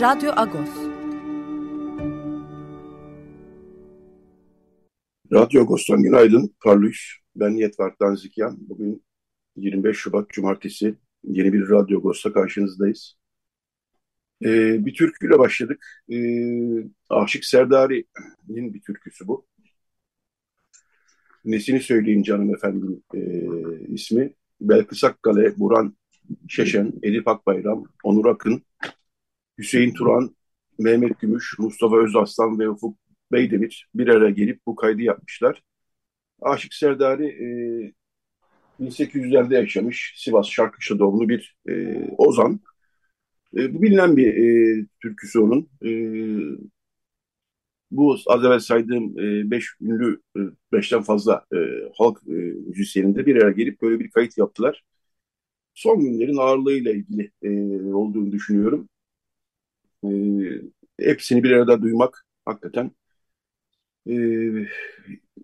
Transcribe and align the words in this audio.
Radyo 0.00 0.32
Agos. 0.36 0.70
Radyo 5.32 5.62
Agos'tan 5.62 6.02
günaydın. 6.02 6.54
Parlus. 6.64 6.98
Ben 7.36 7.50
Yetvart 7.50 8.00
Danzikyan. 8.00 8.56
Bugün 8.60 9.04
25 9.56 9.96
Şubat 9.96 10.30
Cumartesi 10.30 10.94
yeni 11.24 11.52
bir 11.52 11.68
Radyo 11.68 11.98
Agos'ta 11.98 12.32
karşınızdayız. 12.32 13.16
Ee, 14.44 14.86
bir 14.86 14.94
türküyle 14.94 15.38
başladık. 15.38 15.86
Ee, 16.12 16.88
Aşık 17.10 17.44
Serdari'nin 17.44 18.74
bir 18.74 18.80
türküsü 18.80 19.28
bu. 19.28 19.46
Nesini 21.44 21.80
söyleyeyim 21.80 22.22
canım 22.22 22.54
efendim 22.54 23.02
e, 23.14 23.20
ismi. 23.88 24.34
Belkıs 24.60 25.04
Akkale, 25.04 25.58
Buran 25.58 25.96
Şeşen, 26.48 26.92
Edip 27.02 27.28
Akbayram, 27.28 27.84
Onur 28.04 28.26
Akın, 28.26 28.62
Hüseyin 29.58 29.94
Turan, 29.94 30.36
Mehmet 30.78 31.20
Gümüş, 31.20 31.58
Mustafa 31.58 31.96
Özaslan 31.96 32.58
ve 32.58 32.68
Ufuk 32.68 32.98
Beydemir 33.32 33.88
bir 33.94 34.08
araya 34.08 34.30
gelip 34.30 34.60
bu 34.66 34.76
kaydı 34.76 35.02
yapmışlar. 35.02 35.62
Aşık 36.42 36.74
Serdari 36.74 37.26
e, 37.26 37.48
1800'lerde 38.80 39.54
yaşamış 39.54 40.14
Sivas 40.16 40.48
Şarkışla 40.48 40.98
doğumlu 40.98 41.28
bir 41.28 41.56
e, 41.68 42.04
ozan. 42.18 42.60
E, 43.56 43.74
bu 43.74 43.82
bilinen 43.82 44.16
bir 44.16 44.34
e, 44.34 44.86
türküsü 45.02 45.40
onun. 45.40 45.68
E, 45.84 45.90
bu 47.90 48.16
az 48.26 48.44
evvel 48.44 48.58
saydığım 48.58 49.18
e, 49.18 49.50
beş 49.50 49.66
ünlü, 49.80 50.20
e, 50.36 50.40
beşten 50.72 51.02
fazla 51.02 51.44
e, 51.54 51.56
halk 51.98 52.18
e, 52.28 52.32
müzisyeninde 52.32 53.26
bir 53.26 53.36
araya 53.36 53.52
gelip 53.52 53.82
böyle 53.82 54.00
bir 54.00 54.10
kayıt 54.10 54.38
yaptılar. 54.38 54.84
Son 55.74 56.00
günlerin 56.00 56.36
ağırlığıyla 56.36 56.92
ilgili 56.92 57.30
e, 57.42 57.50
olduğunu 57.94 58.32
düşünüyorum. 58.32 58.88
E, 60.04 60.08
hepsini 61.00 61.44
bir 61.44 61.50
arada 61.50 61.82
duymak 61.82 62.26
hakikaten 62.44 62.90
e, 64.06 64.12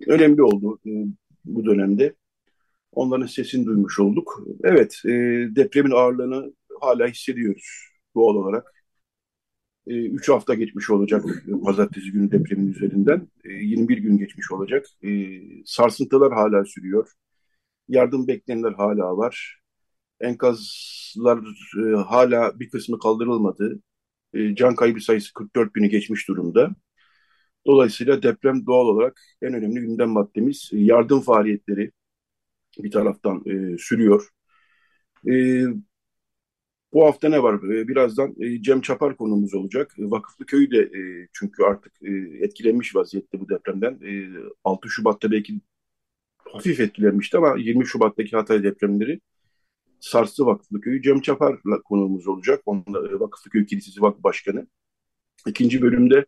önemli 0.07 0.43
oldu 0.43 0.79
e, 0.87 0.91
bu 1.45 1.65
dönemde. 1.65 2.15
Onların 2.93 3.27
sesini 3.27 3.67
duymuş 3.67 4.01
olduk. 4.01 4.43
Evet, 4.65 5.03
e, 5.07 5.11
depremin 5.57 5.91
ağırlığını 5.91 6.55
hala 6.81 7.09
hissediyoruz 7.09 7.89
doğal 8.15 8.35
olarak. 8.37 8.85
E, 9.87 9.95
üç 10.07 10.29
hafta 10.29 10.55
geçmiş 10.55 10.91
olacak 10.91 11.25
pazartesi 11.65 12.13
günü 12.13 12.31
depremin 12.31 12.73
üzerinden. 12.73 13.29
E, 13.45 13.53
21 13.53 13.99
gün 13.99 14.19
geçmiş 14.19 14.53
olacak. 14.53 14.87
E, 15.05 15.11
sarsıntılar 15.65 16.33
hala 16.33 16.65
sürüyor. 16.65 17.09
Yardım 17.89 18.29
bekleyenler 18.29 18.73
hala 18.73 19.17
var. 19.17 19.61
Enkazlar 20.21 21.39
e, 21.79 21.97
hala 21.97 22.61
bir 22.61 22.71
kısmı 22.71 22.99
kaldırılmadı. 22.99 23.81
E, 24.35 24.55
can 24.55 24.75
kaybı 24.75 25.01
sayısı 25.01 25.33
44 25.35 25.75
bini 25.75 25.89
geçmiş 25.89 26.29
durumda. 26.29 26.71
Dolayısıyla 27.67 28.23
deprem 28.23 28.67
doğal 28.67 28.87
olarak 28.87 29.21
en 29.43 29.55
önemli 29.55 29.81
gündem 29.81 30.11
maddemiz. 30.11 30.71
Yardım 30.73 31.21
faaliyetleri 31.21 31.93
bir 32.79 32.91
taraftan 32.91 33.43
e, 33.47 33.79
sürüyor. 33.79 34.29
E, 35.29 35.33
bu 36.93 37.05
hafta 37.07 37.29
ne 37.29 37.43
var? 37.43 37.55
E, 37.55 37.89
birazdan 37.89 38.35
e, 38.41 38.63
Cem 38.63 38.81
Çapar 38.81 39.17
konumuz 39.17 39.55
olacak. 39.55 39.95
E, 39.99 40.11
Vakıflı 40.11 40.47
Köyü 40.47 40.71
de 40.71 40.79
e, 40.79 41.29
çünkü 41.33 41.63
artık 41.63 41.93
e, 42.03 42.11
etkilenmiş 42.45 42.97
vaziyette 42.97 43.41
bu 43.41 43.49
depremden. 43.49 44.01
E, 44.07 44.29
6 44.65 44.89
Şubat'ta 44.89 45.31
belki 45.31 45.61
hafif 46.39 46.81
etkilenmişti 46.81 47.37
ama 47.37 47.57
20 47.59 47.87
Şubat'taki 47.87 48.37
Hatay 48.37 48.63
depremleri 48.63 49.21
sarstı 50.03 50.47
Vakıflı 50.47 50.81
Köyü. 50.81 51.03
Cem 51.03 51.21
Çapar'la 51.21 51.83
konuğumuz 51.83 52.29
olacak. 52.29 52.63
Onunla, 52.67 53.09
e, 53.09 53.21
Vakıflı 53.21 53.51
Köy 53.51 53.67
Kilisesi 53.67 54.03
Vakfı 54.03 54.23
Başkanı. 54.23 54.67
İkinci 55.47 55.83
bölümde 55.83 56.27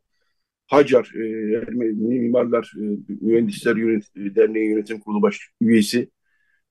Hacar, 0.67 1.13
e, 1.15 1.21
Ermeni 1.57 2.21
Mimarlar 2.21 2.73
e, 2.77 2.85
Mühendisler 3.21 3.77
Yönet 3.77 4.05
Derneği 4.17 4.71
Yönetim 4.71 5.01
Kurulu 5.01 5.23
Baş 5.23 5.51
üyesi 5.61 6.11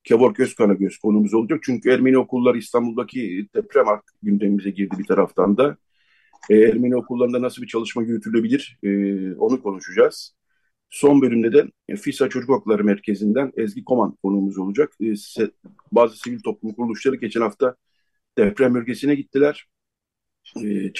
Kevork 0.03 0.40
Özkanagöz 0.40 0.97
konumuz 0.97 1.34
olacak. 1.34 1.59
Çünkü 1.63 1.90
Ermeni 1.90 2.18
okullar 2.18 2.56
İstanbul'daki 2.56 3.47
deprem 3.56 3.88
artık 3.88 4.16
gündemimize 4.24 4.69
girdi 4.69 4.96
bir 5.00 5.06
taraftan 5.06 5.58
da. 5.58 5.78
E, 6.50 6.56
Ermeni 6.58 6.96
okullarında 6.96 7.42
nasıl 7.42 7.62
bir 7.62 7.68
çalışma 7.68 8.03
yürütülebilir 8.03 8.80
e, 8.84 8.90
onu 9.36 9.62
konuşacağız. 9.63 10.36
Son 10.94 11.22
bölümde 11.22 11.54
de 11.54 11.68
FİSA 11.96 12.30
Çocuk 12.30 12.50
Okulları 12.50 12.84
Merkezi'nden 12.84 13.52
Ezgi 13.58 13.84
Koman 13.84 14.18
konuğumuz 14.24 14.58
olacak. 14.58 14.94
E, 15.02 15.14
bazı 15.92 16.18
sivil 16.18 16.40
toplum 16.40 16.74
kuruluşları 16.74 17.16
geçen 17.16 17.42
hafta 17.42 17.76
deprem 18.38 18.74
bölgesine 18.74 19.16
gittiler. 19.16 19.68
E, 20.62 20.68
e, 20.68 20.92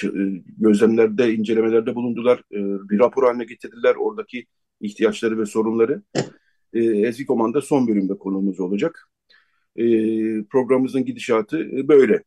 gözlemlerde, 0.58 1.34
incelemelerde 1.34 1.94
bulundular. 1.94 2.38
E, 2.38 2.58
bir 2.90 2.98
rapor 2.98 3.24
haline 3.24 3.44
getirdiler 3.44 3.94
oradaki 3.94 4.46
ihtiyaçları 4.80 5.38
ve 5.38 5.46
sorunları. 5.46 6.02
E, 6.72 6.80
Ezgi 6.84 7.26
Koman 7.26 7.54
da 7.54 7.60
son 7.60 7.88
bölümde 7.88 8.18
konuğumuz 8.18 8.60
olacak. 8.60 9.10
E, 9.76 9.84
programımızın 10.44 11.04
gidişatı 11.04 11.58
e, 11.58 11.88
böyle. 11.88 12.24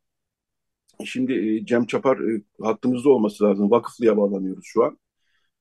Şimdi 1.06 1.34
e, 1.34 1.66
Cem 1.66 1.86
Çapar 1.86 2.20
e, 2.20 2.42
hattımızda 2.62 3.10
olması 3.10 3.44
lazım. 3.44 3.72
Vakıflı'ya 3.72 4.18
bağlanıyoruz 4.18 4.66
şu 4.66 4.84
an. 4.84 4.98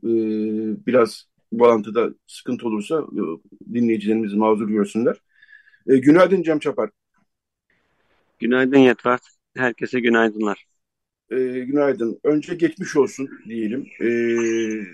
E, 0.05 0.11
biraz 0.87 1.36
bağlantıda 1.53 2.11
sıkıntı 2.27 2.67
olursa 2.67 2.99
e, 3.13 3.23
dinleyicilerimiz 3.75 4.35
mazur 4.35 4.69
görsünler. 4.69 5.17
E, 5.87 5.97
günaydın 5.97 6.43
Cem 6.43 6.59
Çapar. 6.59 6.91
Günaydın 8.39 8.79
Yetvar. 8.79 9.21
Herkese 9.57 10.01
günaydınlar. 10.01 10.67
E, 11.31 11.37
günaydın. 11.61 12.21
Önce 12.25 12.55
geçmiş 12.55 12.97
olsun 12.97 13.31
diyelim. 13.49 13.87
E, 14.03 14.09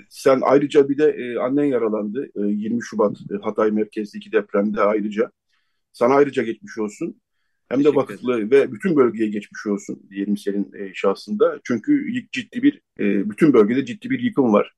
sen 0.08 0.40
ayrıca 0.42 0.88
bir 0.88 0.98
de 0.98 1.04
e, 1.04 1.38
annen 1.38 1.64
yaralandı. 1.64 2.30
E, 2.36 2.40
20 2.40 2.82
Şubat 2.82 3.16
e, 3.30 3.34
Hatay 3.42 3.70
merkezdeki 3.70 4.32
depremde 4.32 4.80
ayrıca. 4.80 5.30
Sana 5.92 6.14
ayrıca 6.14 6.42
geçmiş 6.42 6.78
olsun. 6.78 7.20
Hem 7.68 7.84
de 7.84 7.94
vakıflı 7.94 8.50
ve 8.50 8.72
bütün 8.72 8.96
bölgeye 8.96 9.30
geçmiş 9.30 9.66
olsun 9.66 10.02
diyelim 10.10 10.36
senin 10.36 10.72
e, 10.72 10.94
şahsında. 10.94 11.60
Çünkü 11.64 12.06
ciddi 12.32 12.62
bir, 12.62 12.80
e, 13.00 13.30
bütün 13.30 13.52
bölgede 13.52 13.84
ciddi 13.84 14.10
bir 14.10 14.20
yıkım 14.20 14.52
var. 14.52 14.72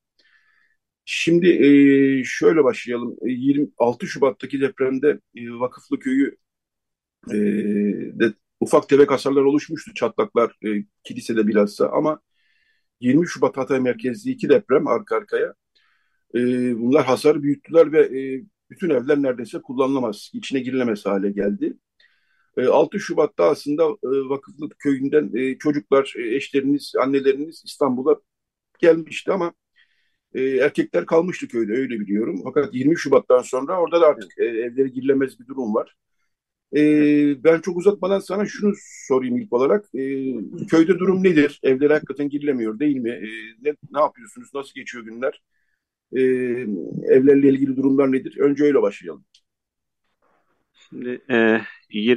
Şimdi 1.04 1.48
e, 1.48 2.24
şöyle 2.24 2.64
başlayalım. 2.64 3.16
26 3.22 4.06
e, 4.06 4.08
Şubat'taki 4.08 4.60
depremde 4.60 5.20
e, 5.36 5.50
Vakıflı 5.50 5.98
Köyü 5.98 6.36
e, 7.30 7.34
de 8.20 8.34
ufak 8.60 8.88
tefek 8.88 9.10
hasarlar 9.10 9.42
oluşmuştu. 9.42 9.94
Çatlaklar 9.94 10.56
e, 10.66 10.84
kilisede 11.04 11.46
bilhassa 11.46 11.88
ama 11.88 12.20
20 13.00 13.28
Şubat 13.28 13.56
Hatay 13.56 13.80
merkezli 13.80 14.30
iki 14.30 14.48
deprem 14.48 14.86
arka 14.88 15.16
arkaya 15.16 15.54
e, 16.34 16.40
bunlar 16.80 17.04
hasar 17.06 17.42
büyüttüler 17.42 17.92
ve 17.92 18.00
e, 18.02 18.44
bütün 18.70 18.90
evler 18.90 19.22
neredeyse 19.22 19.62
kullanılamaz, 19.62 20.30
içine 20.34 20.60
girilemez 20.60 21.06
hale 21.06 21.30
geldi. 21.32 21.74
E, 22.56 22.66
6 22.66 23.00
Şubat'ta 23.00 23.44
aslında 23.44 23.84
e, 23.84 24.08
Vakıflı 24.28 24.68
Köyü'nden 24.78 25.30
e, 25.34 25.58
çocuklar, 25.58 26.14
e, 26.18 26.36
eşleriniz, 26.36 26.92
anneleriniz 27.02 27.62
İstanbul'a 27.66 28.16
gelmişti 28.80 29.32
ama 29.32 29.54
e, 30.34 30.42
erkekler 30.42 31.06
kalmıştı 31.06 31.48
köyde 31.48 31.72
öyle 31.72 32.00
biliyorum. 32.00 32.40
Fakat 32.44 32.74
20 32.74 32.98
Şubat'tan 32.98 33.42
sonra 33.42 33.80
orada 33.80 34.00
da 34.00 34.06
artık 34.06 34.38
e, 34.38 34.44
evleri 34.44 34.92
girilemez 34.92 35.40
bir 35.40 35.46
durum 35.46 35.74
var. 35.74 35.96
E, 36.76 36.80
ben 37.44 37.60
çok 37.60 37.76
uzatmadan 37.76 38.18
sana 38.18 38.46
şunu 38.46 38.72
sorayım 39.08 39.36
ilk 39.36 39.52
olarak. 39.52 39.84
E, 39.94 40.34
köyde 40.66 40.98
durum 40.98 41.24
nedir? 41.24 41.60
Evler 41.62 41.90
hakikaten 41.90 42.28
girilemiyor 42.28 42.78
değil 42.78 42.96
mi? 42.96 43.10
E, 43.10 43.28
ne, 43.62 43.74
ne 43.92 44.00
yapıyorsunuz? 44.00 44.48
Nasıl 44.54 44.74
geçiyor 44.74 45.04
günler? 45.04 45.42
E, 46.12 46.20
evlerle 47.14 47.48
ilgili 47.48 47.76
durumlar 47.76 48.12
nedir? 48.12 48.38
Önce 48.38 48.64
öyle 48.64 48.82
başlayalım. 48.82 49.24
Şimdi 50.72 51.20
e, 51.30 51.60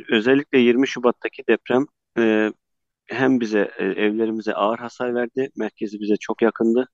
özellikle 0.10 0.60
20 0.60 0.88
Şubat'taki 0.88 1.44
deprem 1.50 1.86
e, 2.20 2.52
hem 3.06 3.40
bize 3.40 3.72
e, 3.78 3.86
evlerimize 3.86 4.54
ağır 4.54 4.80
hasar 4.80 5.16
verdi. 5.16 5.50
Merkezi 5.56 6.00
bize 6.00 6.18
çok 6.18 6.42
yakındı. 6.42 6.88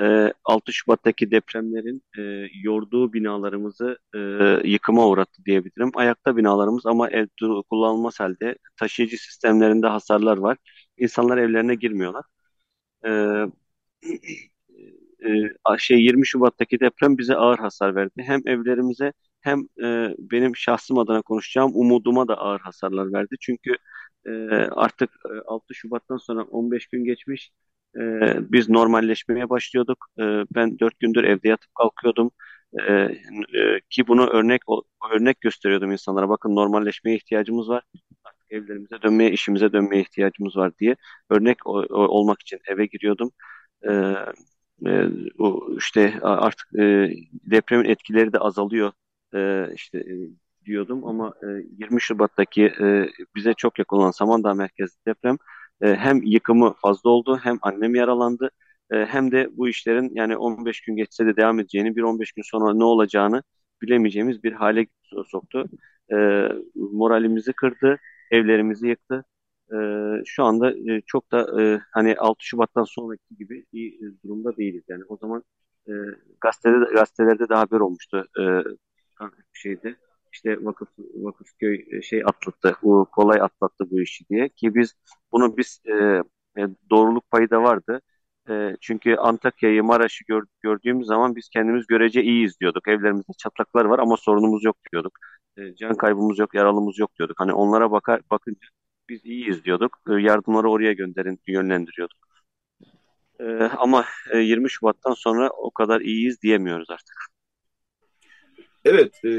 E, 0.00 0.32
6 0.44 0.72
Şubat'taki 0.72 1.30
depremlerin 1.30 2.02
e, 2.18 2.22
yorduğu 2.62 3.12
binalarımızı 3.12 3.98
e, 4.14 4.18
yıkıma 4.70 5.08
uğrattı 5.08 5.44
diyebilirim. 5.44 5.90
Ayakta 5.94 6.36
binalarımız 6.36 6.86
ama 6.86 7.10
ev 7.10 7.26
kullanılmaz 7.70 8.20
halde 8.20 8.56
taşıyıcı 8.76 9.16
sistemlerinde 9.18 9.86
hasarlar 9.86 10.36
var. 10.36 10.58
İnsanlar 10.98 11.38
evlerine 11.38 11.74
girmiyorlar. 11.74 12.24
E, 15.24 15.28
e, 15.28 15.78
şey 15.78 15.98
20 16.00 16.26
Şubat'taki 16.26 16.80
deprem 16.80 17.18
bize 17.18 17.34
ağır 17.36 17.58
hasar 17.58 17.94
verdi. 17.94 18.12
Hem 18.26 18.40
evlerimize 18.46 19.12
hem 19.40 19.60
e, 19.84 20.14
benim 20.18 20.56
şahsım 20.56 20.98
adına 20.98 21.22
konuşacağım 21.22 21.72
umuduma 21.74 22.28
da 22.28 22.38
ağır 22.38 22.60
hasarlar 22.60 23.12
verdi. 23.12 23.36
Çünkü 23.40 23.72
e, 24.26 24.30
artık 24.70 25.10
e, 25.26 25.40
6 25.46 25.74
Şubat'tan 25.74 26.16
sonra 26.16 26.42
15 26.42 26.86
gün 26.86 27.04
geçmiş. 27.04 27.50
E, 27.96 28.02
biz 28.52 28.68
normalleşmeye 28.68 29.50
başlıyorduk. 29.50 30.06
E, 30.18 30.22
ben 30.54 30.78
4 30.78 31.00
gündür 31.00 31.24
evde 31.24 31.48
yatıp 31.48 31.74
kalkıyordum. 31.74 32.30
E, 32.88 32.92
e, 32.92 33.80
ki 33.90 34.06
bunu 34.08 34.26
örnek 34.26 34.62
örnek 35.12 35.40
gösteriyordum 35.40 35.92
insanlara. 35.92 36.28
Bakın 36.28 36.56
normalleşmeye 36.56 37.16
ihtiyacımız 37.16 37.68
var. 37.68 37.84
Artık 38.24 38.52
evlerimize 38.52 39.02
dönmeye, 39.02 39.30
işimize 39.30 39.72
dönmeye 39.72 40.02
ihtiyacımız 40.02 40.56
var 40.56 40.72
diye 40.78 40.96
örnek 41.30 41.66
olmak 41.90 42.42
için 42.42 42.58
eve 42.68 42.86
giriyordum. 42.86 43.30
E, 43.88 43.90
e, 44.86 45.08
o 45.38 45.68
işte 45.78 46.14
artık 46.22 46.74
e, 46.78 47.10
depremin 47.32 47.84
etkileri 47.84 48.32
de 48.32 48.38
azalıyor 48.38 48.92
e, 49.34 49.68
işte 49.74 49.98
e, 49.98 50.14
diyordum 50.64 51.04
ama 51.06 51.34
e, 51.42 51.46
20 51.78 52.00
Şubat'taki 52.00 52.64
e, 52.80 53.08
bize 53.34 53.54
çok 53.54 53.78
yakın 53.78 53.96
olan 53.96 54.10
Samandağ 54.10 54.54
merkezli 54.54 54.96
deprem 55.06 55.36
e, 55.82 55.94
hem 55.94 56.22
yıkımı 56.22 56.74
fazla 56.82 57.10
oldu 57.10 57.38
hem 57.42 57.58
annem 57.62 57.94
yaralandı 57.94 58.50
e, 58.92 58.96
hem 59.06 59.32
de 59.32 59.48
bu 59.52 59.68
işlerin 59.68 60.10
yani 60.14 60.36
15 60.36 60.80
gün 60.80 60.96
geçse 60.96 61.26
de 61.26 61.36
devam 61.36 61.60
edeceğini 61.60 61.96
bir 61.96 62.02
15 62.02 62.32
gün 62.32 62.42
sonra 62.42 62.74
ne 62.74 62.84
olacağını 62.84 63.42
bilemeyeceğimiz 63.82 64.42
bir 64.44 64.52
hale 64.52 64.86
soktu. 65.26 65.64
E, 66.12 66.16
moralimizi 66.74 67.52
kırdı, 67.52 67.98
evlerimizi 68.30 68.88
yıktı. 68.88 69.24
Şu 70.24 70.44
anda 70.44 70.70
e, 70.70 71.00
çok 71.06 71.32
da 71.32 71.62
e, 71.62 71.80
hani 71.92 72.16
6 72.16 72.44
Şubat'tan 72.44 72.84
sonraki 72.84 73.36
gibi 73.38 73.66
iyi 73.72 74.00
durumda 74.24 74.56
değiliz. 74.56 74.84
Yani 74.88 75.04
o 75.08 75.16
zaman 75.16 75.42
e, 75.88 75.92
gazetede, 76.40 76.94
gazetelerde 76.94 77.48
de 77.48 77.54
haber 77.54 77.80
olmuştu. 77.80 78.24
E, 78.40 78.44
şeydi. 79.52 79.96
İşte 80.36 80.64
vakıf 80.64 80.88
Vakıfköy 80.98 81.84
e, 81.92 82.02
şey 82.02 82.22
atlattı, 82.24 82.76
kolay 83.12 83.40
atlattı 83.40 83.90
bu 83.90 84.00
işi 84.00 84.28
diye 84.28 84.48
ki 84.48 84.74
biz 84.74 84.94
bunu 85.32 85.56
biz 85.56 85.80
e, 85.86 85.94
e, 86.58 86.68
doğruluk 86.90 87.30
payı 87.30 87.50
da 87.50 87.62
vardı. 87.62 88.00
E, 88.48 88.76
çünkü 88.80 89.14
Antakya'yı, 89.16 89.82
Maraş'ı 89.84 90.24
gör, 90.28 90.44
gördüğümüz 90.60 91.06
zaman 91.06 91.36
biz 91.36 91.48
kendimiz 91.48 91.86
görece 91.86 92.22
iyiyiz 92.22 92.60
diyorduk. 92.60 92.88
Evlerimizde 92.88 93.32
çatlaklar 93.38 93.84
var 93.84 93.98
ama 93.98 94.16
sorunumuz 94.16 94.64
yok 94.64 94.76
diyorduk. 94.92 95.18
E, 95.56 95.74
can 95.74 95.94
kaybımız 95.94 96.38
yok, 96.38 96.54
yaralımız 96.54 96.98
yok 96.98 97.10
diyorduk. 97.18 97.40
Hani 97.40 97.52
onlara 97.52 97.90
bakar 97.90 98.20
bakınca 98.30 98.68
biz 99.08 99.24
iyiyiz 99.24 99.64
diyorduk. 99.64 99.98
E, 100.10 100.12
yardımları 100.12 100.70
oraya 100.70 100.92
gönderin, 100.92 101.40
yönlendiriyorduk. 101.46 102.18
E, 103.40 103.44
ama 103.78 104.04
e, 104.32 104.38
20 104.38 104.70
Şubat'tan 104.70 105.14
sonra 105.14 105.50
o 105.50 105.70
kadar 105.70 106.00
iyiyiz 106.00 106.42
diyemiyoruz 106.42 106.90
artık. 106.90 107.16
Evet, 108.84 109.24
e, 109.24 109.30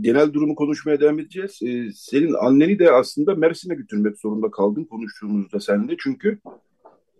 genel 0.00 0.32
durumu 0.32 0.54
konuşmaya 0.54 1.00
devam 1.00 1.18
edeceğiz. 1.18 1.62
E, 1.62 1.92
senin 1.94 2.32
anneni 2.32 2.78
de 2.78 2.92
aslında 2.92 3.34
Mersin'e 3.34 3.74
götürmek 3.74 4.18
zorunda 4.18 4.50
kaldın 4.50 4.84
konuştuğumuzda 4.84 5.60
sen 5.60 5.88
de. 5.88 5.96
Çünkü 5.98 6.38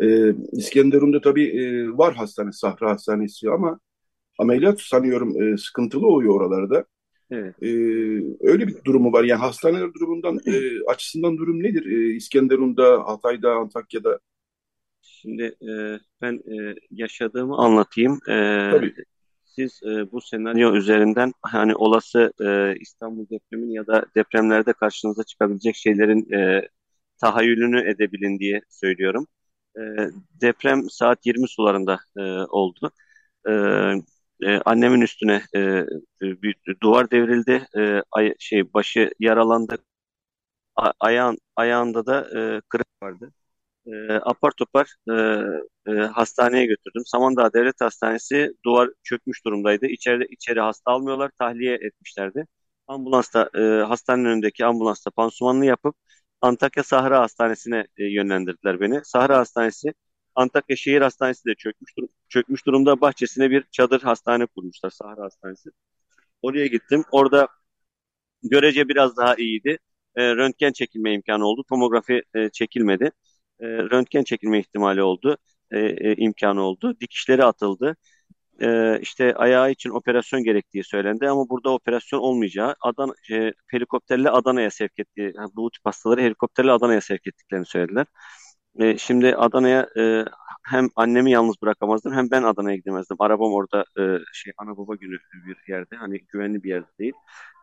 e, 0.00 0.34
İskenderun'da 0.52 1.20
tabii 1.20 1.44
e, 1.44 1.88
var 1.98 2.14
hastane, 2.14 2.52
Sahra 2.52 2.90
Hastanesi 2.90 3.50
ama 3.50 3.80
ameliyat 4.38 4.80
sanıyorum 4.80 5.42
e, 5.42 5.56
sıkıntılı 5.56 6.06
oluyor 6.06 6.34
oralarda. 6.34 6.84
Evet. 7.30 7.62
E, 7.62 7.68
öyle 8.40 8.68
bir 8.68 8.84
durumu 8.84 9.12
var. 9.12 9.24
Yani 9.24 9.40
hastaneler 9.40 9.94
durumundan 9.94 10.40
e, 10.46 10.84
açısından 10.90 11.38
durum 11.38 11.62
nedir? 11.62 11.86
E, 11.86 12.14
İskenderun'da, 12.14 13.02
Hatay'da, 13.06 13.52
Antakya'da? 13.52 14.18
Şimdi 15.02 15.42
e, 15.42 15.98
ben 16.22 16.34
e, 16.34 16.74
yaşadığımı 16.90 17.56
anlatayım. 17.56 18.18
E, 18.28 18.70
Tabii 18.70 18.94
siz 19.56 19.80
e, 19.82 20.12
bu 20.12 20.20
senaryo 20.20 20.74
üzerinden 20.76 21.32
hani 21.42 21.74
olası 21.76 22.32
e, 22.40 22.76
İstanbul 22.80 23.28
depremin 23.30 23.70
ya 23.70 23.86
da 23.86 24.04
depremlerde 24.16 24.72
karşınıza 24.72 25.24
çıkabilecek 25.24 25.76
şeylerin 25.76 26.32
e, 26.32 26.68
tahayyülünü 27.20 27.90
edebilin 27.90 28.38
diye 28.38 28.60
söylüyorum. 28.70 29.26
E, 29.78 29.80
deprem 30.42 30.90
saat 30.90 31.26
20 31.26 31.48
sularında 31.48 31.98
e, 32.18 32.22
oldu. 32.50 32.90
E, 33.48 33.52
e, 34.42 34.58
annemin 34.64 35.00
üstüne 35.00 35.42
e, 35.56 35.84
bir 36.22 36.56
duvar 36.82 37.10
devrildi. 37.10 37.66
E, 37.78 38.02
ay, 38.12 38.34
şey 38.38 38.74
başı 38.74 39.10
yaralandı. 39.20 39.78
A, 40.76 40.92
ayağın 41.00 41.38
ayağında 41.56 42.06
da 42.06 42.20
e, 42.40 42.60
kırık 42.68 42.86
vardı 43.02 43.32
e, 43.86 44.12
apar 44.12 44.50
topar 44.58 44.94
e, 45.10 45.12
e, 45.86 45.92
hastaneye 45.92 46.66
götürdüm. 46.66 47.02
Samandağ 47.06 47.52
Devlet 47.52 47.80
Hastanesi 47.80 48.52
duvar 48.64 48.90
çökmüş 49.02 49.44
durumdaydı. 49.44 49.86
İçeride 49.86 50.26
içeri 50.30 50.60
hasta 50.60 50.90
almıyorlar, 50.92 51.30
tahliye 51.38 51.74
etmişlerdi. 51.74 52.46
Ambulansta 52.86 53.50
e, 53.54 53.60
hastanenin 53.60 54.24
önündeki 54.24 54.64
ambulansta 54.64 55.10
pansumanını 55.10 55.66
yapıp 55.66 55.96
Antakya 56.40 56.82
Sahra 56.82 57.20
Hastanesi'ne 57.20 57.86
e, 57.98 58.04
yönlendirdiler 58.04 58.80
beni. 58.80 59.00
Sahra 59.04 59.38
Hastanesi 59.38 59.94
Antakya 60.34 60.76
Şehir 60.76 61.00
Hastanesi 61.00 61.44
de 61.44 61.54
çökmüş, 61.54 61.96
dur 61.98 62.08
çökmüş 62.28 62.66
durumda. 62.66 63.00
Bahçesine 63.00 63.50
bir 63.50 63.64
çadır 63.72 64.00
hastane 64.02 64.46
kurmuşlar 64.46 64.90
Sahra 64.90 65.22
Hastanesi. 65.24 65.70
Oraya 66.42 66.66
gittim. 66.66 67.04
Orada 67.12 67.48
görece 68.42 68.88
biraz 68.88 69.16
daha 69.16 69.34
iyiydi. 69.34 69.78
E, 70.16 70.36
röntgen 70.36 70.72
çekilme 70.72 71.14
imkanı 71.14 71.46
oldu. 71.46 71.64
Tomografi 71.68 72.22
e, 72.34 72.48
çekilmedi 72.50 73.12
e, 73.60 73.66
röntgen 73.66 74.24
çekilme 74.24 74.58
ihtimali 74.60 75.02
oldu, 75.02 75.36
e, 75.70 75.78
e, 75.80 76.14
imkanı 76.16 76.62
oldu. 76.62 76.94
Dikişleri 77.00 77.44
atıldı. 77.44 77.96
E, 78.62 79.00
işte 79.00 79.34
ayağı 79.34 79.70
için 79.70 79.90
operasyon 79.90 80.44
gerektiği 80.44 80.84
söylendi 80.84 81.28
ama 81.28 81.48
burada 81.50 81.70
operasyon 81.70 82.20
olmayacağı, 82.20 82.74
Adana, 82.80 83.12
e, 83.32 83.52
helikopterle 83.68 84.30
Adana'ya 84.30 84.70
sevk 84.70 84.98
ettiği, 84.98 85.32
yani 85.36 85.50
bu 85.56 85.70
tip 85.70 85.86
hastaları 85.86 86.20
helikopterle 86.20 86.72
Adana'ya 86.72 87.00
sevk 87.00 87.26
ettiklerini 87.26 87.66
söylediler. 87.66 88.06
E, 88.80 88.98
şimdi 88.98 89.36
Adana'ya 89.36 89.88
e, 89.98 90.24
hem 90.64 90.88
annemi 90.96 91.30
yalnız 91.30 91.54
bırakamazdım 91.62 92.12
hem 92.14 92.30
ben 92.30 92.42
Adana'ya 92.42 92.76
gidemezdim. 92.76 93.16
Arabam 93.20 93.52
orada 93.52 93.84
e, 93.98 94.02
şey 94.32 94.52
ana 94.58 94.76
baba 94.76 94.94
günü 94.94 95.16
bir 95.46 95.72
yerde 95.72 95.96
hani 95.96 96.18
güvenli 96.28 96.62
bir 96.62 96.68
yerde 96.68 96.88
değil. 96.98 97.12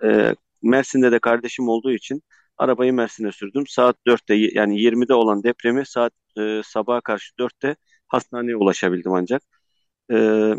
E, 0.03 0.35
Mersin'de 0.61 1.11
de 1.11 1.19
kardeşim 1.19 1.67
olduğu 1.69 1.91
için 1.91 2.23
Arabayı 2.57 2.93
Mersin'e 2.93 3.31
sürdüm. 3.31 3.67
Saat 3.67 3.97
4'te 4.07 4.35
yani 4.35 4.79
20'de 4.81 5.13
olan 5.13 5.43
depremi 5.43 5.85
saat 5.85 6.13
e, 6.39 6.61
sabaha 6.65 7.01
karşı 7.01 7.33
4'te 7.39 7.75
hastaneye 8.07 8.55
ulaşabildim 8.55 9.13
ancak. 9.13 9.43
E, 10.13 10.51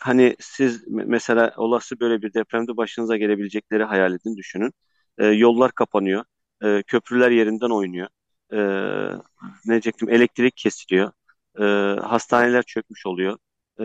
hani 0.00 0.36
siz 0.40 0.84
mesela 0.88 1.54
olası 1.56 2.00
böyle 2.00 2.22
bir 2.22 2.34
depremde 2.34 2.76
başınıza 2.76 3.16
gelebilecekleri 3.16 3.84
hayal 3.84 4.14
edin, 4.14 4.36
düşünün. 4.36 4.72
E, 5.18 5.26
yollar 5.26 5.72
kapanıyor. 5.72 6.24
E, 6.64 6.82
köprüler 6.82 7.30
yerinden 7.30 7.70
oynuyor. 7.70 8.08
E, 8.52 8.58
ne 9.66 9.70
diyecektim? 9.72 10.10
Elektrik 10.10 10.56
kesiliyor. 10.56 11.12
E, 11.60 11.64
hastaneler 12.00 12.62
çökmüş 12.62 13.06
oluyor. 13.06 13.38
E, 13.80 13.84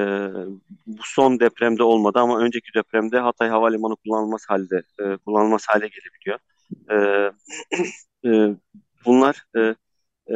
bu 0.88 1.02
son 1.04 1.40
depremde 1.40 1.84
olmadı 1.84 2.20
ama 2.20 2.40
önceki 2.40 2.74
depremde 2.76 3.20
Hatay 3.20 3.50
Havalimanı 3.50 3.96
kullanılmaz 3.96 4.46
halde 4.48 4.82
e, 5.00 5.18
kullanılmaz 5.18 5.66
hale 5.68 5.88
gelebiliyor. 5.88 6.40
E, 6.92 6.96
e, 8.26 8.56
bunlar 9.06 9.44
e, 9.58 9.60
e, 10.30 10.36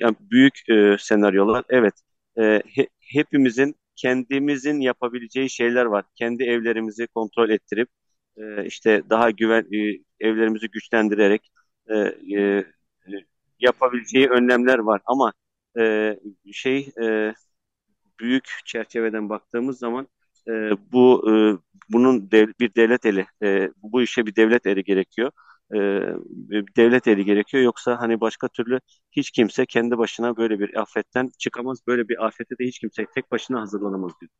yani 0.00 0.16
büyük 0.20 0.68
e, 0.70 0.96
senaryolar. 1.00 1.64
Evet, 1.68 1.94
e, 2.38 2.62
he, 2.66 2.88
hepimizin 3.00 3.74
kendimizin 3.96 4.80
yapabileceği 4.80 5.50
şeyler 5.50 5.84
var. 5.84 6.04
Kendi 6.14 6.44
evlerimizi 6.44 7.06
kontrol 7.06 7.50
ettirip 7.50 7.88
e, 8.36 8.66
işte 8.66 9.02
daha 9.10 9.30
güven 9.30 9.66
e, 9.72 10.02
evlerimizi 10.20 10.68
güçlendirerek 10.70 11.50
e, 11.90 11.94
e, 12.38 12.64
yapabileceği 13.60 14.28
önlemler 14.28 14.78
var. 14.78 15.00
Ama 15.06 15.32
e, 15.78 16.16
şey 16.52 16.92
e, 17.02 17.34
büyük 18.20 18.48
çerçeveden 18.64 19.28
baktığımız 19.28 19.78
zaman 19.78 20.08
e, 20.48 20.52
bu 20.92 21.30
e, 21.30 21.32
bunun 21.88 22.30
dev, 22.30 22.48
bir 22.60 22.74
devlet 22.74 23.06
eli, 23.06 23.26
e, 23.42 23.70
bu 23.82 24.02
işe 24.02 24.26
bir 24.26 24.36
devlet 24.36 24.66
eli 24.66 24.84
gerekiyor. 24.84 25.30
E, 25.74 25.78
devlet 26.76 27.08
eli 27.08 27.24
gerekiyor. 27.24 27.62
Yoksa 27.62 28.00
hani 28.00 28.20
başka 28.20 28.48
türlü 28.48 28.80
hiç 29.12 29.30
kimse 29.30 29.66
kendi 29.66 29.98
başına 29.98 30.36
böyle 30.36 30.58
bir 30.60 30.80
afetten 30.80 31.30
çıkamaz. 31.38 31.78
Böyle 31.86 32.08
bir 32.08 32.26
afete 32.26 32.58
de 32.58 32.64
hiç 32.64 32.78
kimse 32.78 33.06
tek 33.14 33.30
başına 33.32 33.60
hazırlanamaz 33.60 34.12
diyor. 34.20 34.30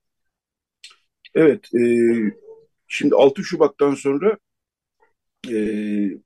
Evet, 1.34 1.74
e, 1.74 1.80
şimdi 2.86 3.14
6 3.14 3.44
Şubat'tan 3.44 3.94
sonra 3.94 4.38
e, 5.50 5.56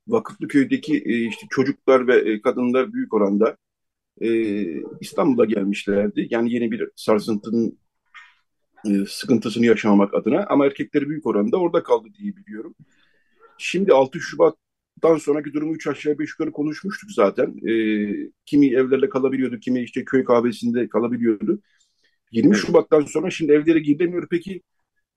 Vakıflıköy'deki 0.07 0.97
e, 0.97 1.27
işte 1.27 1.47
çocuklar 1.49 2.07
ve 2.07 2.15
e, 2.15 2.41
kadınlar 2.41 2.93
büyük 2.93 3.13
oranda 3.13 3.57
e, 4.21 4.29
İstanbul'a 5.01 5.45
gelmişlerdi. 5.45 6.27
Yani 6.29 6.53
yeni 6.53 6.71
bir 6.71 6.89
sarsıntının 6.95 7.79
e, 8.89 9.05
sıkıntısını 9.07 9.65
yaşamak 9.65 10.13
adına 10.13 10.45
ama 10.49 10.65
erkekleri 10.65 11.09
büyük 11.09 11.25
oranda 11.25 11.57
orada 11.57 11.83
kaldı 11.83 12.07
diye 12.19 12.35
biliyorum. 12.35 12.75
Şimdi 13.57 13.93
6 13.93 14.19
Şubat'tan 14.19 15.17
sonraki 15.17 15.53
durumu 15.53 15.73
3 15.75 15.87
aşağı 15.87 16.19
5 16.19 16.29
yukarı 16.29 16.51
konuşmuştuk 16.51 17.11
zaten. 17.11 17.67
E, 17.69 17.73
kimi 18.45 18.67
evlerle 18.67 19.09
kalabiliyordu, 19.09 19.59
kimi 19.59 19.83
işte 19.83 20.05
köy 20.05 20.23
kahvesinde 20.23 20.89
kalabiliyordu. 20.89 21.59
20 22.31 22.55
Şubat'tan 22.55 23.01
sonra 23.01 23.29
şimdi 23.29 23.51
evlere 23.51 23.79
girilemiyor. 23.79 24.27
Peki 24.31 24.61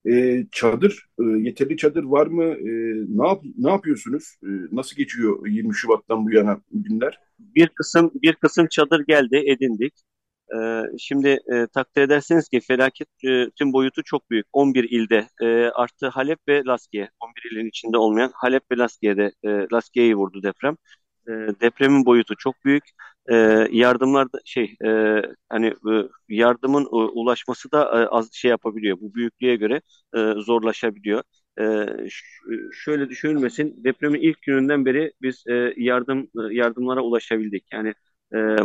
e, 0.09 0.47
çadır, 0.53 1.07
e, 1.21 1.25
yeterli 1.25 1.77
çadır 1.77 2.05
var 2.05 2.27
mı? 2.27 2.45
E, 2.45 2.71
ne, 3.09 3.29
yap, 3.29 3.43
ne 3.59 3.71
yapıyorsunuz? 3.71 4.37
E, 4.43 4.49
nasıl 4.73 4.97
geçiyor 4.97 5.47
20 5.47 5.75
Şubat'tan 5.75 6.27
bu 6.27 6.33
yana 6.33 6.61
günler? 6.73 7.21
Bir 7.39 7.69
kısım 7.69 8.11
bir 8.23 8.35
kısım 8.35 8.67
çadır 8.71 9.05
geldi, 9.07 9.43
edindik. 9.47 9.95
Ee, 10.55 10.83
şimdi 10.99 11.29
e, 11.29 11.67
takdir 11.75 12.03
edersiniz 12.03 12.49
ki 12.49 12.61
felaket 12.61 13.09
e, 13.25 13.51
tüm 13.51 13.73
boyutu 13.73 14.03
çok 14.05 14.31
büyük. 14.31 14.47
11 14.53 14.85
ilde 14.91 15.29
e, 15.43 15.47
artı 15.71 16.09
Halep 16.09 16.39
ve 16.49 16.63
Laskiye. 16.65 17.11
11 17.21 17.51
ilin 17.53 17.69
içinde 17.69 17.99
olmayan 17.99 18.31
Halep 18.35 18.63
ve 18.73 18.77
Laskiye'de 18.77 19.33
e, 19.45 19.49
Laskiye'yi 19.73 20.17
vurdu 20.17 20.43
deprem. 20.43 20.77
E, 21.29 21.33
depremin 21.61 22.07
boyutu 22.07 22.37
çok 22.39 22.65
büyük. 22.65 22.85
E, 23.29 23.35
yardımlar 23.73 24.33
da 24.33 24.39
şey 24.45 24.77
e, 24.85 25.23
hani 25.49 25.67
e, 25.67 26.09
yardımın 26.29 26.85
e, 26.85 26.89
ulaşması 26.97 27.73
da 27.73 28.03
e, 28.03 28.07
az 28.07 28.33
şey 28.33 28.51
yapabiliyor. 28.51 28.99
Bu 29.01 29.15
büyüklüğe 29.15 29.57
göre 29.57 29.81
e, 30.17 30.33
zorlaşabiliyor. 30.37 31.23
E, 31.61 31.87
şöyle 32.73 33.09
düşünülmesin. 33.09 33.85
Depremin 33.85 34.21
ilk 34.21 34.43
gününden 34.43 34.85
beri 34.87 35.13
biz 35.23 35.45
e, 35.47 35.75
yardım 35.77 36.19
e, 36.21 36.55
yardımlara 36.55 37.01
ulaşabildik. 37.01 37.65
Yani 37.73 37.95
e, 38.35 38.57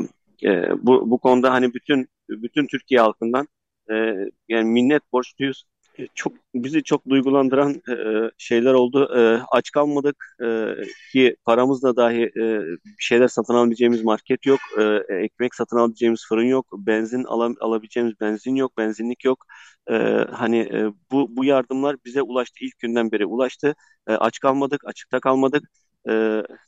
e, 0.43 0.71
bu 0.83 1.12
bu 1.12 1.17
konuda 1.17 1.53
hani 1.53 1.74
bütün 1.74 2.07
bütün 2.29 2.67
Türkiye 2.67 3.01
halkından 3.01 3.48
e, 3.91 4.15
yani 4.50 4.69
minnet 4.71 5.01
borçluyuz. 5.13 5.65
E, 6.00 6.07
çok 6.15 6.33
bizi 6.55 6.83
çok 6.83 7.10
duygulandıran 7.10 7.81
e, 7.91 7.95
şeyler 8.38 8.74
oldu. 8.74 9.17
E, 9.17 9.41
aç 9.51 9.71
kalmadık 9.71 10.25
e, 10.43 10.75
ki 11.12 11.36
paramızla 11.45 11.95
dahi 11.95 12.24
e, 12.24 12.60
bir 12.86 12.95
şeyler 13.03 13.27
satın 13.27 13.53
alabileceğimiz 13.53 14.03
market 14.03 14.45
yok. 14.45 14.60
E, 14.79 14.83
ekmek 15.24 15.55
satın 15.55 15.77
alabileceğimiz 15.77 16.25
fırın 16.29 16.45
yok. 16.45 16.67
Benzin 16.74 17.24
ala, 17.24 17.53
alabileceğimiz 17.60 18.19
benzin 18.21 18.55
yok. 18.55 18.77
Benzinlik 18.77 19.25
yok. 19.25 19.45
E, 19.89 19.93
hani 20.31 20.60
e, 20.60 20.91
bu 21.12 21.36
bu 21.36 21.45
yardımlar 21.45 21.95
bize 22.05 22.21
ulaştı. 22.21 22.55
ilk 22.65 22.79
günden 22.79 23.12
beri 23.12 23.25
ulaştı. 23.25 23.75
E, 24.07 24.13
aç 24.13 24.39
kalmadık, 24.39 24.81
açıkta 24.86 25.19
kalmadık 25.19 25.63
e, 26.10 26.13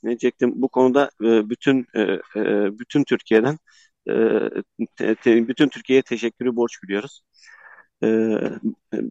ne 0.04 0.10
diyecektim 0.10 0.52
bu 0.56 0.70
konuda 0.70 1.10
e, 1.24 1.50
bütün 1.50 1.88
e, 1.96 2.02
e, 2.36 2.80
bütün 2.80 3.04
Türkiye'den 3.04 3.58
e, 4.10 4.14
te, 4.96 5.16
te, 5.16 5.48
bütün 5.48 5.70
Türkiye'ye 5.70 6.04
teşekkürü 6.04 6.56
borç 6.56 6.84
biliyoruz. 6.84 7.22
E, 8.04 8.08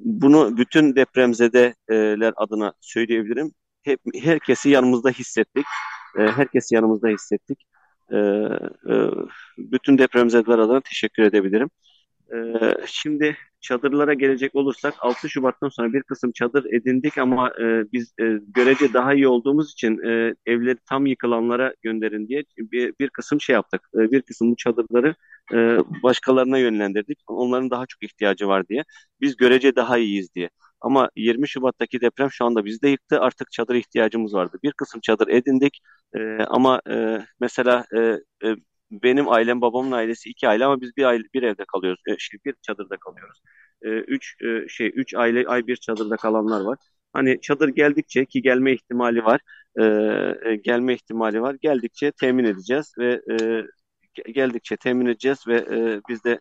bunu 0.00 0.56
bütün 0.56 0.96
depremzedeler 0.96 2.32
adına 2.36 2.72
söyleyebilirim. 2.80 3.52
Hep 3.82 4.00
herkesi 4.22 4.70
yanımızda 4.70 5.10
hissettik. 5.10 5.66
E, 6.18 6.22
herkesi 6.22 6.74
yanımızda 6.74 7.08
hissettik. 7.08 7.66
E, 8.12 8.16
e, 8.16 8.94
bütün 9.58 9.98
depremzedeler 9.98 10.58
adına 10.58 10.80
teşekkür 10.80 11.22
edebilirim. 11.22 11.70
Ee, 12.34 12.74
şimdi 12.86 13.36
çadırlara 13.60 14.14
gelecek 14.14 14.54
olursak 14.54 14.94
6 15.00 15.28
Şubat'tan 15.28 15.68
sonra 15.68 15.92
bir 15.92 16.02
kısım 16.02 16.32
çadır 16.32 16.64
edindik 16.72 17.18
ama 17.18 17.48
e, 17.60 17.92
biz 17.92 18.14
e, 18.20 18.24
görece 18.54 18.92
daha 18.92 19.14
iyi 19.14 19.28
olduğumuz 19.28 19.72
için 19.72 19.98
e, 20.06 20.34
evleri 20.46 20.78
tam 20.88 21.06
yıkılanlara 21.06 21.74
gönderin 21.82 22.28
diye 22.28 22.44
bir, 22.58 22.94
bir 23.00 23.10
kısım 23.10 23.40
şey 23.40 23.54
yaptık. 23.54 23.82
E, 23.94 23.98
bir 24.12 24.22
kısım 24.22 24.50
bu 24.52 24.56
çadırları 24.56 25.14
e, 25.52 25.56
başkalarına 26.02 26.58
yönlendirdik. 26.58 27.18
Onların 27.26 27.70
daha 27.70 27.86
çok 27.86 28.02
ihtiyacı 28.02 28.48
var 28.48 28.68
diye. 28.68 28.84
Biz 29.20 29.36
görece 29.36 29.76
daha 29.76 29.98
iyiyiz 29.98 30.34
diye. 30.34 30.50
Ama 30.80 31.10
20 31.16 31.48
Şubat'taki 31.48 32.00
deprem 32.00 32.30
şu 32.30 32.44
anda 32.44 32.64
bizde 32.64 32.88
yıktı. 32.88 33.20
Artık 33.20 33.52
çadır 33.52 33.74
ihtiyacımız 33.74 34.34
vardı. 34.34 34.58
Bir 34.62 34.72
kısım 34.72 35.00
çadır 35.00 35.28
edindik. 35.28 35.80
E, 36.16 36.20
ama 36.48 36.80
e, 36.90 37.18
mesela 37.40 37.84
e, 37.96 37.98
e, 38.48 38.56
benim 38.92 39.28
ailem 39.28 39.60
babamın 39.60 39.92
ailesi 39.92 40.28
iki 40.30 40.48
aile 40.48 40.64
ama 40.64 40.80
biz 40.80 40.96
bir 40.96 41.04
aile 41.04 41.24
bir 41.34 41.42
evde 41.42 41.64
kalıyoruz. 41.64 42.02
E, 42.08 42.18
şey, 42.18 42.40
bir 42.44 42.54
çadırda 42.62 42.96
kalıyoruz. 42.96 43.42
E, 43.82 43.88
üç 43.88 44.36
e, 44.42 44.68
şey 44.68 44.92
üç 44.94 45.14
aile 45.14 45.46
ay 45.46 45.66
bir 45.66 45.76
çadırda 45.76 46.16
kalanlar 46.16 46.60
var. 46.60 46.78
Hani 47.12 47.40
çadır 47.40 47.68
geldikçe 47.68 48.24
ki 48.26 48.42
gelme 48.42 48.72
ihtimali 48.72 49.24
var. 49.24 49.40
Gelme 50.64 50.94
ihtimali 50.94 51.42
var. 51.42 51.56
Geldikçe 51.60 52.12
temin 52.12 52.44
edeceğiz 52.44 52.94
ve 52.98 53.22
geldikçe 54.34 54.76
temin 54.76 55.06
edeceğiz 55.06 55.38
ve 55.48 55.66
biz 56.08 56.24
de 56.24 56.40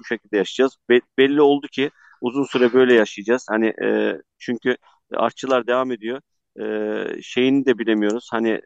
bu 0.00 0.04
şekilde 0.04 0.36
yaşayacağız. 0.36 0.76
Be, 0.90 1.00
belli 1.18 1.42
oldu 1.42 1.66
ki 1.68 1.90
uzun 2.20 2.44
süre 2.44 2.72
böyle 2.72 2.94
yaşayacağız. 2.94 3.46
Hani 3.50 3.72
çünkü 4.38 4.76
artçılar 5.14 5.66
devam 5.66 5.92
ediyor. 5.92 6.20
Şeyini 7.22 7.66
de 7.66 7.78
bilemiyoruz. 7.78 8.28
Hani 8.32 8.60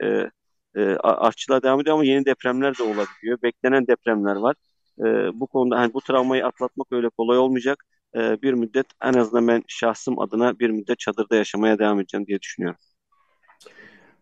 e, 0.77 0.81
artçılığa 1.03 1.63
devam 1.63 1.81
ediyor 1.81 1.95
ama 1.95 2.05
yeni 2.05 2.25
depremler 2.25 2.79
de 2.79 2.83
olabiliyor. 2.83 3.39
Beklenen 3.43 3.87
depremler 3.87 4.37
var. 4.37 4.57
E, 4.99 5.05
bu 5.41 5.47
konuda 5.47 5.79
hani 5.79 5.95
bu 5.95 6.01
travmayı 6.01 6.47
atlatmak 6.47 6.93
öyle 6.93 7.09
kolay 7.09 7.39
olmayacak. 7.39 7.85
E, 8.17 8.43
bir 8.43 8.53
müddet 8.53 8.87
en 9.03 9.13
azından 9.13 9.49
ben 9.49 9.63
şahsım 9.69 10.19
adına 10.19 10.59
bir 10.59 10.71
müddet 10.71 10.99
çadırda 10.99 11.37
yaşamaya 11.37 11.79
devam 11.79 12.01
edeceğim 12.01 12.27
diye 12.27 12.41
düşünüyorum. 12.41 12.79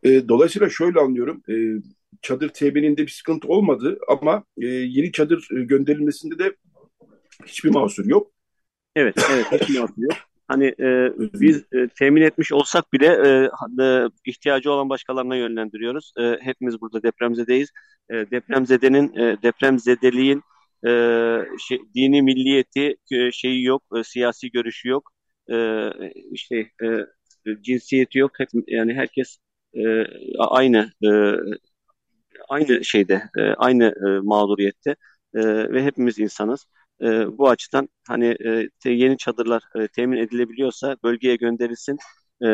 E, 0.03 0.29
dolayısıyla 0.29 0.69
şöyle 0.69 1.01
anlıyorum. 1.01 1.43
E, 1.49 1.55
çadır 2.23 2.49
temininde 2.49 3.03
bir 3.03 3.11
sıkıntı 3.11 3.49
olmadı 3.49 3.99
ama 4.09 4.45
e, 4.59 4.67
yeni 4.67 5.13
çadır 5.13 5.49
gönderilmesinde 5.51 6.39
de 6.39 6.57
hiçbir 7.47 7.71
mahsur 7.71 8.05
yok. 8.05 8.33
Evet, 8.97 9.15
evet 9.33 9.63
hiçbir 9.63 9.81
mahsur 9.81 10.03
yok. 10.03 10.13
Hani 10.49 10.67
e, 10.81 11.13
biz 11.19 11.65
e, 11.73 11.89
temin 11.89 12.23
etmiş 12.23 12.53
olsak 12.53 12.93
bile 12.93 13.07
e, 13.07 13.51
e, 13.85 14.09
ihtiyacı 14.27 14.73
olan 14.73 14.89
başkalarına 14.89 15.37
yönlendiriyoruz. 15.37 16.13
E, 16.19 16.39
hepimiz 16.41 16.81
burada 16.81 17.03
depremzedeyiz. 17.03 17.71
E, 18.11 18.15
depremzedenin, 18.15 19.17
e, 19.17 19.43
depremzedeliğin 19.43 20.43
e, 20.87 20.91
şey, 21.69 21.79
dini 21.95 22.23
milliyeti 22.23 22.97
e, 23.13 23.33
şeyi 23.33 23.65
yok, 23.65 23.83
e, 23.99 24.05
siyasi 24.05 24.51
görüşü 24.51 24.89
yok, 24.89 25.11
e, 25.51 25.89
işte 26.33 26.57
e, 26.83 27.07
cinsiyeti 27.63 28.19
yok. 28.19 28.31
Hep, 28.41 28.49
yani 28.69 28.95
herkes 28.95 29.39
e, 29.77 30.05
aynı 30.39 30.93
e, 31.05 31.11
aynı 32.49 32.85
şeyde, 32.85 33.23
e, 33.39 33.43
aynı 33.43 33.85
e, 33.85 34.21
mağduriyette 34.21 34.97
e, 35.35 35.41
ve 35.73 35.85
hepimiz 35.85 36.19
insanız. 36.19 36.67
E, 37.03 37.39
bu 37.39 37.49
açıdan 37.49 37.89
hani 38.09 38.37
e, 38.87 38.91
yeni 38.91 39.17
çadırlar 39.17 39.63
e, 39.75 39.89
temin 39.89 40.17
edilebiliyorsa 40.17 40.97
bölgeye 41.05 41.37
gönderilsin. 41.37 41.99
E, 42.43 42.49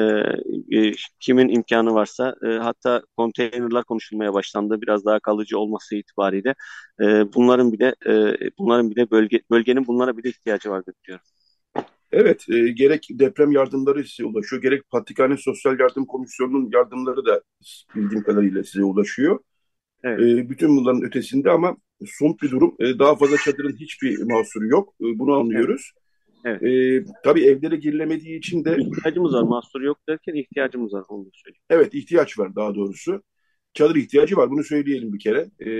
e, 0.79 0.93
kimin 1.21 1.49
imkanı 1.49 1.95
varsa 1.95 2.35
e, 2.47 2.49
hatta 2.49 3.03
konteynerler 3.17 3.85
konuşulmaya 3.85 4.35
başlandı 4.35 4.81
biraz 4.83 5.05
daha 5.05 5.21
kalıcı 5.21 5.59
olması 5.59 5.97
itibariyle 5.97 6.55
e, 7.01 7.05
bunların 7.35 7.73
bile 7.73 7.95
e, 8.07 8.35
bunların 8.59 8.91
bile 8.91 9.11
bölge 9.11 9.41
bölgenin 9.51 9.87
bunlara 9.87 10.17
bile 10.17 10.29
ihtiyacı 10.29 10.71
vardır 10.71 10.95
diyorum. 11.07 11.25
Evet, 12.13 12.47
e, 12.49 12.69
gerek 12.69 13.09
deprem 13.11 13.53
yardımları 13.53 14.05
size 14.05 14.25
ulaşıyor, 14.25 14.63
gerek 14.63 14.91
Patrikhane 14.91 15.37
Sosyal 15.37 15.79
Yardım 15.79 16.07
Komisyonu'nun 16.07 16.71
yardımları 16.73 17.27
da 17.27 17.43
bildiğim 17.97 18.23
kadarıyla 18.25 18.65
size 18.65 18.85
ulaşıyor. 18.85 19.39
Evet. 20.05 20.21
E, 20.21 20.51
bütün 20.51 20.77
bunların 20.77 21.03
ötesinde 21.03 21.51
ama 21.51 21.77
somut 22.07 22.43
bir 22.43 22.51
durum. 22.51 22.77
E, 22.81 22.99
daha 22.99 23.17
fazla 23.17 23.37
çadırın 23.37 23.77
hiçbir 23.77 24.23
mahsuru 24.23 24.67
yok. 24.67 24.95
E, 25.01 25.19
bunu 25.19 25.33
anlıyoruz. 25.33 25.93
Evet. 26.45 26.63
E, 26.63 27.05
tabii 27.25 27.45
evlere 27.45 27.77
girilemediği 27.77 28.39
için 28.39 28.65
de... 28.65 28.77
ihtiyacımız 28.77 29.35
var. 29.35 29.43
Mahsur 29.43 29.81
yok 29.81 29.99
derken 30.09 30.35
ihtiyacımız 30.35 30.93
var. 30.93 31.05
Onu 31.09 31.31
söyleyeyim. 31.33 31.63
Evet 31.71 31.95
ihtiyaç 31.95 32.39
var 32.39 32.57
daha 32.57 32.75
doğrusu. 32.75 33.23
Çadır 33.75 33.97
ihtiyacı 33.97 34.37
var. 34.37 34.51
Bunu 34.51 34.65
söyleyelim 34.65 35.13
bir 35.13 35.19
kere. 35.19 35.51
E, 35.61 35.71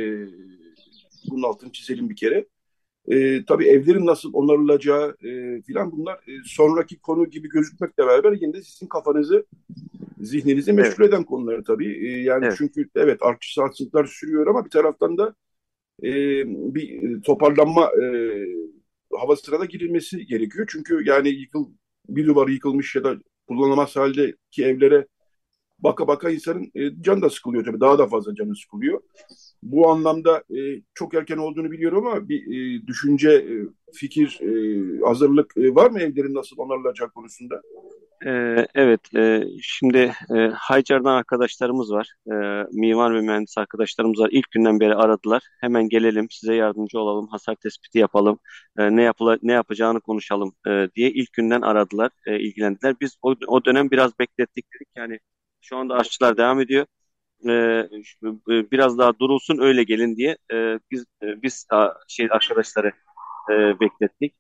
bunun 1.31 1.43
altını 1.43 1.73
çizelim 1.73 2.11
bir 2.11 2.17
kere. 2.17 2.47
E, 3.09 3.45
tabii 3.45 3.67
evlerin 3.67 4.07
nasıl 4.07 4.31
onarılacağı 4.33 5.17
e, 5.25 5.63
filan 5.63 5.93
bunlar 5.93 6.15
e, 6.15 6.33
sonraki 6.45 6.99
konu 6.99 7.31
gibi 7.31 7.49
gözükmekle 7.49 8.07
beraber 8.07 8.33
yine 8.33 8.53
de 8.53 8.63
sizin 8.63 8.87
kafanızı 8.87 9.47
zihninizi 10.21 10.73
meşgul 10.73 11.05
evet. 11.05 11.15
eden 11.15 11.25
konular 11.25 11.63
tabii. 11.67 12.09
E, 12.09 12.23
yani 12.23 12.45
evet. 12.47 12.55
çünkü 12.59 12.89
evet 12.97 13.23
artçı 13.23 13.53
sarsıntılar 13.53 14.05
sürüyor 14.05 14.47
ama 14.47 14.65
bir 14.65 14.71
taraftan 14.71 15.19
da 15.19 15.35
e, 16.03 16.13
bir 16.75 17.21
toparlanma 17.23 17.91
e, 18.03 18.07
havasına 19.17 19.61
da 19.61 19.65
girilmesi 19.65 20.27
gerekiyor. 20.27 20.67
Çünkü 20.71 21.03
yani 21.05 21.29
yıkıl 21.29 21.67
bir 22.09 22.27
duvar 22.27 22.49
yıkılmış 22.49 22.97
ya 22.97 23.05
da 23.05 23.17
kullanılamaz 23.49 23.97
haldeki 23.97 24.65
evlere 24.65 25.07
baka 25.83 26.09
baka 26.09 26.31
insanın 26.31 26.71
e, 26.75 27.03
can 27.03 27.23
da 27.23 27.31
sıkılıyor 27.31 27.65
tabii. 27.65 27.81
Daha 27.81 27.99
da 27.99 28.07
fazla 28.07 28.35
canı 28.35 28.57
sıkılıyor. 28.57 29.01
Bu 29.63 29.91
anlamda 29.91 30.39
e, 30.39 30.83
çok 30.95 31.15
erken 31.15 31.37
olduğunu 31.37 31.71
biliyorum 31.71 32.07
ama 32.07 32.29
bir 32.29 32.41
e, 32.47 32.87
düşünce, 32.87 33.31
e, 33.31 33.55
fikir, 33.93 34.41
e, 34.41 34.51
hazırlık 35.05 35.57
e, 35.57 35.75
var 35.75 35.91
mı 35.91 36.01
evlerin 36.01 36.35
nasıl 36.35 36.59
onarılacağı 36.59 37.11
konusunda? 37.11 37.63
Ee, 38.27 38.67
evet, 38.75 39.01
e, 39.17 39.45
şimdi 39.63 40.13
e, 40.37 40.49
Haycar'dan 40.55 41.15
arkadaşlarımız 41.15 41.93
var, 41.93 42.15
e, 42.27 42.35
mimar 42.73 43.15
ve 43.15 43.21
mühendis 43.21 43.59
arkadaşlarımız 43.59 44.19
var. 44.21 44.29
İlk 44.33 44.51
günden 44.51 44.81
beri 44.81 44.95
aradılar. 44.95 45.43
Hemen 45.61 45.89
gelelim, 45.89 46.27
size 46.31 46.55
yardımcı 46.55 46.99
olalım, 46.99 47.29
hasar 47.29 47.55
tespiti 47.55 47.99
yapalım, 47.99 48.39
e, 48.79 48.97
ne 48.97 49.03
yapıla, 49.03 49.39
ne 49.43 49.53
yapacağını 49.53 50.01
konuşalım 50.01 50.53
e, 50.69 50.89
diye 50.97 51.11
ilk 51.11 51.33
günden 51.33 51.61
aradılar, 51.61 52.11
e, 52.27 52.41
ilgilendiler. 52.41 52.95
Biz 53.01 53.17
o, 53.23 53.35
o 53.47 53.65
dönem 53.65 53.91
biraz 53.91 54.19
beklettik 54.19 54.67
dedik. 54.75 54.89
Yani 54.97 55.19
şu 55.61 55.77
anda 55.77 55.95
aşçılar 55.95 56.37
devam 56.37 56.61
ediyor. 56.61 56.87
E, 57.49 57.53
e, 57.53 58.71
biraz 58.71 58.99
daha 58.99 59.19
durulsun 59.19 59.59
öyle 59.59 59.85
gelin 59.85 60.17
diye 60.17 60.37
e, 60.53 60.79
biz 60.91 61.05
e, 61.23 61.43
biz 61.43 61.67
şey 62.09 62.29
arkadaşları 62.33 62.93
e, 63.51 63.81
beklettik. 63.81 64.35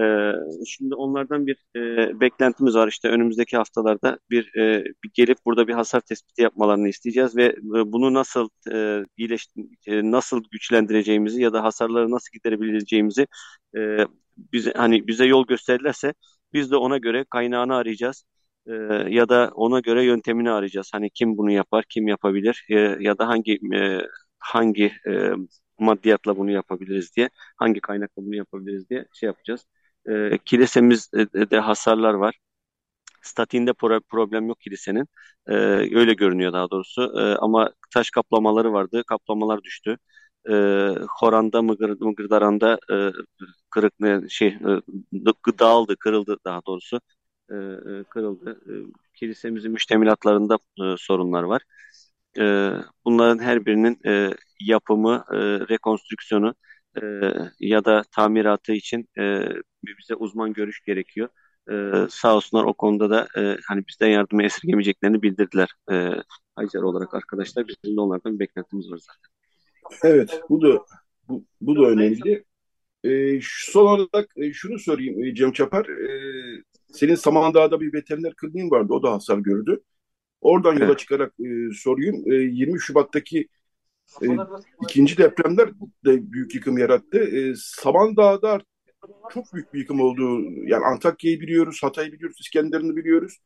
Ee, 0.00 0.32
şimdi 0.66 0.94
onlardan 0.94 1.46
bir 1.46 1.56
e, 1.76 2.20
beklentimiz 2.20 2.74
var. 2.74 2.88
İşte 2.88 3.08
önümüzdeki 3.08 3.56
haftalarda 3.56 4.18
bir, 4.30 4.56
e, 4.56 4.84
bir 5.04 5.10
gelip 5.14 5.38
burada 5.46 5.68
bir 5.68 5.72
hasar 5.74 6.00
tespiti 6.00 6.42
yapmalarını 6.42 6.88
isteyeceğiz 6.88 7.36
ve 7.36 7.44
e, 7.46 7.92
bunu 7.92 8.14
nasıl 8.14 8.48
e, 8.72 9.04
iyileş, 9.16 9.46
e, 9.86 10.10
nasıl 10.10 10.42
güçlendireceğimizi 10.50 11.42
ya 11.42 11.52
da 11.52 11.64
hasarları 11.64 12.10
nasıl 12.10 12.32
giderebileceğimizi 12.32 13.26
e, 13.76 14.06
bize 14.36 14.72
hani 14.76 15.06
bize 15.06 15.26
yol 15.26 15.46
gösterirlerse 15.46 16.14
biz 16.52 16.70
de 16.70 16.76
ona 16.76 16.98
göre 16.98 17.24
kaynağını 17.30 17.76
arayacağız. 17.76 18.24
E, 18.66 18.72
ya 19.08 19.28
da 19.28 19.50
ona 19.54 19.80
göre 19.80 20.04
yöntemini 20.04 20.50
arayacağız. 20.50 20.90
Hani 20.92 21.10
kim 21.10 21.36
bunu 21.38 21.50
yapar, 21.50 21.84
kim 21.88 22.08
yapabilir 22.08 22.66
e, 22.70 22.74
ya 23.00 23.18
da 23.18 23.28
hangi 23.28 23.60
e, 23.74 24.00
hangi 24.38 24.92
e, 25.08 25.30
maddiyatla 25.78 26.36
bunu 26.36 26.50
yapabiliriz 26.50 27.16
diye, 27.16 27.30
hangi 27.56 27.80
kaynakla 27.80 28.22
bunu 28.22 28.36
yapabiliriz 28.36 28.90
diye 28.90 29.06
şey 29.12 29.26
yapacağız. 29.26 29.66
E, 30.08 30.38
kilisemizde 30.38 31.50
de 31.50 31.58
hasarlar 31.60 32.14
var. 32.14 32.38
Statiğinde 33.22 33.72
pro 33.72 34.00
problem 34.00 34.48
yok 34.48 34.60
kilisenin. 34.60 35.06
E, 35.48 35.52
öyle 35.98 36.14
görünüyor 36.14 36.52
daha 36.52 36.70
doğrusu. 36.70 37.02
E, 37.20 37.36
ama 37.36 37.72
taş 37.94 38.10
kaplamaları 38.10 38.72
vardı. 38.72 39.02
Kaplamalar 39.06 39.62
düştü. 39.62 39.98
E, 40.50 40.52
Horan'da, 41.20 41.62
Mıgır, 41.62 41.90
Mıgırdaran'da 42.00 42.78
e, 42.92 42.96
kırık 43.70 43.94
şey 44.30 44.48
e, 44.48 45.58
dağıldı, 45.58 45.96
kırıldı 45.96 46.36
daha 46.44 46.60
doğrusu. 46.66 47.00
E, 47.50 47.54
e, 47.54 48.04
kırıldı. 48.04 48.60
E, 48.66 48.72
kilisemizin 49.14 49.72
müştemilatlarında 49.72 50.54
e, 50.54 50.94
sorunlar 50.98 51.42
var. 51.42 51.62
E, 52.38 52.70
bunların 53.04 53.38
her 53.38 53.66
birinin 53.66 53.98
e, 54.06 54.34
yapımı, 54.60 55.24
e, 55.32 55.36
rekonstrüksiyonu 55.40 56.54
e, 57.02 57.02
ya 57.60 57.84
da 57.84 58.02
tamiratı 58.12 58.72
için 58.72 59.08
e, 59.18 59.48
bize 59.82 60.14
uzman 60.14 60.52
görüş 60.52 60.80
gerekiyor. 60.80 61.28
E, 61.70 61.92
sağ 62.10 62.36
olsunlar 62.36 62.64
o 62.64 62.74
konuda 62.74 63.10
da 63.10 63.26
e, 63.36 63.56
hani 63.68 63.84
bizden 63.88 64.08
yardıma 64.08 64.42
esirgemeyeceklerini 64.42 65.22
bildirdiler. 65.22 65.68
E, 65.92 66.10
Hacer 66.56 66.80
olarak 66.80 67.14
arkadaşlar 67.14 67.68
bizim 67.68 67.96
de 67.96 68.00
onlardan 68.00 68.34
bir 68.34 68.38
beklentimiz 68.38 68.90
var 68.92 68.98
zaten. 68.98 69.30
Evet 70.02 70.40
bu 70.48 70.62
da 70.62 70.84
bu, 71.28 71.44
bu 71.60 71.76
da 71.76 71.88
önemli. 71.88 72.44
E, 73.04 73.40
son 73.42 73.86
olarak 73.86 74.30
e, 74.36 74.52
şunu 74.52 74.78
sorayım 74.78 75.24
e, 75.24 75.34
Cem 75.34 75.52
Çapar. 75.52 75.86
Senin 76.92 77.14
Samandağ'da 77.14 77.80
bir 77.80 77.92
veteriner 77.92 78.34
kliniğin 78.34 78.70
vardı. 78.70 78.92
O 78.92 79.02
da 79.02 79.12
hasar 79.12 79.38
gördü. 79.38 79.80
Oradan 80.40 80.78
yola 80.78 80.96
çıkarak 80.96 81.32
e, 81.40 81.74
sorayım. 81.74 82.32
E, 82.32 82.34
20 82.34 82.80
Şubat'taki 82.80 83.48
e, 84.22 84.26
ikinci 84.82 85.18
depremler 85.18 85.68
de 86.04 86.32
büyük 86.32 86.54
yıkım 86.54 86.78
yarattı. 86.78 87.18
E, 87.18 87.54
Samandağ'da 87.56 88.60
çok 89.32 89.54
büyük 89.54 89.74
bir 89.74 89.78
yıkım 89.78 90.00
oldu. 90.00 90.42
Yani 90.66 90.84
Antakya'yı 90.84 91.40
biliyoruz, 91.40 91.78
Hatay'ı 91.82 92.12
biliyoruz, 92.12 92.36
İskenderun'u 92.40 92.96
biliyoruz. 92.96 93.38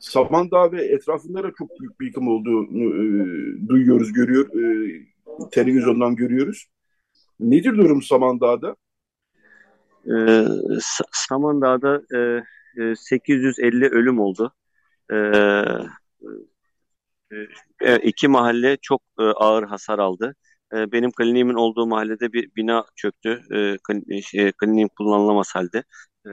Samandağ 0.00 0.72
ve 0.72 0.84
etrafında 0.84 1.44
da 1.44 1.52
çok 1.58 1.80
büyük 1.80 2.00
bir 2.00 2.06
yıkım 2.06 2.28
olduğunu 2.28 2.66
e, 2.68 3.68
duyuyoruz, 3.68 4.12
görüyor, 4.12 4.46
e, 4.46 4.90
televizyondan 5.50 6.16
görüyoruz. 6.16 6.66
Nedir 7.40 7.76
durum 7.76 8.02
Samandağ'da? 8.02 8.76
Ee, 10.06 10.44
Samandağ'da 11.12 12.02
e, 12.16 12.42
850 12.96 13.84
e, 13.84 13.88
ölüm 13.88 14.20
oldu. 14.20 14.54
Ee, 15.12 15.62
e, 17.80 17.96
iki 17.96 18.28
mahalle 18.28 18.76
çok 18.82 19.02
e, 19.18 19.22
ağır 19.22 19.64
hasar 19.64 19.98
aldı. 19.98 20.34
E, 20.74 20.92
benim 20.92 21.12
kliniğimin 21.12 21.54
olduğu 21.54 21.86
mahallede 21.86 22.32
bir 22.32 22.50
bina 22.56 22.84
çöktü. 22.96 23.42
E, 24.10 24.22
şey, 24.22 24.52
kliniğim 24.52 24.88
kullanılamaz 24.88 25.54
halde. 25.54 25.84
E, 26.26 26.30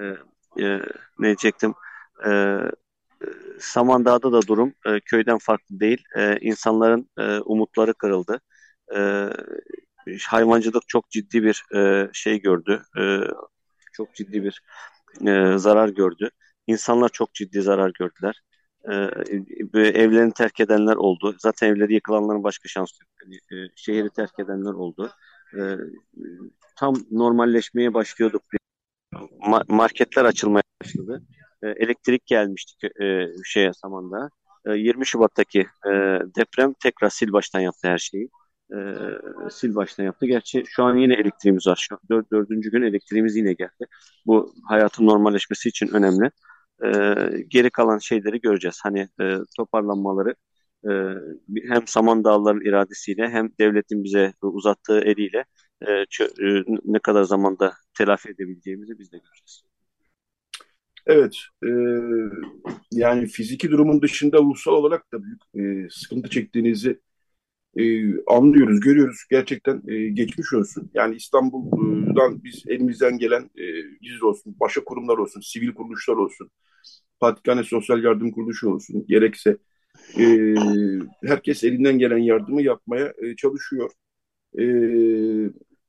e, 0.64 0.80
ne 1.20 1.26
diyecektim? 1.28 1.74
E, 2.28 2.60
Samandağ'da 3.60 4.32
da 4.34 4.42
durum 4.48 4.74
e, 4.86 5.00
köyden 5.00 5.38
farklı 5.38 5.80
değil. 5.80 6.04
E, 6.18 6.38
insanların 6.42 7.10
e, 7.20 7.40
umutları 7.40 7.94
kırıldı. 7.94 8.42
E, 8.96 9.30
hayvancılık 10.28 10.84
çok 10.88 11.10
ciddi 11.10 11.44
bir 11.44 11.64
e, 11.76 12.10
şey 12.14 12.42
gördü. 12.42 12.84
E, 13.00 13.02
çok 13.94 14.16
ciddi 14.16 14.44
bir 14.44 14.62
e, 15.28 15.58
zarar 15.58 15.90
gördü. 15.90 16.30
İnsanlar 16.68 17.10
çok 17.10 17.34
ciddi 17.34 17.62
zarar 17.62 17.92
gördüler 18.00 18.42
e, 18.84 18.94
evlerini 19.80 20.34
terk 20.34 20.60
edenler 20.60 20.96
oldu. 20.96 21.36
Zaten 21.40 21.68
evleri 21.68 21.94
yıkılanların 21.94 22.44
başka 22.44 22.70
şansı 22.70 23.04
yok. 23.04 23.10
Yani, 23.24 23.64
e, 23.64 23.70
şehri 23.76 24.10
terk 24.10 24.40
edenler 24.40 24.74
oldu. 24.74 25.12
E, 25.54 25.62
tam 26.78 26.96
normalleşmeye 27.12 27.94
başlıyorduk. 27.94 28.44
Ma 29.48 29.64
marketler 29.68 30.26
açılmaya 30.26 30.64
başladı. 30.84 31.24
E, 31.64 31.68
elektrik 31.70 32.26
gelmişti 32.26 32.90
e, 33.02 33.28
şeye 33.46 33.74
Saman'da. 33.74 34.30
E, 34.66 34.72
20 34.72 35.06
Şubat'taki 35.06 35.60
e, 35.60 35.92
deprem 36.36 36.74
tekrar 36.84 37.10
sil 37.18 37.30
baştan 37.32 37.60
yaptı 37.60 37.88
her 37.88 37.98
şeyi. 37.98 38.30
E, 38.74 38.78
sil 39.58 39.72
baştan 39.76 40.04
yaptı. 40.04 40.26
Gerçi 40.26 40.64
şu 40.68 40.84
an 40.84 40.98
yine 40.98 41.14
elektriğimiz 41.14 41.68
var. 41.68 41.88
Şu 41.90 42.00
dört, 42.10 42.32
dördüncü 42.32 42.72
gün 42.72 42.82
elektriğimiz 42.82 43.36
yine 43.36 43.54
geldi. 43.54 43.86
Bu 44.26 44.54
hayatın 44.68 45.06
normalleşmesi 45.08 45.70
için 45.70 45.88
önemli 45.88 46.32
e, 46.84 46.90
geri 47.48 47.70
kalan 47.70 47.98
şeyleri 47.98 48.42
göreceğiz. 48.42 48.80
Hani 48.84 49.08
e, 49.22 49.38
toparlanmaları 49.58 50.36
e, 50.90 50.90
hem 51.70 51.88
Samandağlıların 51.88 52.62
iradesiyle 52.62 53.30
hem 53.30 53.50
devletin 53.60 54.04
bize 54.04 54.34
uzattığı 54.42 55.00
eliyle 55.00 55.46
e, 55.88 55.92
e, 55.92 56.64
ne 56.86 57.00
kadar 57.00 57.24
zamanda 57.24 57.74
telafi 57.98 58.30
edebileceğimizi 58.30 59.00
biz 59.00 59.12
de 59.12 59.18
göreceğiz. 59.18 59.64
Evet, 61.06 61.36
e, 61.64 61.70
yani 62.92 63.28
fiziki 63.28 63.72
durumun 63.72 64.02
dışında 64.02 64.40
ulusal 64.40 64.72
olarak 64.72 65.14
da 65.14 65.18
büyük 65.24 65.42
e, 65.56 65.90
sıkıntı 65.92 66.30
çektiğinizi 66.30 67.00
e, 67.80 68.14
anlıyoruz, 68.28 68.80
görüyoruz. 68.80 69.24
Gerçekten 69.30 69.82
e, 69.88 70.10
geçmiş 70.10 70.54
olsun. 70.54 70.92
Yani 70.94 71.16
İstanbul'dan 71.16 72.44
biz 72.44 72.64
elimizden 72.68 73.18
gelen 73.18 73.50
e, 73.58 74.26
olsun, 74.26 74.56
başka 74.60 74.84
kurumlar 74.84 75.18
olsun, 75.18 75.42
sivil 75.42 75.74
kuruluşlar 75.74 76.16
olsun, 76.16 76.52
Patrikhane 77.20 77.64
Sosyal 77.64 78.04
Yardım 78.04 78.32
Kuruluşu 78.32 78.70
olsun, 78.70 79.06
gerekse 79.08 79.58
e, 80.20 80.56
herkes 81.26 81.64
elinden 81.64 82.00
gelen 82.00 82.18
yardımı 82.18 82.62
yapmaya 82.62 83.14
e, 83.22 83.36
çalışıyor. 83.36 83.92
E, 84.60 84.64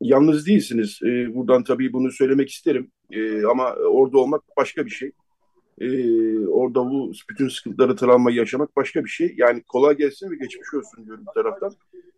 yalnız 0.00 0.46
değilsiniz. 0.46 0.98
E, 1.02 1.34
buradan 1.34 1.64
tabii 1.64 1.92
bunu 1.92 2.10
söylemek 2.10 2.50
isterim. 2.50 2.90
E, 3.10 3.44
ama 3.44 3.72
orada 3.72 4.18
olmak 4.18 4.42
başka 4.56 4.86
bir 4.86 4.90
şey. 4.90 5.12
E, 5.80 5.88
orada 6.46 6.90
bu 6.90 7.12
bütün 7.30 7.48
sıkıntıları, 7.48 7.96
travmayı 7.96 8.36
yaşamak 8.36 8.76
başka 8.76 9.04
bir 9.04 9.10
şey. 9.10 9.34
Yani 9.36 9.62
kolay 9.62 9.96
gelsin 9.96 10.30
ve 10.30 10.36
geçmiş 10.36 10.74
olsun 10.74 11.06
diyorum 11.06 11.24
bir 11.28 11.42
taraftan. 11.42 11.72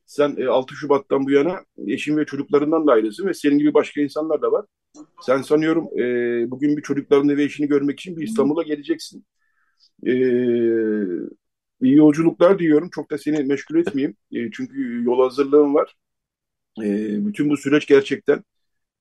Sen 0.07 0.37
e, 0.39 0.47
6 0.47 0.75
Şubat'tan 0.75 1.27
bu 1.27 1.31
yana 1.31 1.61
eşin 1.87 2.17
ve 2.17 2.25
çocuklarından 2.27 2.87
da 2.87 2.93
ayrısın 2.93 3.27
ve 3.27 3.35
senin 3.35 3.59
gibi 3.59 3.75
başka 3.75 4.01
insanlar 4.01 4.43
da 4.43 4.53
var. 4.53 4.67
Sen 5.23 5.43
sanıyorum 5.43 6.01
e, 6.01 6.51
bugün 6.51 6.77
bir 6.77 6.83
çocuklarını 6.83 7.37
ve 7.37 7.45
eşini 7.45 7.69
görmek 7.69 8.01
için 8.01 8.17
bir 8.17 8.23
İstanbul'a 8.23 8.63
geleceksin. 8.63 9.25
E, 10.07 10.13
iyi 11.83 11.97
yolculuklar 11.97 12.59
diyorum. 12.59 12.91
Çok 12.95 13.11
da 13.11 13.19
seni 13.19 13.45
meşgul 13.45 13.77
etmeyeyim. 13.77 14.17
E, 14.33 14.51
çünkü 14.51 15.05
yol 15.05 15.23
hazırlığım 15.23 15.75
var. 15.75 15.95
E, 16.83 16.87
bütün 17.27 17.51
bu 17.51 17.57
süreç 17.57 17.87
gerçekten 17.87 18.45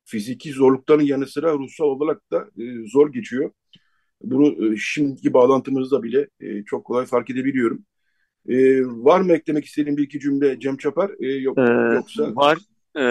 fiziki 0.05 0.51
zorlukların 0.51 1.03
yanı 1.03 1.27
sıra 1.27 1.53
ruhsal 1.53 1.85
olarak 1.85 2.31
da 2.31 2.49
e, 2.59 2.87
zor 2.87 3.13
geçiyor. 3.13 3.51
Bunu 4.23 4.73
e, 4.73 4.77
şimdiki 4.77 5.33
bağlantımızda 5.33 6.03
bile 6.03 6.27
e, 6.39 6.63
çok 6.63 6.85
kolay 6.85 7.05
fark 7.05 7.29
edebiliyorum. 7.29 7.85
E, 8.49 8.81
var 8.85 9.21
mı 9.21 9.33
eklemek 9.33 9.65
istediğin 9.65 9.97
bir 9.97 10.03
iki 10.03 10.19
cümle 10.19 10.59
Cem 10.59 10.77
Çapar? 10.77 11.11
E, 11.19 11.27
yok, 11.27 11.57
ee, 11.57 11.93
yoksa... 11.95 12.35
Var. 12.35 12.57
E, 12.95 13.03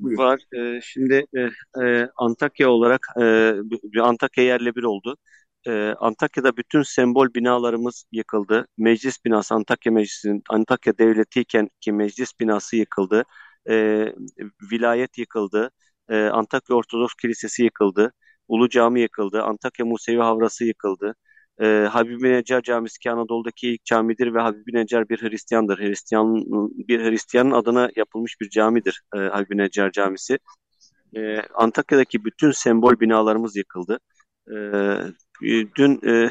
var. 0.00 0.40
E, 0.56 0.80
şimdi 0.82 1.26
e, 1.36 1.40
e, 1.84 2.08
Antakya 2.16 2.70
olarak 2.70 3.06
e, 3.20 3.54
Antakya 4.00 4.44
yerle 4.44 4.74
bir 4.74 4.82
oldu. 4.82 5.16
E, 5.66 5.94
Antakya'da 5.98 6.56
bütün 6.56 6.82
sembol 6.82 7.34
binalarımız 7.34 8.04
yıkıldı. 8.12 8.66
Meclis 8.78 9.24
binası 9.24 9.54
Antakya 9.54 9.92
Meclisi'nin 9.92 10.42
Antakya 10.50 10.98
Devleti'yken 10.98 11.68
ki 11.80 11.92
meclis 11.92 12.40
binası 12.40 12.76
yıkıldı. 12.76 13.24
E, 13.70 14.06
vilayet 14.72 15.18
yıkıldı. 15.18 15.70
E, 16.08 16.16
Antakya 16.16 16.76
Ortodoks 16.76 17.14
Kilisesi 17.14 17.62
yıkıldı. 17.62 18.12
Ulu 18.52 18.68
Cami 18.68 19.00
yıkıldı. 19.00 19.42
Antakya 19.42 19.86
Musevi 19.86 20.20
Havrası 20.20 20.64
yıkıldı. 20.64 21.14
E, 21.60 21.66
Habibi 21.66 22.32
Necar 22.32 22.62
Camisi 22.62 22.98
ki 22.98 23.10
Anadolu'daki 23.10 23.68
ilk 23.68 23.84
camidir 23.84 24.34
ve 24.34 24.40
Habibi 24.40 24.72
Necar 24.72 25.08
bir 25.08 25.22
Hristiyandır. 25.22 25.78
Hristiyan 25.78 26.34
bir 26.88 27.00
Hristiyanın 27.10 27.50
adına 27.50 27.90
yapılmış 27.96 28.40
bir 28.40 28.48
camidir 28.48 29.02
e, 29.14 29.18
Habibi 29.18 29.56
Necar 29.56 29.90
Camisi. 29.90 30.38
E, 31.16 31.40
Antakya'daki 31.54 32.24
bütün 32.24 32.50
sembol 32.50 33.00
binalarımız 33.00 33.56
yıkıldı. 33.56 33.98
E, 34.50 34.54
dün 35.76 36.00
e, 36.06 36.30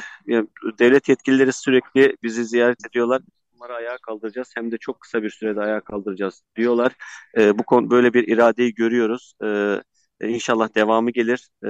devlet 0.80 1.10
yetkilileri 1.10 1.54
sürekli 1.54 2.18
bizi 2.24 2.46
ziyaret 2.46 2.88
ediyorlar. 2.90 3.22
Bunları 3.54 3.74
ayağa 3.74 3.98
kaldıracağız 3.98 4.52
hem 4.56 4.72
de 4.72 4.78
çok 4.78 5.02
kısa 5.02 5.24
bir 5.24 5.30
sürede 5.30 5.62
ayağa 5.62 5.82
kaldıracağız 5.82 6.44
diyorlar. 6.56 6.92
E, 7.38 7.58
bu 7.58 7.64
konu 7.64 7.90
böyle 7.90 8.14
bir 8.14 8.28
iradeyi 8.28 8.74
görüyoruz. 8.74 9.34
E, 9.44 9.82
inşallah 10.28 10.76
devamı 10.76 11.12
gelir. 11.12 11.50
E, 11.66 11.70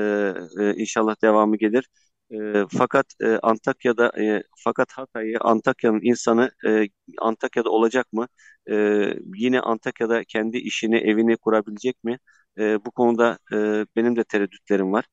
e, 0.59 0.73
inşallah 0.75 1.15
devamı 1.23 1.57
gelir. 1.57 1.87
E, 2.31 2.65
fakat 2.77 3.05
e, 3.21 3.27
Antakya'da 3.27 4.11
e, 4.21 4.43
fakat 4.63 4.91
Hatay'ı 4.91 5.37
Antakya'nın 5.41 5.99
insanı 6.03 6.51
e, 6.67 6.87
Antakya'da 7.19 7.69
olacak 7.69 8.13
mı? 8.13 8.27
E, 8.71 8.75
yine 9.35 9.61
Antakya'da 9.61 10.23
kendi 10.23 10.57
işini, 10.57 10.97
evini 10.97 11.37
kurabilecek 11.37 12.03
mi? 12.03 12.17
E, 12.59 12.85
bu 12.85 12.91
konuda 12.91 13.37
e, 13.53 13.55
benim 13.95 14.15
de 14.15 14.23
tereddütlerim 14.23 14.91
var. 14.91 15.05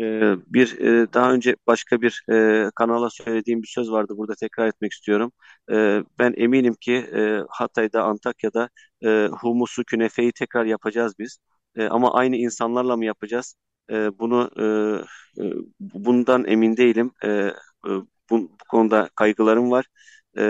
E, 0.00 0.02
bir 0.46 0.78
e, 0.80 1.12
daha 1.12 1.32
önce 1.32 1.56
başka 1.66 2.02
bir 2.02 2.24
e, 2.32 2.70
kanala 2.74 3.10
söylediğim 3.10 3.62
bir 3.62 3.66
söz 3.68 3.90
vardı. 3.90 4.14
Burada 4.16 4.34
tekrar 4.40 4.68
etmek 4.68 4.92
istiyorum. 4.92 5.32
E, 5.72 6.02
ben 6.18 6.34
eminim 6.36 6.74
ki 6.80 6.92
e, 6.94 7.40
Hatay'da, 7.50 8.02
Antakya'da 8.04 8.68
e, 9.04 9.28
humusu, 9.40 9.84
künefeyi 9.84 10.32
tekrar 10.32 10.64
yapacağız 10.64 11.14
biz. 11.18 11.38
E, 11.76 11.88
ama 11.88 12.14
aynı 12.14 12.36
insanlarla 12.36 12.96
mı 12.96 13.04
yapacağız? 13.04 13.54
E, 13.90 14.18
bunu 14.18 14.50
e, 15.38 15.42
e, 15.42 15.52
bundan 15.80 16.44
emin 16.46 16.76
değilim. 16.76 17.12
E, 17.24 17.28
e, 17.28 17.52
bu, 18.30 18.40
bu 18.40 18.64
konuda 18.68 19.08
kaygılarım 19.14 19.70
var. 19.70 19.86
E, 20.38 20.42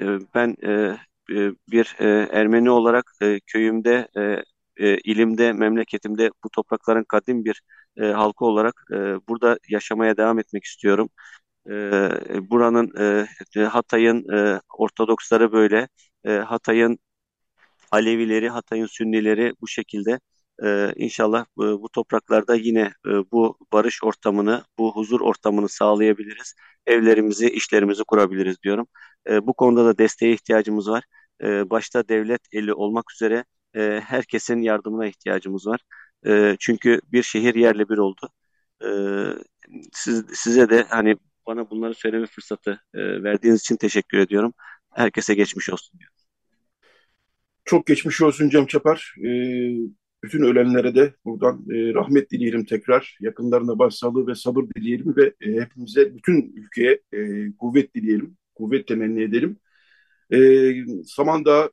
e, 0.00 0.18
ben 0.34 0.56
e, 0.64 0.70
e 1.30 1.52
bir 1.70 1.96
e, 1.98 2.28
Ermeni 2.32 2.70
olarak 2.70 3.12
e, 3.22 3.40
köyümde, 3.46 4.08
e, 4.16 4.42
e, 4.76 4.98
ilimde, 4.98 5.52
memleketimde 5.52 6.30
bu 6.44 6.50
toprakların 6.50 7.04
kadim 7.04 7.44
bir 7.44 7.62
e, 7.96 8.04
halkı 8.06 8.44
olarak 8.44 8.84
e, 8.92 8.96
burada 9.28 9.58
yaşamaya 9.68 10.16
devam 10.16 10.38
etmek 10.38 10.64
istiyorum. 10.64 11.08
E, 11.70 11.72
buranın 12.50 12.92
e, 13.56 13.64
Hatay'ın 13.64 14.32
e, 14.36 14.60
Ortodoksları 14.78 15.52
böyle, 15.52 15.88
e, 16.24 16.30
Hatay'ın 16.32 16.98
Alevileri, 17.90 18.48
Hatay'ın 18.48 18.86
Sünnileri 18.86 19.52
bu 19.60 19.68
şekilde 19.68 20.20
ee, 20.62 20.92
inşallah 20.96 21.40
e, 21.42 21.62
bu 21.62 21.88
topraklarda 21.88 22.54
yine 22.54 22.80
e, 23.06 23.10
bu 23.32 23.58
barış 23.72 24.04
ortamını, 24.04 24.64
bu 24.78 24.96
huzur 24.96 25.20
ortamını 25.20 25.68
sağlayabiliriz. 25.68 26.54
Evlerimizi, 26.86 27.50
işlerimizi 27.50 28.04
kurabiliriz 28.04 28.62
diyorum. 28.62 28.86
E, 29.28 29.46
bu 29.46 29.54
konuda 29.54 29.84
da 29.84 29.98
desteğe 29.98 30.32
ihtiyacımız 30.32 30.88
var. 30.88 31.04
E, 31.42 31.70
başta 31.70 32.08
devlet 32.08 32.40
eli 32.52 32.74
olmak 32.74 33.12
üzere 33.12 33.44
e, 33.76 34.00
herkesin 34.06 34.60
yardımına 34.60 35.06
ihtiyacımız 35.06 35.66
var. 35.66 35.80
E, 36.26 36.56
çünkü 36.60 37.00
bir 37.12 37.22
şehir 37.22 37.54
yerle 37.54 37.88
bir 37.88 37.98
oldu. 37.98 38.30
E, 38.84 38.88
siz, 39.92 40.24
size 40.34 40.70
de 40.70 40.82
hani 40.88 41.16
bana 41.46 41.70
bunları 41.70 41.94
söyleme 41.94 42.26
fırsatı 42.26 42.80
e, 42.94 43.22
verdiğiniz 43.22 43.60
için 43.60 43.76
teşekkür 43.76 44.18
ediyorum. 44.18 44.54
Herkese 44.94 45.34
geçmiş 45.34 45.70
olsun 45.70 45.98
diyorum. 45.98 46.14
Çok 47.64 47.86
geçmiş 47.86 48.22
olsun 48.22 48.48
Cem 48.48 48.66
Çapar. 48.66 49.14
Ee, 49.26 50.03
bütün 50.24 50.42
ölenlere 50.42 50.94
de 50.94 51.14
buradan 51.24 51.66
e, 51.70 51.94
rahmet 51.94 52.30
dileyelim 52.30 52.64
tekrar. 52.64 53.18
Yakınlarına 53.20 53.78
başsağlığı 53.78 54.26
ve 54.26 54.34
sabır 54.34 54.64
dileyelim 54.76 55.16
ve 55.16 55.34
e, 55.40 55.60
hepimize, 55.60 56.14
bütün 56.16 56.52
ülkeye 56.56 57.00
e, 57.12 57.52
kuvvet 57.58 57.94
dileyelim. 57.94 58.36
Kuvvet 58.54 58.86
temenni 58.88 59.22
edelim. 59.22 59.56
E, 60.32 60.38
Samandağ 61.06 61.70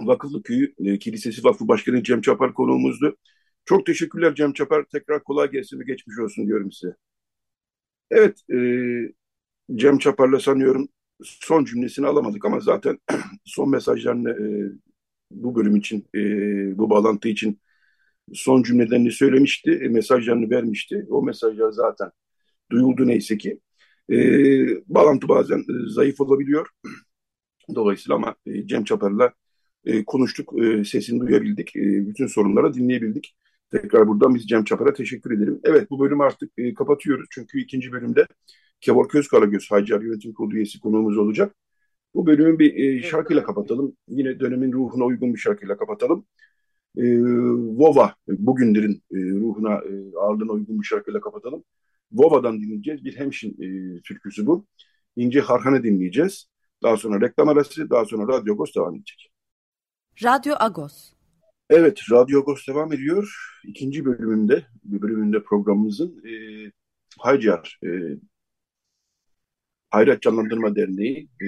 Vakıflı 0.00 0.42
Köyü 0.42 0.74
e, 0.84 0.98
Kilisesi 0.98 1.44
Vakfı 1.44 1.68
Başkanı 1.68 2.02
Cem 2.02 2.20
Çapar 2.20 2.54
konuğumuzdu. 2.54 3.16
Çok 3.64 3.86
teşekkürler 3.86 4.34
Cem 4.34 4.52
Çapar. 4.52 4.84
Tekrar 4.92 5.24
kolay 5.24 5.50
gelsin 5.50 5.80
ve 5.80 5.84
geçmiş 5.84 6.18
olsun 6.18 6.46
diyorum 6.46 6.72
size. 6.72 6.94
Evet, 8.10 8.40
e, 8.52 8.58
Cem 9.76 9.98
Çapar'la 9.98 10.40
sanıyorum 10.40 10.88
son 11.22 11.64
cümlesini 11.64 12.06
alamadık 12.06 12.44
ama 12.44 12.60
zaten 12.60 12.98
son 13.44 13.70
mesajlarını 13.70 14.30
e, 14.30 14.46
bu 15.30 15.54
bölüm 15.54 15.76
için, 15.76 16.06
e, 16.14 16.20
bu 16.78 16.90
bağlantı 16.90 17.28
için 17.28 17.60
son 18.34 18.62
cümlelerini 18.62 19.12
söylemişti, 19.12 19.70
e, 19.84 19.88
mesajlarını 19.88 20.50
vermişti. 20.50 21.06
O 21.10 21.22
mesajlar 21.22 21.72
zaten 21.72 22.10
duyuldu 22.72 23.06
neyse 23.06 23.38
ki. 23.38 23.60
E, 24.10 24.16
bağlantı 24.88 25.28
bazen 25.28 25.58
e, 25.58 25.90
zayıf 25.90 26.20
olabiliyor. 26.20 26.68
Dolayısıyla 27.74 28.16
ama 28.16 28.34
e, 28.46 28.66
Cem 28.66 28.84
Çapar'la 28.84 29.32
e, 29.84 30.04
konuştuk, 30.04 30.54
e, 30.64 30.84
sesini 30.84 31.20
duyabildik, 31.20 31.76
e, 31.76 31.80
bütün 32.08 32.26
sorunlara 32.26 32.74
dinleyebildik. 32.74 33.36
Tekrar 33.70 34.08
buradan 34.08 34.34
biz 34.34 34.46
Cem 34.48 34.64
Çapar'a 34.64 34.92
teşekkür 34.92 35.30
edelim. 35.30 35.60
Evet 35.64 35.90
bu 35.90 36.00
bölümü 36.00 36.22
artık 36.22 36.52
e, 36.58 36.74
kapatıyoruz. 36.74 37.26
Çünkü 37.30 37.60
ikinci 37.60 37.92
bölümde 37.92 38.26
Kevorköz 38.80 39.12
Közkaragöz 39.12 39.70
Hacer 39.70 40.00
Yönetim 40.00 40.34
Kurulu 40.34 40.56
üyesi 40.56 40.80
konuğumuz 40.80 41.18
olacak. 41.18 41.54
Bu 42.14 42.26
bölümü 42.26 42.58
bir 42.58 42.74
e, 42.74 43.02
şarkıyla 43.02 43.44
kapatalım. 43.44 43.96
Yine 44.08 44.40
dönemin 44.40 44.72
ruhuna 44.72 45.04
uygun 45.04 45.34
bir 45.34 45.38
şarkıyla 45.38 45.76
kapatalım. 45.76 46.26
E, 46.96 47.02
Vova, 47.54 48.14
bugünlerin 48.28 49.02
e, 49.12 49.16
ruhuna, 49.16 49.74
e, 49.74 50.16
ağırlığına 50.18 50.52
uygun 50.52 50.80
bir 50.80 50.86
şarkıyla 50.86 51.20
kapatalım. 51.20 51.64
Vova'dan 52.12 52.60
dinleyeceğiz. 52.60 53.04
Bir 53.04 53.16
hemşin 53.16 53.50
e, 53.50 54.00
türküsü 54.02 54.46
bu. 54.46 54.66
İnce 55.16 55.40
Harhan'ı 55.40 55.82
dinleyeceğiz. 55.82 56.46
Daha 56.82 56.96
sonra 56.96 57.20
reklam 57.20 57.48
arası, 57.48 57.90
daha 57.90 58.04
sonra 58.04 58.32
Radyo 58.32 58.54
Agos 58.54 58.74
devam 58.74 58.94
edecek. 58.94 59.32
Radyo 60.24 60.54
Agos. 60.60 61.12
Evet, 61.70 62.00
Radyo 62.10 62.40
Agos 62.40 62.68
devam 62.68 62.92
ediyor. 62.92 63.34
İkinci 63.64 64.04
bölümünde, 64.04 64.66
bir 64.84 65.02
bölümünde 65.02 65.42
programımızın 65.42 66.22
e, 66.28 66.32
Haycar 67.18 67.78
e, 67.84 67.88
Hayrat 69.90 70.22
Canlandırma 70.22 70.76
Derneği 70.76 71.28
e, 71.40 71.46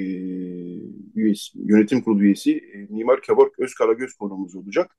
üyesi, 1.15 1.59
yönetim 1.65 2.03
kurulu 2.03 2.23
üyesi 2.25 2.53
e, 2.59 2.87
Mimar 2.91 3.23
Kevork 3.23 3.59
Özkaragöz 3.59 4.15
konuğumuz 4.15 4.57
olacak. 4.57 4.97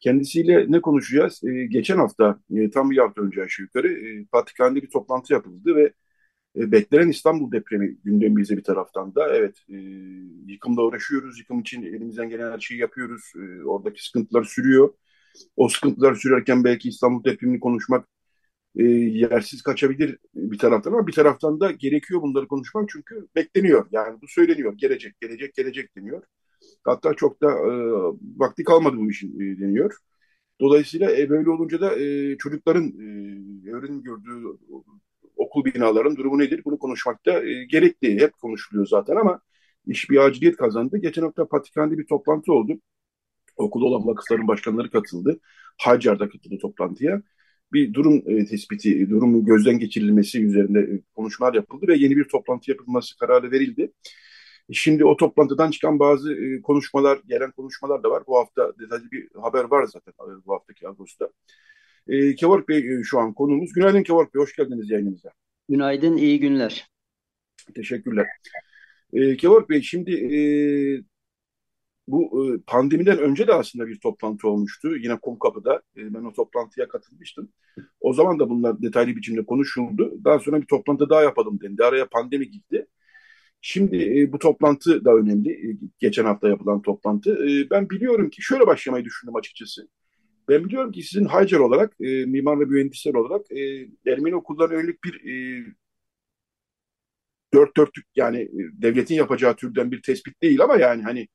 Kendisiyle 0.00 0.66
ne 0.68 0.80
konuşacağız? 0.80 1.44
E, 1.44 1.66
geçen 1.66 1.96
hafta, 1.96 2.40
e, 2.56 2.70
tam 2.70 2.90
bir 2.90 2.98
hafta 2.98 3.22
önce 3.22 3.42
aşağı 3.42 3.64
yukarı 3.64 3.92
e, 3.92 4.24
Patrikhane'de 4.32 4.82
bir 4.82 4.90
toplantı 4.90 5.32
yapıldı 5.32 5.76
ve 5.76 5.92
e, 6.56 6.72
beklenen 6.72 7.08
İstanbul 7.08 7.52
depremi 7.52 7.96
gündemimizde 8.04 8.56
bir 8.56 8.64
taraftan 8.64 9.14
da. 9.14 9.36
Evet, 9.36 9.58
e, 9.70 9.76
yıkımla 10.52 10.82
uğraşıyoruz. 10.82 11.38
Yıkım 11.38 11.60
için 11.60 11.82
elimizden 11.82 12.28
gelen 12.30 12.52
her 12.52 12.60
şeyi 12.60 12.80
yapıyoruz. 12.80 13.22
E, 13.36 13.64
oradaki 13.64 14.06
sıkıntılar 14.06 14.44
sürüyor. 14.44 14.94
O 15.56 15.68
sıkıntılar 15.68 16.14
sürerken 16.14 16.64
belki 16.64 16.88
İstanbul 16.88 17.24
depremini 17.24 17.60
konuşmak 17.60 18.08
e, 18.76 18.82
yersiz 18.84 19.62
kaçabilir 19.62 20.18
bir 20.34 20.58
taraftan 20.58 20.92
ama 20.92 21.06
bir 21.06 21.12
taraftan 21.12 21.60
da 21.60 21.70
gerekiyor 21.70 22.22
bunları 22.22 22.48
konuşmak 22.48 22.88
çünkü 22.88 23.28
bekleniyor. 23.36 23.86
Yani 23.92 24.22
bu 24.22 24.28
söyleniyor. 24.28 24.74
Gelecek, 24.76 25.20
gelecek, 25.20 25.54
gelecek 25.54 25.96
deniyor. 25.96 26.22
Hatta 26.84 27.14
çok 27.14 27.42
da 27.42 27.50
e, 27.50 27.72
vakti 28.36 28.64
kalmadı 28.64 28.96
bu 28.96 29.10
işin 29.10 29.40
e, 29.40 29.60
deniyor. 29.60 29.96
Dolayısıyla 30.60 31.16
e, 31.16 31.30
böyle 31.30 31.50
olunca 31.50 31.80
da 31.80 32.00
e, 32.00 32.36
çocukların 32.38 32.84
e, 32.84 33.70
öğrenim 33.72 34.02
gördüğü 34.02 34.58
okul 35.36 35.64
binaların 35.64 36.16
durumu 36.16 36.38
nedir? 36.38 36.62
Bunu 36.64 36.78
konuşmakta 36.78 37.44
e, 37.44 37.64
gerekli. 37.64 38.20
Hep 38.20 38.38
konuşuluyor 38.38 38.86
zaten 38.86 39.16
ama 39.16 39.40
iş 39.86 40.10
bir 40.10 40.16
aciliyet 40.18 40.56
kazandı. 40.56 40.98
Geçen 40.98 41.22
hafta 41.22 41.48
Patrikhane'de 41.48 41.98
bir 41.98 42.06
toplantı 42.06 42.52
oldu. 42.52 42.72
Okulda 43.56 43.84
olan 43.84 44.06
vakıfların 44.06 44.48
başkanları 44.48 44.90
katıldı. 44.90 45.40
Hacer'da 45.78 46.28
katıldı 46.28 46.58
toplantıya 46.62 47.22
bir 47.72 47.94
durum 47.94 48.22
e, 48.26 48.46
tespiti, 48.46 49.10
durumu 49.10 49.44
gözden 49.44 49.78
geçirilmesi 49.78 50.44
üzerinde 50.44 50.80
e, 50.80 51.00
konuşmalar 51.14 51.54
yapıldı 51.54 51.86
ve 51.88 51.96
yeni 51.96 52.16
bir 52.16 52.24
toplantı 52.24 52.70
yapılması 52.70 53.18
kararı 53.18 53.50
verildi. 53.50 53.92
Şimdi 54.72 55.04
o 55.04 55.16
toplantıdan 55.16 55.70
çıkan 55.70 55.98
bazı 55.98 56.34
e, 56.34 56.62
konuşmalar, 56.62 57.18
gelen 57.28 57.50
konuşmalar 57.50 58.02
da 58.02 58.10
var. 58.10 58.22
Bu 58.26 58.36
hafta 58.36 58.72
detaylı 58.78 59.10
bir 59.10 59.28
haber 59.42 59.64
var 59.64 59.86
zaten 59.86 60.14
bu 60.46 60.52
haftaki 60.54 60.88
Ağustos'ta. 60.88 61.28
E, 62.08 62.34
Kevork 62.34 62.68
Bey 62.68 62.78
e, 62.78 63.02
şu 63.02 63.18
an 63.18 63.34
konuğumuz. 63.34 63.72
Günaydın 63.72 64.02
Kevork 64.02 64.34
Bey, 64.34 64.42
hoş 64.42 64.56
geldiniz 64.56 64.90
yayınımıza. 64.90 65.30
Günaydın, 65.68 66.16
iyi 66.16 66.40
günler. 66.40 66.90
Teşekkürler. 67.74 68.26
E, 69.12 69.36
Kevork 69.36 69.70
Bey, 69.70 69.82
şimdi 69.82 70.12
e, 70.12 70.38
bu 72.08 72.46
e, 72.54 72.60
pandemiden 72.66 73.18
önce 73.18 73.46
de 73.46 73.54
aslında 73.54 73.86
bir 73.86 74.00
toplantı 74.00 74.48
olmuştu. 74.48 74.96
Yine 74.96 75.18
Kumkapı'da. 75.18 75.82
E, 75.96 76.14
ben 76.14 76.24
o 76.24 76.32
toplantıya 76.32 76.88
katılmıştım. 76.88 77.48
O 78.00 78.12
zaman 78.12 78.38
da 78.38 78.50
bunlar 78.50 78.82
detaylı 78.82 79.16
biçimde 79.16 79.46
konuşuldu. 79.46 80.12
Daha 80.24 80.38
sonra 80.38 80.60
bir 80.60 80.66
toplantı 80.66 81.10
daha 81.10 81.22
yapalım 81.22 81.60
dendi. 81.60 81.84
Araya 81.84 82.08
pandemi 82.08 82.50
gitti. 82.50 82.86
Şimdi 83.60 84.20
e, 84.20 84.32
bu 84.32 84.38
toplantı 84.38 85.04
da 85.04 85.14
önemli. 85.14 85.78
Geçen 85.98 86.24
hafta 86.24 86.48
yapılan 86.48 86.82
toplantı. 86.82 87.38
Ben 87.70 87.90
biliyorum 87.90 88.30
ki 88.30 88.42
şöyle 88.42 88.66
başlamayı 88.66 89.04
düşündüm 89.04 89.36
açıkçası. 89.36 89.88
Ben 90.48 90.64
biliyorum 90.64 90.92
ki 90.92 91.02
sizin 91.02 91.24
Hacer 91.24 91.58
olarak, 91.58 92.00
mimar 92.00 92.60
ve 92.60 92.64
mühendisler 92.64 93.14
olarak 93.14 93.46
Ermeni 94.06 94.36
okullarına 94.36 94.74
yönelik 94.74 95.04
bir 95.04 95.22
dört 97.54 97.76
dörtlük 97.76 98.06
yani 98.16 98.48
devletin 98.72 99.14
yapacağı 99.14 99.56
türden 99.56 99.90
bir 99.90 100.02
tespit 100.02 100.42
değil 100.42 100.60
ama 100.60 100.76
yani 100.76 101.02
hani 101.02 101.28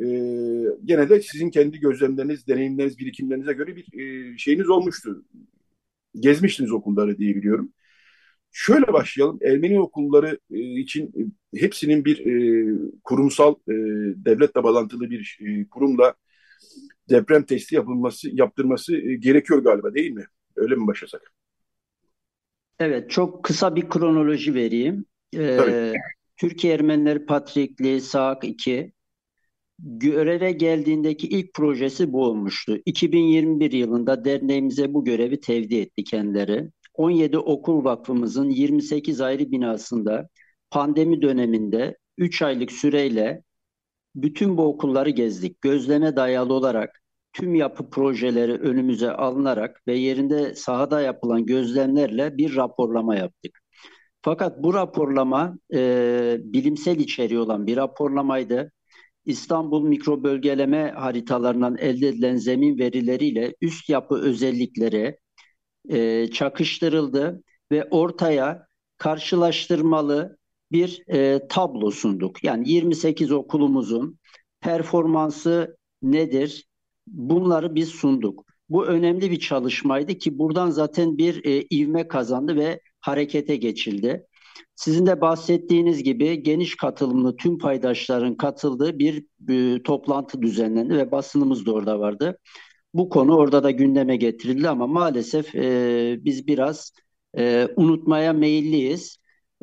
e, 0.00 0.06
gene 0.84 1.08
de 1.08 1.20
sizin 1.20 1.50
kendi 1.50 1.80
gözlemleriniz, 1.80 2.46
deneyimleriniz, 2.46 2.98
birikimlerinize 2.98 3.52
göre 3.52 3.76
bir 3.76 3.98
e, 4.00 4.38
şeyiniz 4.38 4.70
olmuştu. 4.70 5.24
Gezmiştiniz 6.20 6.72
okulları 6.72 7.18
diye 7.18 7.36
biliyorum. 7.36 7.72
Şöyle 8.52 8.92
başlayalım. 8.92 9.38
Ermeni 9.42 9.80
okulları 9.80 10.38
e, 10.50 10.58
için 10.58 11.34
hepsinin 11.56 12.04
bir 12.04 12.26
e, 12.26 12.66
kurumsal 13.04 13.54
e, 13.54 13.74
devletle 14.24 14.62
bağlantılı 14.62 15.10
bir 15.10 15.38
e, 15.40 15.68
kurumla 15.68 16.14
deprem 17.10 17.42
testi 17.42 17.74
yapılması 17.74 18.28
yaptırması 18.36 18.96
e, 18.96 19.14
gerekiyor 19.14 19.64
galiba 19.64 19.94
değil 19.94 20.10
mi? 20.10 20.24
Öyle 20.56 20.74
mi 20.74 20.86
başlasak? 20.86 21.32
Evet, 22.78 23.10
çok 23.10 23.44
kısa 23.44 23.76
bir 23.76 23.88
kronoloji 23.88 24.54
vereyim. 24.54 25.04
Ee, 25.36 25.92
Türkiye 26.36 26.74
Ermenileri 26.74 27.26
Patrikliği 27.26 28.00
SAAK 28.00 28.44
2 28.44 28.92
göreve 29.82 30.52
geldiğindeki 30.52 31.28
ilk 31.28 31.54
projesi 31.54 32.12
bu 32.12 32.24
olmuştu. 32.24 32.78
2021 32.86 33.72
yılında 33.72 34.24
derneğimize 34.24 34.94
bu 34.94 35.04
görevi 35.04 35.40
tevdi 35.40 35.76
etti 35.76 36.04
kendileri. 36.04 36.70
17 36.94 37.38
okul 37.38 37.84
vakfımızın 37.84 38.50
28 38.50 39.20
ayrı 39.20 39.52
binasında 39.52 40.28
pandemi 40.70 41.22
döneminde 41.22 41.96
3 42.18 42.42
aylık 42.42 42.72
süreyle 42.72 43.42
bütün 44.14 44.56
bu 44.56 44.62
okulları 44.64 45.10
gezdik. 45.10 45.60
Gözleme 45.60 46.16
dayalı 46.16 46.54
olarak 46.54 47.02
tüm 47.32 47.54
yapı 47.54 47.90
projeleri 47.90 48.52
önümüze 48.52 49.10
alınarak 49.10 49.82
ve 49.86 49.94
yerinde 49.94 50.54
sahada 50.54 51.00
yapılan 51.00 51.46
gözlemlerle 51.46 52.36
bir 52.38 52.56
raporlama 52.56 53.16
yaptık. 53.16 53.60
Fakat 54.22 54.62
bu 54.62 54.74
raporlama 54.74 55.58
e, 55.74 56.36
bilimsel 56.40 56.96
içeriği 56.96 57.38
olan 57.38 57.66
bir 57.66 57.76
raporlamaydı. 57.76 58.72
İstanbul 59.30 59.82
mikro 59.82 60.22
bölgeleme 60.22 60.90
haritalarından 60.96 61.76
elde 61.78 62.08
edilen 62.08 62.36
zemin 62.36 62.78
verileriyle 62.78 63.54
üst 63.60 63.88
yapı 63.88 64.14
özellikleri 64.14 65.18
e, 65.90 66.28
çakıştırıldı 66.30 67.42
ve 67.72 67.88
ortaya 67.90 68.66
karşılaştırmalı 68.98 70.38
bir 70.72 71.02
e, 71.08 71.40
tablo 71.48 71.90
sunduk. 71.90 72.44
Yani 72.44 72.70
28 72.70 73.32
okulumuzun 73.32 74.18
performansı 74.60 75.76
nedir? 76.02 76.66
Bunları 77.06 77.74
biz 77.74 77.88
sunduk. 77.88 78.44
Bu 78.68 78.86
önemli 78.86 79.30
bir 79.30 79.40
çalışmaydı 79.40 80.14
ki 80.14 80.38
buradan 80.38 80.70
zaten 80.70 81.18
bir 81.18 81.44
e, 81.44 81.66
ivme 81.72 82.08
kazandı 82.08 82.56
ve 82.56 82.80
harekete 83.00 83.56
geçildi. 83.56 84.26
Sizin 84.80 85.06
de 85.06 85.20
bahsettiğiniz 85.20 86.02
gibi 86.02 86.42
geniş 86.42 86.76
katılımlı 86.76 87.36
tüm 87.36 87.58
paydaşların 87.58 88.36
katıldığı 88.36 88.98
bir 88.98 89.24
e, 89.48 89.82
toplantı 89.82 90.42
düzenlendi 90.42 90.96
ve 90.96 91.10
basınımız 91.10 91.66
da 91.66 91.72
orada 91.72 92.00
vardı. 92.00 92.38
Bu 92.94 93.08
konu 93.08 93.36
orada 93.36 93.62
da 93.62 93.70
gündeme 93.70 94.16
getirildi 94.16 94.68
ama 94.68 94.86
maalesef 94.86 95.54
e, 95.54 96.18
biz 96.24 96.46
biraz 96.46 96.92
e, 97.38 97.68
unutmaya 97.76 98.32
meyilliyiz. 98.32 99.18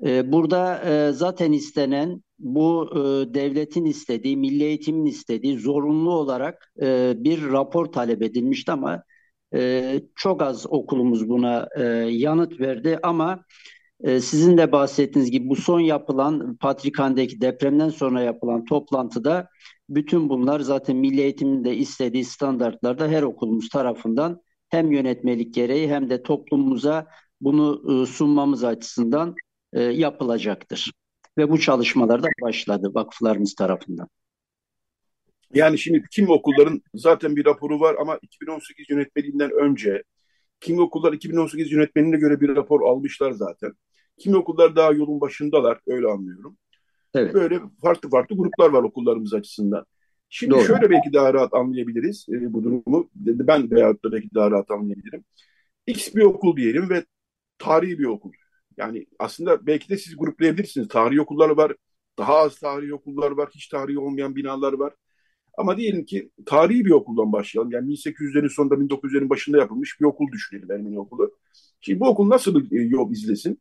E, 0.05 0.31
burada 0.31 0.81
e, 0.85 1.11
zaten 1.11 1.51
istenen 1.51 2.23
bu 2.39 2.89
e, 2.91 3.33
devletin 3.33 3.85
istediği, 3.85 4.37
milli 4.37 4.63
eğitimin 4.63 5.05
istediği 5.05 5.57
zorunlu 5.57 6.11
olarak 6.11 6.73
e, 6.81 7.13
bir 7.17 7.51
rapor 7.51 7.85
talep 7.85 8.21
edilmişti 8.21 8.71
ama 8.71 9.03
e, 9.53 10.01
çok 10.15 10.41
az 10.41 10.65
okulumuz 10.69 11.29
buna 11.29 11.67
e, 11.77 11.83
yanıt 12.09 12.59
verdi 12.59 12.99
ama 13.03 13.43
sizin 14.05 14.57
de 14.57 14.71
bahsettiğiniz 14.71 15.31
gibi 15.31 15.49
bu 15.49 15.55
son 15.55 15.79
yapılan 15.79 16.57
Patrikhan'daki 16.57 17.41
depremden 17.41 17.89
sonra 17.89 18.21
yapılan 18.21 18.65
toplantıda 18.65 19.49
bütün 19.89 20.29
bunlar 20.29 20.59
zaten 20.59 20.95
milli 20.95 21.21
eğitimin 21.21 21.65
de 21.65 21.75
istediği 21.75 22.25
standartlarda 22.25 23.07
her 23.07 23.23
okulumuz 23.23 23.69
tarafından 23.69 24.41
hem 24.69 24.91
yönetmelik 24.91 25.53
gereği 25.53 25.89
hem 25.89 26.09
de 26.09 26.23
toplumumuza 26.23 27.07
bunu 27.41 27.83
e, 27.91 28.05
sunmamız 28.05 28.63
açısından 28.63 29.35
e, 29.73 29.81
yapılacaktır. 29.81 30.91
Ve 31.37 31.49
bu 31.49 31.59
çalışmalar 31.59 32.23
da 32.23 32.27
başladı 32.41 32.91
vakıflarımız 32.93 33.55
tarafından. 33.55 34.07
Yani 35.53 35.77
şimdi 35.77 36.03
kim 36.11 36.29
okulların 36.29 36.81
zaten 36.93 37.35
bir 37.35 37.45
raporu 37.45 37.79
var 37.79 37.95
ama 37.99 38.19
2018 38.21 38.89
yönetmeliğinden 38.89 39.51
önce 39.51 40.03
kim 40.59 40.79
okullar 40.79 41.13
2018 41.13 41.71
yönetmeliğine 41.71 42.17
göre 42.17 42.41
bir 42.41 42.55
rapor 42.55 42.81
almışlar 42.81 43.31
zaten. 43.31 43.73
Kim 44.17 44.35
okullar 44.35 44.75
daha 44.75 44.91
yolun 44.91 45.21
başındalar 45.21 45.79
öyle 45.87 46.07
anlıyorum. 46.07 46.57
Evet. 47.15 47.33
Böyle 47.33 47.59
farklı 47.81 48.09
farklı 48.09 48.37
gruplar 48.37 48.69
var 48.69 48.83
okullarımız 48.83 49.33
açısından. 49.33 49.85
Şimdi 50.29 50.53
Doğru. 50.53 50.63
şöyle 50.63 50.89
belki 50.89 51.13
daha 51.13 51.33
rahat 51.33 51.53
anlayabiliriz 51.53 52.25
e, 52.29 52.53
bu 52.53 52.63
durumu. 52.63 53.09
Ben 53.15 53.71
veyahut 53.71 54.03
da 54.03 54.11
belki 54.11 54.29
daha 54.35 54.51
rahat 54.51 54.71
anlayabilirim. 54.71 55.23
X 55.87 56.15
bir 56.15 56.23
okul 56.23 56.57
diyelim 56.57 56.89
ve 56.89 57.05
tarihi 57.57 57.99
bir 57.99 58.05
okul. 58.05 58.31
Yani 58.77 59.05
aslında 59.19 59.67
belki 59.67 59.89
de 59.89 59.97
siz 59.97 60.17
gruplayabilirsiniz. 60.17 60.87
Tarihi 60.87 61.21
okullar 61.21 61.49
var, 61.49 61.75
daha 62.17 62.37
az 62.37 62.59
tarihi 62.59 62.93
okullar 62.93 63.31
var, 63.31 63.49
hiç 63.55 63.67
tarihi 63.67 63.99
olmayan 63.99 64.35
binalar 64.35 64.73
var. 64.73 64.93
Ama 65.57 65.77
diyelim 65.77 66.05
ki 66.05 66.31
tarihi 66.45 66.85
bir 66.85 66.91
okuldan 66.91 67.31
başlayalım. 67.31 67.71
Yani 67.71 67.87
1800'lerin 67.87 68.49
sonunda 68.49 68.75
1900'lerin 68.75 69.29
başında 69.29 69.57
yapılmış 69.57 70.01
bir 70.01 70.05
okul 70.05 70.31
düşünelim 70.31 70.71
Ermeni 70.71 70.99
okulu. 70.99 71.37
Şimdi 71.81 71.99
bu 71.99 72.07
okul 72.07 72.29
nasıl 72.29 72.71
bir 72.71 72.79
e, 72.79 72.83
yol 72.83 73.11
izlesin? 73.11 73.59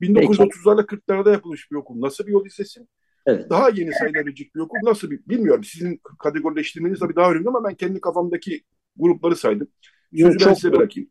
1930'larda 0.00 0.86
40'larda 0.86 1.32
yapılmış 1.32 1.70
bir 1.70 1.76
okul 1.76 2.00
nasıl 2.00 2.26
bir 2.26 2.32
yol 2.32 2.46
izlesin? 2.46 2.88
Evet. 3.26 3.50
Daha 3.50 3.68
yeni 3.68 3.92
sayılabilecek 3.92 4.54
bir 4.54 4.60
okul 4.60 4.78
nasıl 4.82 5.10
bir 5.10 5.20
bilmiyorum. 5.28 5.64
Sizin 5.64 6.00
kategorileştirmeniz 6.18 6.98
tabii 6.98 7.16
daha 7.16 7.30
önemli 7.30 7.48
ama 7.48 7.64
ben 7.64 7.74
kendi 7.74 8.00
kafamdaki 8.00 8.62
grupları 8.96 9.36
saydım. 9.36 9.68
Sözü 10.18 10.38
çok, 10.38 10.48
ben 10.48 10.54
size 10.54 10.72
bırakayım. 10.72 11.08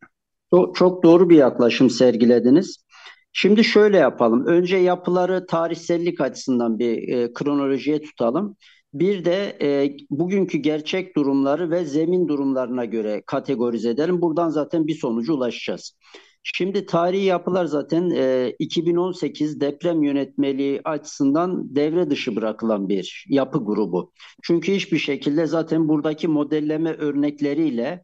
Çok, 0.53 0.75
çok 0.75 1.03
doğru 1.03 1.29
bir 1.29 1.37
yaklaşım 1.37 1.89
sergilediniz. 1.89 2.85
Şimdi 3.33 3.63
şöyle 3.63 3.97
yapalım. 3.97 4.45
Önce 4.45 4.77
yapıları 4.77 5.45
tarihsellik 5.45 6.21
açısından 6.21 6.79
bir 6.79 7.07
e, 7.07 7.33
kronolojiye 7.33 8.01
tutalım. 8.01 8.55
Bir 8.93 9.25
de 9.25 9.57
e, 9.61 9.97
bugünkü 10.09 10.57
gerçek 10.57 11.15
durumları 11.15 11.71
ve 11.71 11.85
zemin 11.85 12.27
durumlarına 12.27 12.85
göre 12.85 13.23
kategorize 13.25 13.89
edelim. 13.89 14.21
Buradan 14.21 14.49
zaten 14.49 14.87
bir 14.87 14.95
sonuca 14.95 15.33
ulaşacağız. 15.33 15.97
Şimdi 16.43 16.85
tarihi 16.85 17.25
yapılar 17.25 17.65
zaten 17.65 18.09
e, 18.09 18.53
2018 18.59 19.61
deprem 19.61 20.03
yönetmeliği 20.03 20.81
açısından 20.83 21.75
devre 21.75 22.09
dışı 22.09 22.35
bırakılan 22.35 22.89
bir 22.89 23.25
yapı 23.29 23.65
grubu. 23.65 24.11
Çünkü 24.43 24.73
hiçbir 24.73 24.97
şekilde 24.97 25.45
zaten 25.47 25.87
buradaki 25.89 26.27
modelleme 26.27 26.93
örnekleriyle 26.93 28.03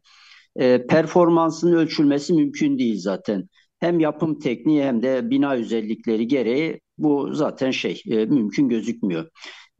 e, 0.56 0.86
performansın 0.86 1.72
ölçülmesi 1.72 2.32
mümkün 2.32 2.78
değil 2.78 3.00
zaten. 3.00 3.48
Hem 3.78 4.00
yapım 4.00 4.38
tekniği 4.38 4.82
hem 4.84 5.02
de 5.02 5.30
bina 5.30 5.54
özellikleri 5.54 6.28
gereği 6.28 6.80
bu 6.98 7.34
zaten 7.34 7.70
şey 7.70 8.02
e, 8.10 8.26
mümkün 8.26 8.68
gözükmüyor. 8.68 9.28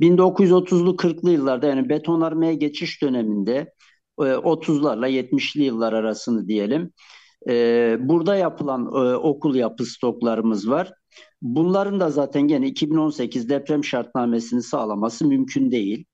1930'lu 0.01 0.97
40'lı 0.97 1.31
yıllarda 1.31 1.67
yani 1.67 1.89
betonarmeye 1.89 2.55
geçiş 2.55 3.03
döneminde 3.03 3.73
e, 4.21 4.23
30'larla 4.23 5.09
70'li 5.09 5.63
yıllar 5.63 5.93
arasını 5.93 6.49
diyelim 6.49 6.93
e, 7.49 7.97
burada 8.01 8.37
yapılan 8.37 8.85
e, 8.87 9.17
okul 9.17 9.55
yapı 9.55 9.85
stoklarımız 9.85 10.71
var. 10.71 10.93
Bunların 11.43 12.01
da 12.01 12.11
zaten 12.11 12.43
gene 12.43 12.67
2018 12.67 13.49
deprem 13.49 13.85
şartnamesini 13.85 14.63
sağlaması 14.63 15.27
mümkün 15.27 15.71
değil. 15.71 16.05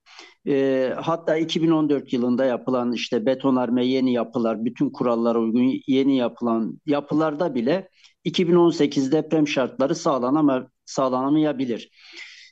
E, 0.47 0.93
hatta 1.01 1.37
2014 1.37 2.13
yılında 2.13 2.45
yapılan 2.45 2.91
işte 2.91 3.25
betonarme 3.25 3.85
yeni 3.85 4.13
yapılar, 4.13 4.65
bütün 4.65 4.89
kurallara 4.89 5.39
uygun 5.39 5.73
yeni 5.87 6.17
yapılan 6.17 6.79
yapılarda 6.85 7.55
bile 7.55 7.89
2018 8.23 9.11
deprem 9.11 9.47
şartları 9.47 9.95
sağlanama, 9.95 10.67
sağlanamayabilir. 10.85 11.89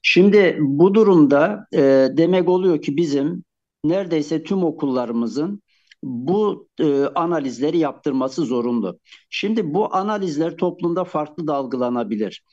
Şimdi 0.03 0.57
bu 0.59 0.93
durumda 0.93 1.65
e, 1.73 2.07
demek 2.17 2.49
oluyor 2.49 2.81
ki 2.81 2.97
bizim 2.97 3.43
neredeyse 3.83 4.43
tüm 4.43 4.63
okullarımızın 4.63 5.61
bu 6.03 6.67
e, 6.79 7.05
analizleri 7.05 7.77
yaptırması 7.77 8.45
zorunlu. 8.45 8.99
Şimdi 9.29 9.73
bu 9.73 9.95
analizler 9.95 10.57
toplumda 10.57 11.03
farklı 11.03 11.47
dalgalanabilir. 11.47 12.43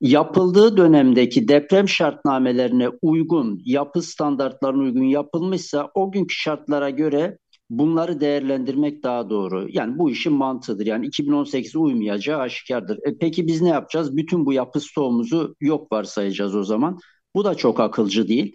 Yapıldığı 0.00 0.76
dönemdeki 0.76 1.48
deprem 1.48 1.88
şartnamelerine 1.88 2.88
uygun, 3.02 3.60
yapı 3.64 4.02
standartlarına 4.02 4.82
uygun 4.82 5.04
yapılmışsa 5.04 5.90
o 5.94 6.12
günkü 6.12 6.34
şartlara 6.34 6.90
göre 6.90 7.38
bunları 7.70 8.20
değerlendirmek 8.20 9.02
daha 9.02 9.30
doğru. 9.30 9.66
Yani 9.70 9.98
bu 9.98 10.10
işin 10.10 10.32
mantığıdır. 10.32 10.86
Yani 10.86 11.06
2018'e 11.06 11.78
uymayacağı 11.78 12.40
aşikardır. 12.40 12.98
E 13.06 13.18
peki 13.18 13.46
biz 13.46 13.62
ne 13.62 13.68
yapacağız? 13.68 14.16
Bütün 14.16 14.46
bu 14.46 14.52
yapı 14.52 14.80
stoğumuzu 14.80 15.54
yok 15.60 15.92
varsayacağız 15.92 16.54
o 16.56 16.64
zaman. 16.64 16.98
Bu 17.34 17.44
da 17.44 17.54
çok 17.54 17.80
akılcı 17.80 18.28
değil. 18.28 18.52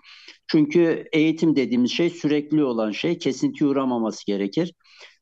Çünkü 0.51 1.05
eğitim 1.13 1.55
dediğimiz 1.55 1.91
şey 1.91 2.09
sürekli 2.09 2.63
olan 2.63 2.91
şey, 2.91 3.17
kesinti 3.17 3.65
uğramaması 3.65 4.25
gerekir. 4.25 4.73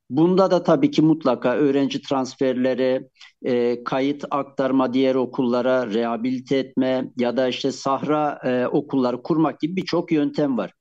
Bunda 0.09 0.51
da 0.51 0.63
tabii 0.63 0.91
ki 0.91 1.01
mutlaka 1.01 1.55
öğrenci 1.55 2.01
transferleri, 2.01 3.09
e, 3.45 3.83
kayıt 3.83 4.25
aktarma 4.31 4.93
diğer 4.93 5.15
okullara, 5.15 5.87
rehabilite 5.93 6.57
etme 6.57 7.11
ya 7.17 7.37
da 7.37 7.47
işte 7.47 7.71
sahra 7.71 8.39
e, 8.43 8.67
okulları 8.67 9.23
kurmak 9.23 9.59
gibi 9.59 9.75
birçok 9.75 10.11
yöntem 10.11 10.57
var. 10.57 10.73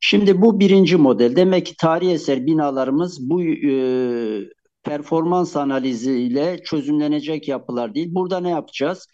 Şimdi 0.00 0.42
bu 0.42 0.60
birinci 0.60 0.96
model. 0.96 1.36
Demek 1.36 1.66
ki 1.66 1.74
tarihi 1.76 2.12
eser 2.12 2.46
binalarımız 2.46 3.30
bu 3.30 3.42
e, 3.42 3.74
performans 4.84 5.56
analiziyle 5.56 6.62
çözümlenecek 6.64 7.48
yapılar 7.48 7.94
değil. 7.94 8.08
Burada 8.14 8.40
ne 8.40 8.50
yapacağız? 8.50 9.06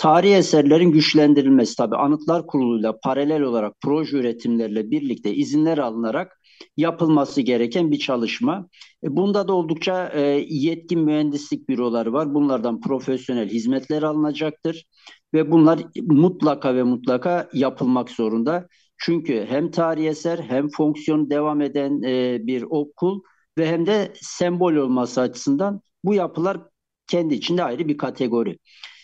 Tarihi 0.00 0.34
eserlerin 0.34 0.92
güçlendirilmesi 0.92 1.76
tabii 1.76 1.96
Anıtlar 1.96 2.46
Kurulu'yla 2.46 2.98
paralel 3.02 3.42
olarak 3.42 3.74
proje 3.82 4.16
üretimlerle 4.16 4.90
birlikte 4.90 5.34
izinler 5.34 5.78
alınarak 5.78 6.40
yapılması 6.76 7.40
gereken 7.40 7.90
bir 7.90 7.98
çalışma. 7.98 8.68
E, 9.04 9.16
bunda 9.16 9.48
da 9.48 9.52
oldukça 9.52 10.08
e, 10.14 10.20
yetkin 10.48 11.00
mühendislik 11.00 11.68
büroları 11.68 12.12
var. 12.12 12.34
Bunlardan 12.34 12.80
profesyonel 12.80 13.48
hizmetler 13.48 14.02
alınacaktır 14.02 14.86
ve 15.34 15.50
bunlar 15.50 15.80
mutlaka 16.02 16.74
ve 16.74 16.82
mutlaka 16.82 17.48
yapılmak 17.52 18.10
zorunda. 18.10 18.68
Çünkü 18.98 19.46
hem 19.48 19.70
tarihi 19.70 20.08
eser 20.08 20.38
hem 20.38 20.68
fonksiyon 20.68 21.30
devam 21.30 21.60
eden 21.60 22.02
e, 22.02 22.38
bir 22.46 22.62
okul 22.70 23.20
ve 23.58 23.68
hem 23.68 23.86
de 23.86 24.12
sembol 24.14 24.72
olması 24.72 25.20
açısından 25.20 25.80
bu 26.04 26.14
yapılar 26.14 26.58
kendi 27.06 27.34
içinde 27.34 27.64
ayrı 27.64 27.88
bir 27.88 27.96
kategori. 27.96 28.58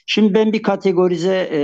Şimdi 0.07 0.35
ben 0.35 0.53
bir 0.53 0.63
kategorize 0.63 1.49
e, 1.53 1.61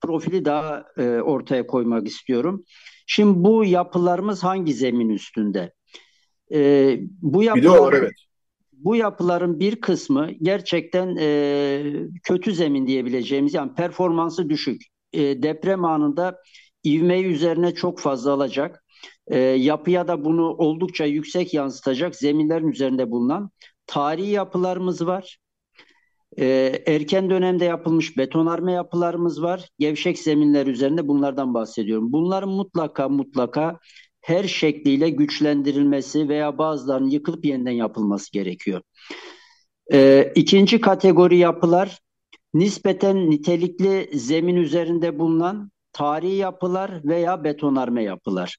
profili 0.00 0.44
daha 0.44 0.84
e, 0.98 1.02
ortaya 1.08 1.66
koymak 1.66 2.06
istiyorum. 2.06 2.64
Şimdi 3.06 3.44
bu 3.44 3.64
yapılarımız 3.64 4.44
hangi 4.44 4.74
zemin 4.74 5.08
üstünde? 5.08 5.72
E, 6.52 6.98
bu 7.22 7.42
yapılar, 7.42 7.92
evet. 7.92 8.12
Bu 8.72 8.96
yapıların 8.96 9.60
bir 9.60 9.80
kısmı 9.80 10.30
gerçekten 10.42 11.16
e, 11.20 11.82
kötü 12.22 12.54
zemin 12.54 12.86
diyebileceğimiz 12.86 13.54
yani 13.54 13.74
performansı 13.74 14.48
düşük. 14.48 14.82
E, 15.12 15.42
deprem 15.42 15.84
anında 15.84 16.38
ivmeyi 16.86 17.24
üzerine 17.24 17.74
çok 17.74 18.00
fazla 18.00 18.32
alacak. 18.32 18.84
E, 19.26 19.38
yapıya 19.38 20.08
da 20.08 20.24
bunu 20.24 20.48
oldukça 20.48 21.04
yüksek 21.04 21.54
yansıtacak 21.54 22.16
zeminlerin 22.16 22.68
üzerinde 22.68 23.10
bulunan 23.10 23.50
tarihi 23.86 24.30
yapılarımız 24.30 25.06
var. 25.06 25.38
E, 26.38 26.72
erken 26.86 27.30
dönemde 27.30 27.64
yapılmış 27.64 28.16
betonarme 28.16 28.72
yapılarımız 28.72 29.42
var. 29.42 29.68
Gevşek 29.78 30.18
zeminler 30.18 30.66
üzerinde 30.66 31.08
bunlardan 31.08 31.54
bahsediyorum. 31.54 32.12
Bunların 32.12 32.48
mutlaka 32.50 33.08
mutlaka 33.08 33.78
her 34.20 34.44
şekliyle 34.44 35.10
güçlendirilmesi 35.10 36.28
veya 36.28 36.58
bazılarının 36.58 37.10
yıkılıp 37.10 37.44
yeniden 37.44 37.70
yapılması 37.70 38.32
gerekiyor. 38.32 38.82
E, 39.92 40.32
ikinci 40.34 40.80
kategori 40.80 41.36
yapılar 41.36 42.00
nispeten 42.54 43.30
nitelikli 43.30 44.18
zemin 44.18 44.56
üzerinde 44.56 45.18
bulunan 45.18 45.70
tarihi 45.92 46.34
yapılar 46.34 47.04
veya 47.04 47.44
betonarme 47.44 48.02
yapılar. 48.02 48.56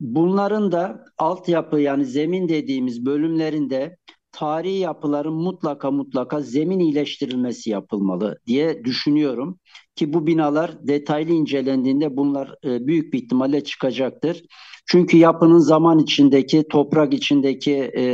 Bunların 0.00 0.72
da 0.72 1.04
altyapı 1.18 1.80
yani 1.80 2.04
zemin 2.04 2.48
dediğimiz 2.48 3.06
bölümlerinde 3.06 3.96
tarihi 4.34 4.78
yapıların 4.78 5.34
mutlaka 5.34 5.90
mutlaka 5.90 6.40
zemin 6.40 6.78
iyileştirilmesi 6.78 7.70
yapılmalı 7.70 8.38
diye 8.46 8.84
düşünüyorum 8.84 9.58
ki 9.96 10.12
bu 10.12 10.26
binalar 10.26 10.86
detaylı 10.86 11.32
incelendiğinde 11.32 12.16
bunlar 12.16 12.54
e, 12.64 12.86
büyük 12.86 13.12
bir 13.12 13.22
ihtimalle 13.22 13.64
çıkacaktır. 13.64 14.42
Çünkü 14.86 15.16
yapının 15.16 15.58
zaman 15.58 15.98
içindeki, 15.98 16.68
toprak 16.68 17.14
içindeki 17.14 17.74
e, 17.74 18.04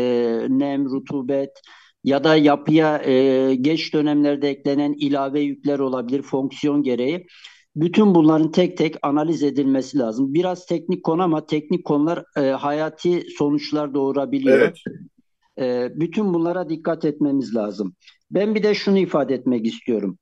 nem, 0.49 0.85
rutubet 0.85 1.51
ya 2.05 2.25
da 2.25 2.37
yapıya 2.37 3.03
e, 3.05 3.55
geç 3.55 3.95
dönemlerde 3.95 4.49
eklenen 4.49 4.93
ilave 4.93 5.41
yükler 5.41 5.79
olabilir 5.79 6.23
fonksiyon 6.23 6.83
gereği. 6.83 7.27
Bütün 7.77 8.15
bunların 8.15 8.51
tek 8.51 8.77
tek 8.77 8.95
analiz 9.03 9.43
edilmesi 9.43 9.99
lazım. 9.99 10.35
Biraz 10.35 10.67
teknik 10.67 11.05
konu 11.05 11.23
ama 11.23 11.47
teknik 11.47 11.85
konular 11.85 12.25
e, 12.37 12.41
hayati 12.41 13.27
sonuçlar 13.39 13.95
doğurabiliyor. 13.95 14.59
Evet. 14.59 14.77
E, 15.59 15.89
bütün 15.95 16.35
bunlara 16.35 16.69
dikkat 16.69 17.05
etmemiz 17.05 17.55
lazım. 17.55 17.95
Ben 18.31 18.55
bir 18.55 18.63
de 18.63 18.75
şunu 18.75 18.99
ifade 18.99 19.35
etmek 19.35 19.67
istiyorum. 19.67 20.19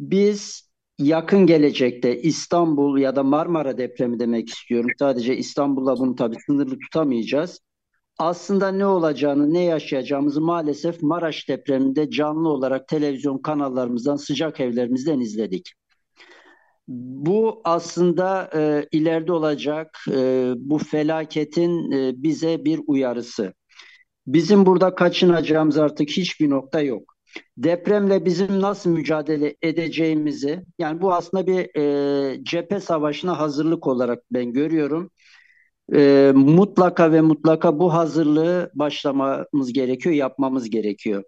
Biz 0.00 0.70
yakın 0.98 1.46
gelecekte 1.46 2.22
İstanbul 2.22 2.98
ya 2.98 3.16
da 3.16 3.22
Marmara 3.22 3.78
depremi 3.78 4.20
demek 4.20 4.48
istiyorum. 4.48 4.90
Sadece 4.98 5.36
İstanbul'la 5.36 5.98
bunu 5.98 6.14
tabii 6.14 6.36
sınırlı 6.46 6.78
tutamayacağız. 6.78 7.60
Aslında 8.18 8.68
ne 8.68 8.86
olacağını, 8.86 9.54
ne 9.54 9.64
yaşayacağımızı 9.64 10.40
maalesef 10.40 11.02
Maraş 11.02 11.48
depreminde 11.48 12.10
canlı 12.10 12.48
olarak 12.48 12.88
televizyon 12.88 13.38
kanallarımızdan, 13.38 14.16
sıcak 14.16 14.60
evlerimizden 14.60 15.20
izledik. 15.20 15.72
Bu 16.88 17.60
aslında 17.64 18.50
e, 18.54 18.86
ileride 18.92 19.32
olacak 19.32 19.98
e, 20.12 20.52
bu 20.56 20.78
felaketin 20.78 21.92
e, 21.92 22.12
bize 22.22 22.64
bir 22.64 22.80
uyarısı. 22.86 23.54
Bizim 24.28 24.66
burada 24.66 24.94
kaçınacağımız 24.94 25.78
artık 25.78 26.10
hiçbir 26.10 26.50
nokta 26.50 26.80
yok. 26.80 27.14
Depremle 27.56 28.24
bizim 28.24 28.60
nasıl 28.60 28.90
mücadele 28.90 29.56
edeceğimizi, 29.62 30.64
yani 30.78 31.00
bu 31.02 31.14
aslında 31.14 31.46
bir 31.46 31.80
e, 31.80 32.44
cephe 32.44 32.80
savaşına 32.80 33.38
hazırlık 33.38 33.86
olarak 33.86 34.18
ben 34.30 34.52
görüyorum. 34.52 35.10
E, 35.94 36.32
mutlaka 36.34 37.12
ve 37.12 37.20
mutlaka 37.20 37.78
bu 37.78 37.94
hazırlığı 37.94 38.70
başlamamız 38.74 39.72
gerekiyor, 39.72 40.14
yapmamız 40.14 40.70
gerekiyor. 40.70 41.22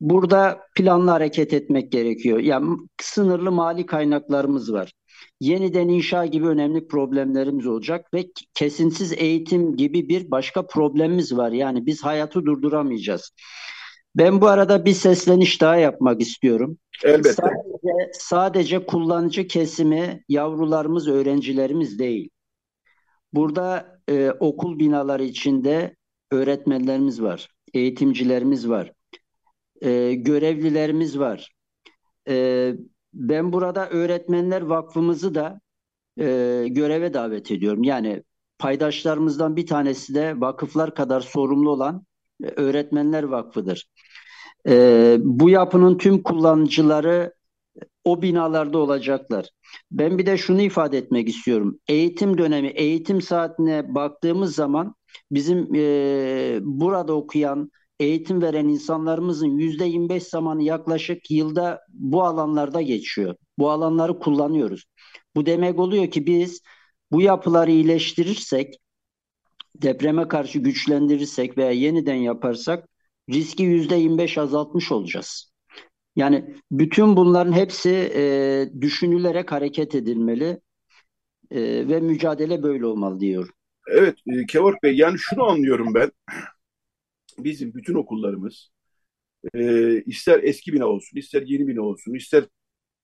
Burada 0.00 0.60
planlı 0.76 1.10
hareket 1.10 1.52
etmek 1.52 1.92
gerekiyor. 1.92 2.38
Yani 2.38 2.76
sınırlı 3.02 3.52
mali 3.52 3.86
kaynaklarımız 3.86 4.72
var. 4.72 4.92
Yeniden 5.40 5.88
inşa 5.88 6.26
gibi 6.26 6.46
önemli 6.46 6.86
problemlerimiz 6.86 7.66
olacak 7.66 8.14
ve 8.14 8.24
kesintisiz 8.54 9.12
eğitim 9.12 9.76
gibi 9.76 10.08
bir 10.08 10.30
başka 10.30 10.66
problemimiz 10.66 11.36
var. 11.36 11.52
Yani 11.52 11.86
biz 11.86 12.04
hayatı 12.04 12.44
durduramayacağız. 12.44 13.32
Ben 14.16 14.40
bu 14.40 14.46
arada 14.46 14.84
bir 14.84 14.92
sesleniş 14.92 15.60
daha 15.60 15.76
yapmak 15.76 16.20
istiyorum. 16.20 16.78
Elbette. 17.04 17.32
Sadece, 17.32 18.10
sadece 18.12 18.86
kullanıcı 18.86 19.46
kesimi 19.46 20.24
yavrularımız, 20.28 21.08
öğrencilerimiz 21.08 21.98
değil. 21.98 22.30
Burada 23.32 23.98
e, 24.08 24.30
okul 24.30 24.78
binaları 24.78 25.24
içinde 25.24 25.96
öğretmenlerimiz 26.30 27.22
var, 27.22 27.48
eğitimcilerimiz 27.74 28.68
var, 28.68 28.92
e, 29.82 30.14
görevlilerimiz 30.14 31.18
var. 31.18 31.52
E, 32.28 32.72
ben 33.16 33.52
burada 33.52 33.88
Öğretmenler 33.88 34.62
Vakfımızı 34.62 35.34
da 35.34 35.60
e, 36.18 36.24
göreve 36.68 37.14
davet 37.14 37.50
ediyorum. 37.50 37.84
Yani 37.84 38.22
paydaşlarımızdan 38.58 39.56
bir 39.56 39.66
tanesi 39.66 40.14
de 40.14 40.40
vakıflar 40.40 40.94
kadar 40.94 41.20
sorumlu 41.20 41.70
olan 41.70 42.06
e, 42.44 42.46
Öğretmenler 42.46 43.22
Vakfı'dır. 43.22 43.88
E, 44.68 45.16
bu 45.20 45.50
yapının 45.50 45.98
tüm 45.98 46.22
kullanıcıları 46.22 47.34
o 48.04 48.22
binalarda 48.22 48.78
olacaklar. 48.78 49.50
Ben 49.90 50.18
bir 50.18 50.26
de 50.26 50.36
şunu 50.36 50.60
ifade 50.60 50.98
etmek 50.98 51.28
istiyorum. 51.28 51.78
Eğitim 51.88 52.38
dönemi, 52.38 52.68
eğitim 52.68 53.22
saatine 53.22 53.94
baktığımız 53.94 54.54
zaman 54.54 54.94
bizim 55.30 55.74
e, 55.74 56.58
burada 56.62 57.12
okuyan 57.12 57.70
eğitim 58.00 58.42
veren 58.42 58.68
insanlarımızın 58.68 59.58
yüzde 59.58 59.84
25 59.84 60.22
zamanı 60.22 60.62
yaklaşık 60.62 61.30
yılda 61.30 61.80
bu 61.88 62.24
alanlarda 62.24 62.82
geçiyor. 62.82 63.36
Bu 63.58 63.70
alanları 63.70 64.18
kullanıyoruz. 64.18 64.84
Bu 65.36 65.46
demek 65.46 65.78
oluyor 65.78 66.10
ki 66.10 66.26
biz 66.26 66.60
bu 67.12 67.20
yapıları 67.20 67.70
iyileştirirsek, 67.70 68.80
depreme 69.74 70.28
karşı 70.28 70.58
güçlendirirsek 70.58 71.58
veya 71.58 71.70
yeniden 71.70 72.14
yaparsak 72.14 72.88
riski 73.30 73.62
yüzde 73.62 73.94
25 73.96 74.38
azaltmış 74.38 74.92
olacağız. 74.92 75.52
Yani 76.16 76.54
bütün 76.70 77.16
bunların 77.16 77.52
hepsi 77.52 78.12
e, 78.14 78.68
düşünülerek 78.80 79.52
hareket 79.52 79.94
edilmeli 79.94 80.60
e, 81.50 81.88
ve 81.88 82.00
mücadele 82.00 82.62
böyle 82.62 82.86
olmalı 82.86 83.20
diyor. 83.20 83.50
Evet 83.88 84.16
e, 84.26 84.46
Kevork 84.46 84.82
Bey 84.82 84.96
yani 84.96 85.18
şunu 85.18 85.44
anlıyorum 85.44 85.94
ben 85.94 86.10
bizim 87.38 87.74
bütün 87.74 87.94
okullarımız 87.94 88.70
e, 89.54 90.02
ister 90.02 90.40
eski 90.42 90.72
bina 90.72 90.86
olsun, 90.86 91.18
ister 91.18 91.42
yeni 91.42 91.68
bina 91.68 91.82
olsun, 91.82 92.14
ister 92.14 92.44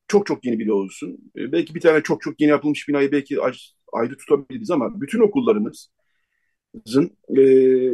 çok 0.09 0.27
çok 0.27 0.45
yeni 0.45 0.59
bina 0.59 0.75
olsun. 0.75 1.33
E, 1.37 1.53
belki 1.53 1.75
bir 1.75 1.81
tane 1.81 2.03
çok 2.03 2.23
çok 2.23 2.41
yeni 2.41 2.51
yapılmış 2.51 2.89
binayı 2.89 3.13
belki 3.13 3.39
ayrı 3.93 4.17
tutabiliriz 4.17 4.71
ama 4.71 5.01
bütün 5.01 5.21
okullarımızın 5.21 5.91
e, 7.29 7.41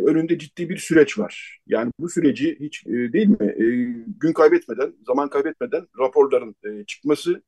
önünde 0.06 0.38
ciddi 0.38 0.68
bir 0.68 0.76
süreç 0.76 1.18
var. 1.18 1.60
Yani 1.66 1.92
bu 2.00 2.08
süreci 2.08 2.56
hiç 2.60 2.86
e, 2.86 3.12
değil 3.12 3.28
mi 3.28 3.36
e, 3.46 3.64
gün 4.20 4.32
kaybetmeden, 4.32 4.94
zaman 5.06 5.30
kaybetmeden 5.30 5.86
raporların 5.98 6.56
e, 6.64 6.84
çıkması, 6.86 7.42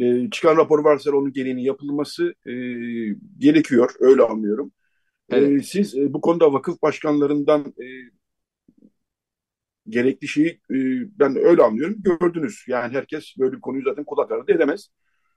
e, 0.00 0.30
çıkan 0.30 0.56
rapor 0.56 0.84
varsa 0.84 1.10
onun 1.10 1.32
gereğinin 1.32 1.62
yapılması 1.62 2.34
e, 2.46 2.52
gerekiyor. 3.38 3.90
Öyle 4.00 4.22
anlıyorum. 4.22 4.72
Evet. 5.30 5.60
E, 5.60 5.64
siz 5.64 5.96
e, 5.96 6.12
bu 6.12 6.20
konuda 6.20 6.52
vakıf 6.52 6.82
başkanlarından 6.82 7.60
e, 7.60 7.86
gerekli 9.88 10.28
şeyi 10.28 10.48
e, 10.48 10.76
ben 11.18 11.36
öyle 11.36 11.62
anlıyorum 11.62 11.96
gördünüz. 12.02 12.64
Yani 12.68 12.94
herkes 12.94 13.34
böyle 13.38 13.56
bir 13.56 13.60
konuyu 13.60 13.84
zaten 13.84 14.04
kulak 14.04 14.32
ardı 14.32 14.52
edemez. 14.52 14.88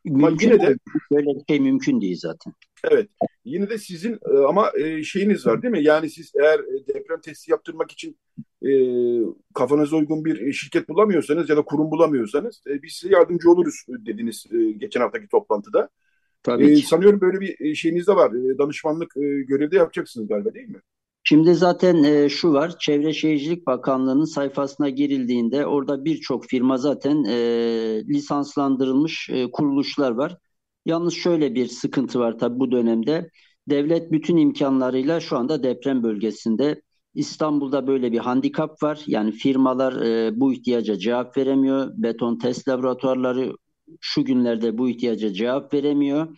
Mümkün 0.05 0.27
ama 0.27 0.37
yine 0.41 0.67
de 0.67 0.77
böyle 1.11 1.27
bir 1.27 1.43
şey 1.49 1.59
mümkün 1.59 2.01
değil 2.01 2.17
zaten. 2.19 2.53
Evet. 2.83 3.09
Yine 3.45 3.69
de 3.69 3.77
sizin 3.77 4.13
e, 4.13 4.37
ama 4.47 4.71
e, 4.77 5.03
şeyiniz 5.03 5.47
var 5.47 5.61
değil 5.61 5.71
mi? 5.71 5.83
Yani 5.83 6.09
siz 6.09 6.31
eğer 6.41 6.61
deprem 6.87 7.21
testi 7.21 7.51
yaptırmak 7.51 7.91
için 7.91 8.17
e, 8.65 8.71
kafanıza 9.53 9.95
uygun 9.95 10.25
bir 10.25 10.53
şirket 10.53 10.89
bulamıyorsanız 10.89 11.49
ya 11.49 11.57
da 11.57 11.61
kurum 11.61 11.91
bulamıyorsanız 11.91 12.61
e, 12.67 12.81
biz 12.81 12.93
size 12.93 13.13
yardımcı 13.13 13.51
oluruz 13.51 13.85
dediniz 13.89 14.45
e, 14.51 14.71
geçen 14.71 15.01
haftaki 15.01 15.27
toplantıda. 15.27 15.89
Tabii 16.43 16.75
ki. 16.75 16.87
sanıyorum 16.87 17.21
böyle 17.21 17.39
bir 17.39 17.75
şeyiniz 17.75 18.07
de 18.07 18.15
var. 18.15 18.31
danışmanlık 18.33 19.17
e, 19.17 19.43
görevi 19.47 19.71
de 19.71 19.75
yapacaksınız 19.75 20.27
galiba 20.27 20.53
değil 20.53 20.69
mi? 20.69 20.81
Şimdi 21.23 21.55
zaten 21.55 22.03
e, 22.03 22.29
şu 22.29 22.53
var, 22.53 22.79
Çevre 22.79 23.13
Şehircilik 23.13 23.67
Bakanlığı'nın 23.67 24.25
sayfasına 24.25 24.89
girildiğinde 24.89 25.65
orada 25.65 26.05
birçok 26.05 26.45
firma 26.45 26.77
zaten 26.77 27.23
e, 27.23 27.37
lisanslandırılmış 28.07 29.29
e, 29.29 29.51
kuruluşlar 29.51 30.11
var. 30.11 30.37
Yalnız 30.85 31.13
şöyle 31.13 31.55
bir 31.55 31.67
sıkıntı 31.67 32.19
var 32.19 32.39
tabii 32.39 32.59
bu 32.59 32.71
dönemde. 32.71 33.29
Devlet 33.69 34.11
bütün 34.11 34.37
imkanlarıyla 34.37 35.19
şu 35.19 35.37
anda 35.37 35.63
deprem 35.63 36.03
bölgesinde. 36.03 36.81
İstanbul'da 37.13 37.87
böyle 37.87 38.11
bir 38.11 38.17
handikap 38.17 38.83
var. 38.83 39.03
Yani 39.07 39.31
firmalar 39.31 40.01
e, 40.05 40.39
bu 40.39 40.53
ihtiyaca 40.53 40.97
cevap 40.97 41.37
veremiyor. 41.37 41.91
Beton 41.97 42.37
test 42.37 42.67
laboratuvarları 42.67 43.53
şu 44.01 44.25
günlerde 44.25 44.77
bu 44.77 44.89
ihtiyaca 44.89 45.33
cevap 45.33 45.73
veremiyor. 45.73 46.37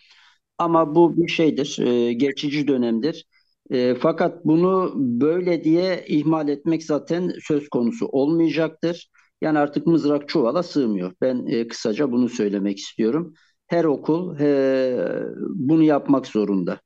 Ama 0.57 0.95
bu 0.95 1.17
bir 1.17 1.27
şeydir, 1.27 1.79
e, 1.79 2.13
geçici 2.13 2.67
dönemdir. 2.67 3.25
E, 3.71 3.95
fakat 3.95 4.45
bunu 4.45 4.93
böyle 4.95 5.63
diye 5.63 6.05
ihmal 6.07 6.49
etmek 6.49 6.83
zaten 6.83 7.33
söz 7.41 7.69
konusu 7.69 8.05
olmayacaktır. 8.07 9.09
Yani 9.41 9.59
artık 9.59 9.87
mızrak 9.87 10.29
çuvala 10.29 10.63
sığmıyor. 10.63 11.13
Ben 11.21 11.45
e, 11.45 11.67
kısaca 11.67 12.11
bunu 12.11 12.29
söylemek 12.29 12.77
istiyorum. 12.77 13.33
Her 13.67 13.85
okul 13.85 14.39
e, 14.39 14.47
bunu 15.49 15.83
yapmak 15.83 16.27
zorunda. 16.27 16.79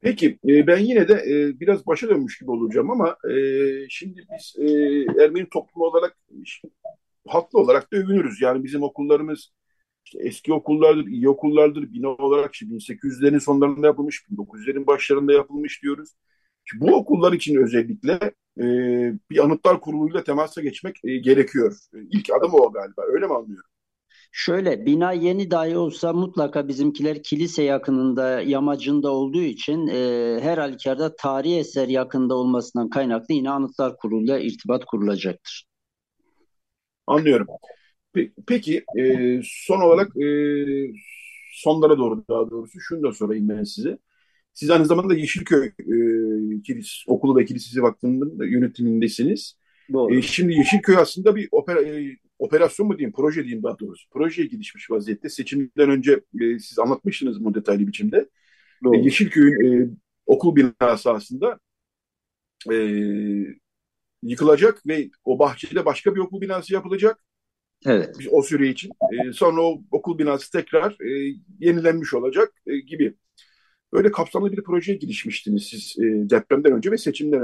Peki 0.00 0.38
e, 0.48 0.66
ben 0.66 0.78
yine 0.78 1.08
de 1.08 1.14
e, 1.14 1.60
biraz 1.60 1.86
başa 1.86 2.08
dönmüş 2.08 2.38
gibi 2.38 2.50
olacağım 2.50 2.90
ama 2.90 3.16
e, 3.30 3.34
şimdi 3.88 4.24
biz 4.36 4.54
e, 4.58 4.66
Ermeni 5.24 5.48
toplumu 5.48 5.86
olarak 5.86 6.16
haklı 7.28 7.58
olarak 7.58 7.92
da 7.92 7.96
övünürüz. 7.96 8.40
Yani 8.40 8.64
bizim 8.64 8.82
okullarımız 8.82 9.52
işte 10.04 10.18
eski 10.22 10.52
okullardır, 10.52 11.06
iyi 11.06 11.28
okullardır. 11.28 11.92
Bina 11.92 12.08
olarak 12.08 12.54
işte 12.54 12.66
1800'lerin 12.66 13.40
sonlarında 13.40 13.86
yapılmış, 13.86 14.24
1900'lerin 14.30 14.86
başlarında 14.86 15.32
yapılmış 15.32 15.82
diyoruz. 15.82 16.10
Şimdi 16.64 16.84
bu 16.84 16.96
okullar 16.96 17.32
için 17.32 17.56
özellikle 17.56 18.32
e, 18.60 18.64
bir 19.30 19.44
anıtlar 19.44 19.80
kuruluyla 19.80 20.24
temasa 20.24 20.62
geçmek 20.62 20.96
e, 21.04 21.16
gerekiyor. 21.18 21.76
İlk 22.10 22.30
adım 22.30 22.54
o 22.54 22.72
galiba. 22.72 23.02
Öyle 23.12 23.26
mi 23.26 23.34
anlıyorum? 23.34 23.70
Şöyle 24.32 24.86
bina 24.86 25.12
yeni 25.12 25.50
dahi 25.50 25.76
olsa 25.76 26.12
mutlaka 26.12 26.68
bizimkiler 26.68 27.22
kilise 27.22 27.62
yakınında 27.62 28.40
yamacında 28.40 29.10
olduğu 29.10 29.42
için 29.42 29.86
e, 29.86 30.38
her 30.42 30.58
halükarda 30.58 31.16
tarihi 31.16 31.58
eser 31.58 31.88
yakında 31.88 32.34
olmasından 32.34 32.90
kaynaklı 32.90 33.34
yine 33.34 33.50
anıtlar 33.50 33.96
kuruluyla 33.96 34.38
irtibat 34.38 34.84
kurulacaktır. 34.84 35.69
Anlıyorum. 37.10 37.46
Peki 38.46 38.84
e, 38.98 39.40
son 39.44 39.80
olarak 39.80 40.16
e, 40.16 40.26
sonlara 41.52 41.98
doğru 41.98 42.24
daha 42.28 42.50
doğrusu 42.50 42.80
şunu 42.80 43.02
da 43.02 43.12
sorayım 43.12 43.48
ben 43.48 43.64
size. 43.64 43.98
Siz 44.54 44.70
aynı 44.70 44.86
zamanda 44.86 45.14
Yeşilköy 45.14 45.66
e, 45.66 45.72
kilis, 46.62 47.04
okulu 47.06 47.36
ve 47.36 47.44
kilisesi 47.44 47.82
vakfının 47.82 48.38
yönetimindesiniz. 48.46 49.56
Doğru. 49.92 50.14
E, 50.14 50.22
şimdi 50.22 50.54
Yeşilköy 50.54 50.96
aslında 50.96 51.36
bir 51.36 51.48
opera, 51.52 51.82
e, 51.82 52.16
operasyon 52.38 52.88
mu 52.88 52.98
diyeyim, 52.98 53.12
proje 53.16 53.44
diyeyim 53.44 53.62
daha 53.62 53.78
doğrusu. 53.78 54.10
Projeye 54.10 54.48
gidişmiş 54.48 54.90
vaziyette. 54.90 55.28
Seçimden 55.28 55.90
önce 55.90 56.20
e, 56.40 56.58
siz 56.58 56.78
anlatmıştınız 56.78 57.44
bu 57.44 57.54
detaylı 57.54 57.86
biçimde. 57.86 58.28
Doğru. 58.84 58.96
E, 58.96 58.98
Yeşilköy'ün 58.98 59.82
e, 59.82 59.90
okul 60.26 60.56
binası 60.56 61.10
aslında 61.10 61.58
e, 62.72 62.76
yıkılacak 64.22 64.86
ve 64.86 65.10
o 65.24 65.38
bahçede 65.38 65.84
başka 65.84 66.14
bir 66.14 66.20
okul 66.20 66.40
binası 66.40 66.74
yapılacak. 66.74 67.20
Evet. 67.86 68.16
O 68.30 68.42
süre 68.42 68.68
için. 68.68 68.90
E, 69.12 69.32
sonra 69.32 69.62
o 69.62 69.82
okul 69.90 70.18
binası 70.18 70.50
tekrar 70.50 70.92
e, 70.92 71.34
yenilenmiş 71.58 72.14
olacak 72.14 72.52
e, 72.66 72.78
gibi. 72.78 73.14
Böyle 73.92 74.10
kapsamlı 74.10 74.52
bir 74.52 74.62
projeye 74.62 74.98
girişmiştiniz 74.98 75.62
siz 75.62 75.96
e, 75.98 76.30
depremden 76.30 76.72
önce 76.72 76.90
ve 76.90 76.98
seçimden 76.98 77.40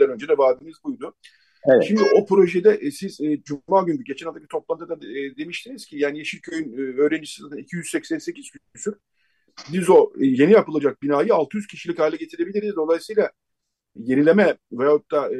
e, 0.00 0.04
önce 0.04 0.28
de 0.28 0.38
vaadiniz 0.38 0.76
buydu. 0.84 1.14
Evet. 1.64 1.84
Şimdi 1.88 2.02
o 2.02 2.26
projede 2.26 2.70
e, 2.70 2.90
siz 2.90 3.20
e, 3.20 3.42
Cuma 3.42 3.82
günü 3.82 4.04
geçen 4.04 4.26
haftaki 4.26 4.48
toplantıda 4.48 4.94
e, 4.94 5.36
demiştiniz 5.36 5.86
ki 5.86 5.98
yani 5.98 6.18
Yeşilköy'ün 6.18 6.72
e, 6.72 6.80
öğrencisi 6.80 7.42
288 7.58 8.50
küsür. 8.74 8.94
Biz 9.72 9.90
o 9.90 10.12
e, 10.20 10.26
yeni 10.26 10.52
yapılacak 10.52 11.02
binayı 11.02 11.34
600 11.34 11.66
kişilik 11.66 11.98
hale 11.98 12.16
getirebiliriz. 12.16 12.76
Dolayısıyla 12.76 13.30
yenileme 13.98 14.56
veyahut 14.72 15.10
da 15.10 15.34
e, 15.34 15.38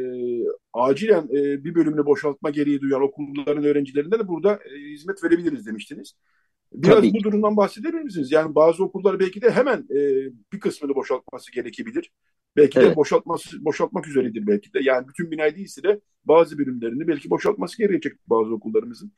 acilen 0.73 1.25
e, 1.25 1.65
bir 1.65 1.75
bölümünü 1.75 2.07
boşaltma 2.07 2.51
gereği 2.51 2.81
duyan 2.81 3.03
okulların 3.03 3.65
öğrencilerine 3.65 4.19
de 4.19 4.29
burada 4.29 4.55
e, 4.55 4.93
hizmet 4.93 5.25
verebiliriz 5.25 5.67
demiştiniz. 5.67 6.15
Biraz 6.73 6.97
Tabii. 6.97 7.15
bu 7.15 7.25
durumdan 7.25 7.57
bahsedebilir 7.57 8.03
misiniz? 8.03 8.33
Yani 8.33 8.55
bazı 8.55 8.85
okullar 8.85 9.21
belki 9.21 9.43
de 9.43 9.51
hemen 9.51 9.79
e, 9.79 9.99
bir 10.53 10.61
kısmını 10.61 10.95
boşaltması 10.95 11.53
gerekebilir. 11.53 12.13
Belki 12.57 12.79
evet. 12.79 12.91
de 12.91 12.97
boşaltması 12.97 13.65
boşaltmak 13.65 14.09
üzeredir 14.09 14.47
belki 14.47 14.73
de. 14.73 14.79
Yani 14.83 15.09
bütün 15.09 15.31
binayı 15.31 15.57
değilse 15.57 15.83
de 15.83 16.01
bazı 16.25 16.59
bölümlerini 16.59 17.09
belki 17.09 17.31
boşaltması 17.31 17.79
gerekecek 17.79 18.19
bazı 18.27 18.55
okullarımızın. 18.55 19.13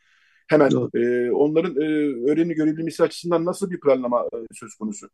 Hemen 0.49 0.70
e, 0.95 1.30
onların 1.30 1.76
e, 1.76 1.84
öğrenim 2.30 2.55
görevliliği 2.55 2.97
açısından 3.01 3.45
nasıl 3.45 3.70
bir 3.70 3.80
planlama 3.80 4.24
e, 4.24 4.36
söz 4.55 4.74
konusu? 4.74 5.09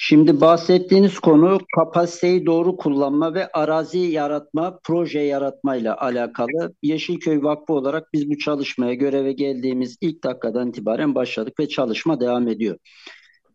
Şimdi 0.00 0.40
bahsettiğiniz 0.40 1.18
konu 1.18 1.58
kapasiteyi 1.76 2.46
doğru 2.46 2.76
kullanma 2.76 3.34
ve 3.34 3.48
arazi 3.52 3.98
yaratma, 3.98 4.78
proje 4.84 5.20
yaratma 5.20 5.76
ile 5.76 5.92
alakalı. 5.92 6.74
Yeşilköy 6.82 7.42
Vakfı 7.42 7.72
olarak 7.72 8.12
biz 8.12 8.30
bu 8.30 8.38
çalışmaya 8.38 8.94
göreve 8.94 9.32
geldiğimiz 9.32 9.96
ilk 10.00 10.24
dakikadan 10.24 10.68
itibaren 10.68 11.14
başladık 11.14 11.54
ve 11.60 11.68
çalışma 11.68 12.20
devam 12.20 12.48
ediyor. 12.48 12.78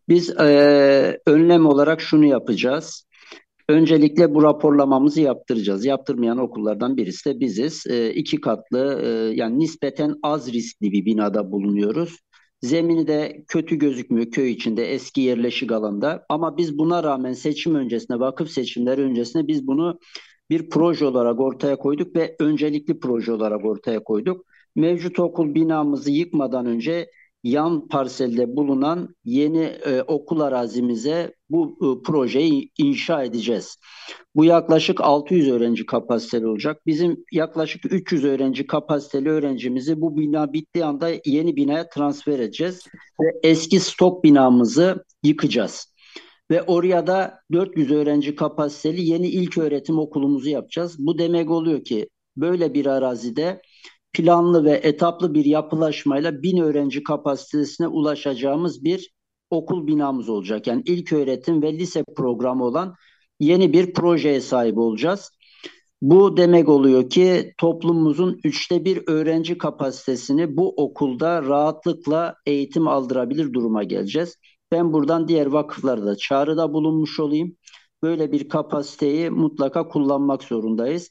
Biz 0.09 0.29
e, 0.29 1.19
önlem 1.25 1.65
olarak 1.65 2.01
şunu 2.01 2.25
yapacağız. 2.25 3.07
Öncelikle 3.69 4.33
bu 4.33 4.43
raporlamamızı 4.43 5.21
yaptıracağız. 5.21 5.85
Yaptırmayan 5.85 6.37
okullardan 6.37 6.97
birisi 6.97 7.29
de 7.29 7.39
biziz. 7.39 7.83
E, 7.87 8.13
iki 8.13 8.41
katlı 8.41 9.01
e, 9.03 9.35
yani 9.35 9.59
nispeten 9.59 10.15
az 10.23 10.53
riskli 10.53 10.91
bir 10.91 11.05
binada 11.05 11.51
bulunuyoruz. 11.51 12.19
Zemini 12.63 13.07
de 13.07 13.43
kötü 13.47 13.75
gözükmüyor 13.75 14.31
köy 14.31 14.51
içinde 14.51 14.93
eski 14.93 15.21
yerleşik 15.21 15.71
alanda. 15.71 16.25
Ama 16.29 16.57
biz 16.57 16.77
buna 16.77 17.03
rağmen 17.03 17.33
seçim 17.33 17.75
öncesinde, 17.75 18.19
vakıf 18.19 18.49
seçimleri 18.49 19.01
öncesinde 19.01 19.47
biz 19.47 19.67
bunu 19.67 19.99
bir 20.49 20.69
proje 20.69 21.05
olarak 21.05 21.39
ortaya 21.39 21.75
koyduk 21.75 22.15
ve 22.15 22.35
öncelikli 22.39 22.99
proje 22.99 23.31
olarak 23.31 23.65
ortaya 23.65 24.03
koyduk. 24.03 24.45
Mevcut 24.75 25.19
okul 25.19 25.55
binamızı 25.55 26.11
yıkmadan 26.11 26.65
önce 26.65 27.09
yan 27.43 27.87
parselde 27.87 28.55
bulunan 28.55 29.15
yeni 29.25 29.63
e, 29.63 30.01
okul 30.01 30.39
arazimize 30.39 31.33
bu 31.49 31.77
e, 31.81 32.03
projeyi 32.03 32.71
inşa 32.77 33.23
edeceğiz. 33.23 33.77
Bu 34.35 34.45
yaklaşık 34.45 35.01
600 35.01 35.49
öğrenci 35.49 35.85
kapasiteli 35.85 36.47
olacak. 36.47 36.81
Bizim 36.85 37.25
yaklaşık 37.31 37.93
300 37.93 38.23
öğrenci 38.23 38.67
kapasiteli 38.67 39.29
öğrencimizi 39.29 40.01
bu 40.01 40.17
bina 40.17 40.53
bittiği 40.53 40.85
anda 40.85 41.09
yeni 41.25 41.55
binaya 41.55 41.89
transfer 41.89 42.39
edeceğiz 42.39 42.87
ve 43.21 43.49
eski 43.49 43.79
stok 43.79 44.23
binamızı 44.23 45.05
yıkacağız. 45.23 45.93
Ve 46.51 46.63
oraya 46.63 47.07
da 47.07 47.39
400 47.51 47.91
öğrenci 47.91 48.35
kapasiteli 48.35 49.01
yeni 49.01 49.27
ilk 49.27 49.57
öğretim 49.57 49.99
okulumuzu 49.99 50.49
yapacağız. 50.49 50.95
Bu 50.99 51.17
demek 51.17 51.49
oluyor 51.51 51.83
ki 51.83 52.09
böyle 52.37 52.73
bir 52.73 52.85
arazide 52.85 53.61
planlı 54.13 54.63
ve 54.63 54.71
etaplı 54.71 55.33
bir 55.33 55.45
yapılaşmayla 55.45 56.43
bin 56.43 56.57
öğrenci 56.57 57.03
kapasitesine 57.03 57.87
ulaşacağımız 57.87 58.83
bir 58.83 59.13
okul 59.49 59.87
binamız 59.87 60.29
olacak. 60.29 60.67
Yani 60.67 60.83
ilk 60.85 61.13
öğretim 61.13 61.61
ve 61.61 61.73
lise 61.73 62.03
programı 62.15 62.65
olan 62.65 62.95
yeni 63.39 63.73
bir 63.73 63.93
projeye 63.93 64.41
sahip 64.41 64.77
olacağız. 64.77 65.31
Bu 66.01 66.37
demek 66.37 66.69
oluyor 66.69 67.09
ki 67.09 67.53
toplumumuzun 67.57 68.39
üçte 68.43 68.85
bir 68.85 69.03
öğrenci 69.07 69.57
kapasitesini 69.57 70.57
bu 70.57 70.73
okulda 70.77 71.43
rahatlıkla 71.43 72.35
eğitim 72.45 72.87
aldırabilir 72.87 73.53
duruma 73.53 73.83
geleceğiz. 73.83 74.37
Ben 74.71 74.93
buradan 74.93 75.27
diğer 75.27 75.45
vakıflara 75.45 76.05
da 76.05 76.17
çağrıda 76.17 76.73
bulunmuş 76.73 77.19
olayım. 77.19 77.57
Böyle 78.03 78.31
bir 78.31 78.49
kapasiteyi 78.49 79.29
mutlaka 79.29 79.87
kullanmak 79.87 80.43
zorundayız. 80.43 81.09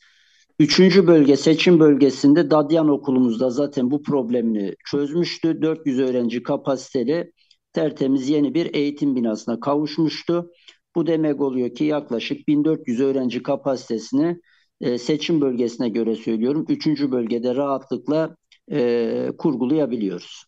Üçüncü 0.62 1.06
bölge 1.06 1.36
seçim 1.36 1.80
bölgesinde 1.80 2.50
Dadyan 2.50 2.88
okulumuzda 2.88 3.50
zaten 3.50 3.90
bu 3.90 4.02
problemini 4.02 4.74
çözmüştü. 4.84 5.62
400 5.62 6.00
öğrenci 6.00 6.42
kapasiteli 6.42 7.32
tertemiz 7.72 8.28
yeni 8.28 8.54
bir 8.54 8.74
eğitim 8.74 9.16
binasına 9.16 9.60
kavuşmuştu. 9.60 10.52
Bu 10.94 11.06
demek 11.06 11.40
oluyor 11.40 11.74
ki 11.74 11.84
yaklaşık 11.84 12.48
1400 12.48 13.00
öğrenci 13.00 13.42
kapasitesini 13.42 14.40
e, 14.80 14.98
seçim 14.98 15.40
bölgesine 15.40 15.88
göre 15.88 16.16
söylüyorum. 16.16 16.66
Üçüncü 16.68 17.12
bölgede 17.12 17.54
rahatlıkla 17.54 18.36
e, 18.72 19.28
kurgulayabiliyoruz. 19.38 20.44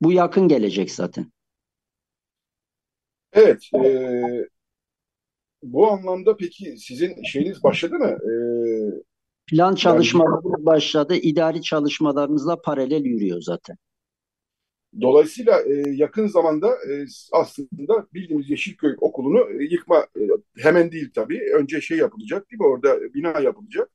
Bu 0.00 0.12
yakın 0.12 0.48
gelecek 0.48 0.90
zaten. 0.90 1.32
Evet. 3.32 3.70
E, 3.84 4.51
bu 5.62 5.90
anlamda 5.90 6.36
peki 6.36 6.76
sizin 6.78 7.22
şeyiniz 7.22 7.62
başladı 7.62 7.94
mı? 7.94 8.08
E, 8.08 8.32
Plan 9.46 9.74
çalışmaları 9.74 10.48
yani, 10.56 10.66
başladı. 10.66 11.14
İdari 11.14 11.62
çalışmalarımızla 11.62 12.60
paralel 12.60 13.04
yürüyor 13.04 13.40
zaten. 13.40 13.76
Dolayısıyla 15.00 15.60
e, 15.60 15.82
yakın 15.90 16.26
zamanda 16.26 16.68
e, 16.68 17.06
aslında 17.32 18.06
bildiğimiz 18.14 18.50
Yeşilköy 18.50 18.94
Okulu'nu 19.00 19.60
e, 19.60 19.64
yıkma 19.64 19.98
e, 19.98 20.20
hemen 20.58 20.92
değil 20.92 21.10
tabii. 21.14 21.40
Önce 21.54 21.80
şey 21.80 21.98
yapılacak 21.98 22.50
değil 22.50 22.60
mi? 22.60 22.66
Orada 22.66 23.14
bina 23.14 23.40
yapılacak. 23.40 23.90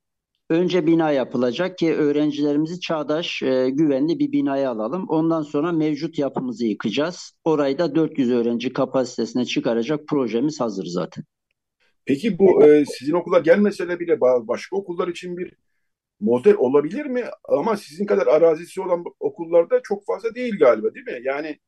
Önce 0.50 0.86
bina 0.86 1.10
yapılacak 1.10 1.78
ki 1.78 1.94
öğrencilerimizi 1.94 2.80
çağdaş, 2.80 3.42
e, 3.42 3.70
güvenli 3.70 4.18
bir 4.18 4.32
binaya 4.32 4.70
alalım. 4.70 5.06
Ondan 5.08 5.42
sonra 5.42 5.72
mevcut 5.72 6.18
yapımızı 6.18 6.66
yıkacağız. 6.66 7.32
Orayı 7.44 7.78
da 7.78 7.94
400 7.94 8.30
öğrenci 8.30 8.72
kapasitesine 8.72 9.44
çıkaracak 9.44 10.08
projemiz 10.08 10.60
hazır 10.60 10.86
zaten. 10.86 11.24
Peki 12.08 12.38
bu 12.38 12.64
e, 12.64 12.84
sizin 12.86 13.12
okula 13.12 13.38
gelmese 13.38 13.88
de 13.88 14.00
bile 14.00 14.20
başka 14.20 14.76
okullar 14.76 15.08
için 15.08 15.36
bir 15.36 15.52
model 16.20 16.54
olabilir 16.54 17.06
mi? 17.06 17.24
Ama 17.44 17.76
sizin 17.76 18.06
kadar 18.06 18.26
arazisi 18.26 18.80
olan 18.80 19.04
okullarda 19.20 19.80
çok 19.84 20.06
fazla 20.06 20.34
değil 20.34 20.58
galiba 20.58 20.94
değil 20.94 21.06
mi? 21.06 21.20
Yani 21.22 21.58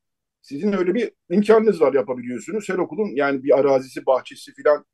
sizin 0.43 0.73
öyle 0.73 0.95
bir 0.95 1.13
imkanınız 1.31 1.81
var 1.81 1.95
yapabiliyorsunuz. 1.95 2.69
Her 2.69 2.79
okulun 2.79 3.09
yani 3.17 3.43
bir 3.45 3.59
arazisi, 3.59 4.07
bahçesi 4.07 4.53
falan 4.63 4.85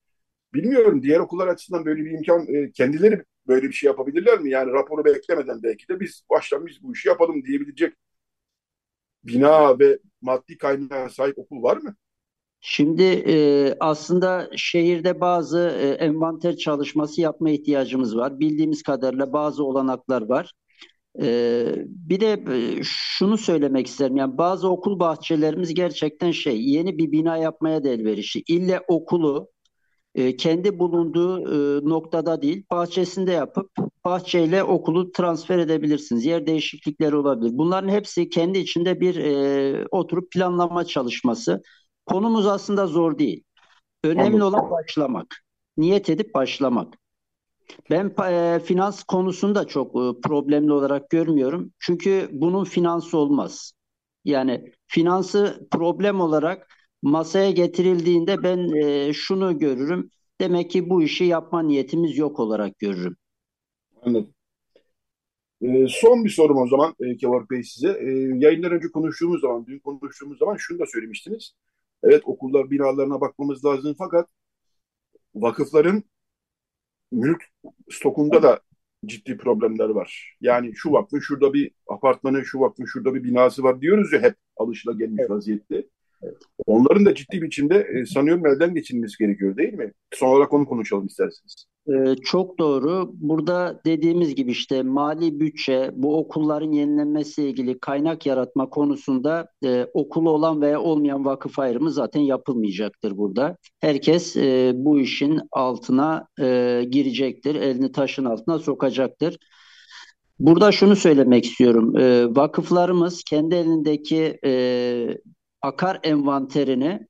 bilmiyorum. 0.55 1.03
Diğer 1.03 1.21
okullar 1.21 1.49
açısından 1.49 1.87
böyle 1.87 2.05
bir 2.05 2.11
imkan 2.11 2.55
e, 2.55 2.73
kendileri 2.73 3.25
böyle 3.49 3.69
bir 3.69 3.75
şey 3.75 3.89
yapabilirler 3.89 4.41
mi? 4.41 4.51
Yani 4.51 4.73
raporu 4.73 5.05
beklemeden 5.05 5.63
belki 5.63 5.89
de 5.89 6.01
biz 6.01 6.23
baştan 6.31 6.67
biz 6.67 6.83
bu 6.83 6.93
işi 6.93 7.09
yapalım 7.09 7.45
diyebilecek 7.45 7.95
bina 9.25 9.79
ve 9.79 9.99
maddi 10.21 10.59
kaynağa 10.59 11.09
sahip 11.09 11.39
okul 11.39 11.63
var 11.63 11.77
mı? 11.77 11.97
Şimdi 12.61 13.03
e, 13.03 13.77
aslında 13.81 14.51
şehirde 14.57 15.21
bazı 15.21 15.59
e, 15.81 15.89
envanter 15.89 16.57
çalışması 16.57 17.21
yapma 17.21 17.51
ihtiyacımız 17.51 18.17
var. 18.17 18.41
Bildiğimiz 18.41 18.83
kadarıyla 18.83 19.33
bazı 19.33 19.65
olanaklar 19.65 20.23
var. 20.23 20.53
E, 21.23 21.67
bir 21.89 22.21
de 22.21 22.33
e, 22.33 22.83
şunu 22.85 23.39
söylemek 23.39 23.87
isterim. 23.87 24.17
Yani 24.17 24.39
bazı 24.39 24.69
okul 24.69 24.99
bahçelerimiz 24.99 25.75
gerçekten 25.75 26.31
şey 26.31 26.63
yeni 26.63 26.99
bir 26.99 27.13
bina 27.13 27.37
yapmaya 27.37 27.85
da 27.85 27.89
elverişli. 27.89 28.43
İlle 28.49 28.81
okulu 28.89 29.49
e, 30.15 30.37
kendi 30.37 30.79
bulunduğu 30.79 31.41
e, 31.41 31.89
noktada 31.89 32.43
değil 32.43 32.65
bahçesinde 32.71 33.33
yapıp 33.33 33.71
bahçeyle 34.05 34.65
okulu 34.65 35.13
transfer 35.13 35.59
edebilirsiniz. 35.59 36.27
Yer 36.27 36.47
değişiklikleri 36.47 37.17
olabilir. 37.17 37.51
Bunların 37.55 37.89
hepsi 37.89 38.29
kendi 38.29 38.59
içinde 38.59 39.01
bir 39.01 39.17
e, 39.17 39.87
oturup 39.91 40.33
planlama 40.33 40.85
çalışması. 40.85 41.63
Konumuz 42.07 42.47
aslında 42.47 42.87
zor 42.87 43.19
değil. 43.19 43.45
Önemli 44.05 44.45
olan 44.45 44.71
başlamak. 44.71 45.27
Niyet 45.77 46.11
edip 46.11 46.35
başlamak. 46.35 46.95
Ben 47.91 48.15
e, 48.31 48.61
finans 48.61 49.03
konusunda 49.03 49.67
çok 49.67 49.89
e, 49.89 50.21
problemli 50.21 50.73
olarak 50.73 51.11
görmüyorum. 51.11 51.73
Çünkü 51.79 52.29
bunun 52.33 52.65
finansı 52.65 53.19
olmaz. 53.19 53.73
Yani 54.25 54.73
finansı 54.87 55.69
problem 55.71 56.21
olarak 56.21 56.69
masaya 57.03 57.51
getirildiğinde 57.51 58.43
ben 58.43 58.69
e, 58.77 59.13
şunu 59.13 59.59
görürüm. 59.59 60.11
Demek 60.41 60.71
ki 60.71 60.91
bu 60.91 61.03
işi 61.03 61.25
yapma 61.25 61.63
niyetimiz 61.63 62.19
yok 62.19 62.41
olarak 62.41 62.79
görürüm. 62.79 63.17
Anladım. 64.03 64.35
E, 65.61 65.87
son 65.89 66.25
bir 66.25 66.31
sorum 66.31 66.59
o 66.59 66.69
zaman 66.69 66.95
e, 67.01 67.17
Kemal 67.17 67.49
Bey 67.51 67.63
size. 67.63 67.89
E, 67.89 68.11
yayınlar 68.39 68.71
önce 68.71 68.89
konuştuğumuz 68.89 69.41
zaman, 69.41 69.67
dün 69.67 69.79
konuştuğumuz 69.79 70.39
zaman 70.39 70.57
şunu 70.57 70.79
da 70.79 70.85
söylemiştiniz. 70.87 71.53
Evet 72.03 72.23
okullar 72.25 72.71
binalarına 72.71 73.21
bakmamız 73.21 73.65
lazım 73.65 73.95
fakat 73.99 74.29
vakıfların 75.35 76.03
mülk 77.13 77.45
stokunda 77.91 78.43
da 78.43 78.61
ciddi 79.07 79.37
problemler 79.37 79.89
var. 79.89 80.37
Yani 80.41 80.73
şu 80.75 80.93
vakfın 80.93 81.21
şurada 81.21 81.53
bir 81.53 81.71
apartmanı, 81.89 82.45
şu 82.45 82.61
vakfın 82.61 82.85
şurada 82.85 83.15
bir 83.15 83.25
binası 83.25 83.63
var 83.63 83.81
diyoruz 83.81 84.13
ya 84.13 84.23
hep 84.23 84.35
alışılagelmiş 84.57 85.21
evet. 85.21 85.31
vaziyette. 85.31 85.87
Onların 86.67 87.07
da 87.07 87.15
ciddi 87.15 87.43
biçimde 87.43 87.87
e, 87.95 88.07
sanıyorum 88.07 88.47
elden 88.47 88.75
geçirilmesi 88.75 89.19
gerekiyor 89.19 89.57
değil 89.57 89.73
mi? 89.73 89.93
Son 90.15 90.29
olarak 90.29 90.53
onu 90.53 90.67
konuşalım 90.67 91.07
isterseniz. 91.07 91.67
Ee, 91.89 92.15
çok 92.25 92.59
doğru. 92.59 93.11
Burada 93.15 93.81
dediğimiz 93.87 94.35
gibi 94.35 94.51
işte 94.51 94.83
mali 94.83 95.41
bütçe, 95.41 95.91
bu 95.95 96.19
okulların 96.19 96.73
yenilenmesiyle 96.73 97.51
ilgili 97.51 97.79
kaynak 97.79 98.27
yaratma 98.27 98.71
konusunda 98.71 99.49
e, 99.65 99.87
okulu 99.95 100.31
olan 100.31 100.61
veya 100.61 100.81
olmayan 100.81 101.25
vakıf 101.25 101.59
ayrımı 101.59 101.91
zaten 101.91 102.21
yapılmayacaktır 102.21 103.17
burada. 103.17 103.57
Herkes 103.81 104.37
e, 104.37 104.73
bu 104.77 105.01
işin 105.01 105.41
altına 105.53 106.27
e, 106.41 106.83
girecektir, 106.91 107.55
elini 107.55 107.93
taşın 107.93 108.25
altına 108.25 108.59
sokacaktır. 108.59 109.39
Burada 110.39 110.73
şunu 110.73 110.97
söylemek 110.97 111.45
istiyorum. 111.45 111.99
E, 111.99 112.27
vakıflarımız 112.37 113.23
kendi 113.25 113.55
elindeki 113.55 114.39
e, 114.45 114.53
akar 115.67 116.01
envanterini 116.03 117.07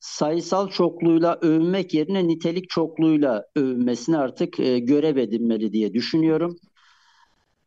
sayısal 0.00 0.68
çokluğuyla 0.68 1.38
övünmek 1.42 1.94
yerine 1.94 2.28
nitelik 2.28 2.70
çokluğuyla 2.70 3.44
övünmesini 3.56 4.18
artık 4.18 4.60
e, 4.60 4.78
görev 4.78 5.16
edinmeli 5.16 5.72
diye 5.72 5.94
düşünüyorum. 5.94 6.56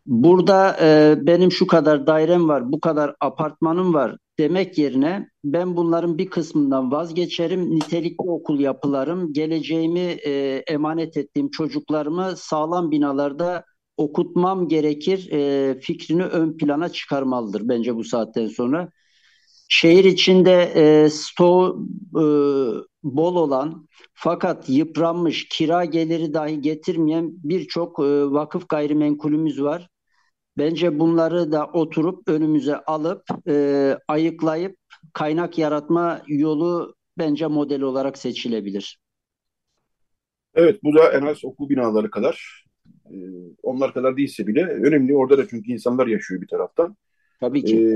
Burada 0.05 0.77
e, 0.81 1.15
benim 1.27 1.51
şu 1.51 1.67
kadar 1.67 2.07
dairem 2.07 2.47
var, 2.49 2.71
bu 2.71 2.79
kadar 2.79 3.15
apartmanım 3.19 3.93
var 3.93 4.17
demek 4.39 4.77
yerine 4.77 5.27
ben 5.43 5.77
bunların 5.77 6.17
bir 6.17 6.29
kısmından 6.29 6.91
vazgeçerim. 6.91 7.75
Nitelikli 7.75 8.29
okul 8.29 8.59
yapılarım, 8.59 9.33
geleceğimi 9.33 9.99
e, 9.99 10.63
emanet 10.67 11.17
ettiğim 11.17 11.49
çocuklarımı 11.49 12.33
sağlam 12.37 12.91
binalarda 12.91 13.65
okutmam 13.97 14.67
gerekir 14.67 15.31
e, 15.31 15.79
fikrini 15.79 16.23
ön 16.23 16.57
plana 16.57 16.89
çıkarmalıdır 16.89 17.69
bence 17.69 17.95
bu 17.95 18.03
saatten 18.03 18.47
sonra 18.47 18.89
şehir 19.71 20.03
içinde 20.03 20.61
e, 20.75 21.09
stoğu 21.09 21.87
e, 22.15 22.23
bol 23.03 23.35
olan 23.35 23.87
fakat 24.13 24.69
yıpranmış 24.69 25.47
kira 25.49 25.85
geliri 25.85 26.33
dahi 26.33 26.61
getirmeyen 26.61 27.31
birçok 27.43 27.99
e, 27.99 28.03
vakıf 28.31 28.69
gayrimenkulümüz 28.69 29.63
var. 29.63 29.89
Bence 30.57 30.99
bunları 30.99 31.51
da 31.51 31.65
oturup 31.65 32.29
önümüze 32.29 32.75
alıp 32.75 33.23
e, 33.47 33.97
ayıklayıp 34.07 34.77
kaynak 35.13 35.57
yaratma 35.57 36.21
yolu 36.27 36.95
bence 37.17 37.47
model 37.47 37.81
olarak 37.81 38.17
seçilebilir. 38.17 38.99
Evet 40.53 40.83
bu 40.83 40.95
da 40.95 41.11
en 41.11 41.21
az 41.21 41.45
okul 41.45 41.69
binaları 41.69 42.11
kadar 42.11 42.65
e, 43.05 43.17
onlar 43.63 43.93
kadar 43.93 44.17
değilse 44.17 44.47
bile 44.47 44.65
önemli. 44.65 45.15
Orada 45.15 45.37
da 45.37 45.47
çünkü 45.47 45.71
insanlar 45.71 46.07
yaşıyor 46.07 46.41
bir 46.41 46.47
taraftan. 46.47 46.97
Tabii 47.41 47.63
ki. 47.63 47.77
E, 47.77 47.91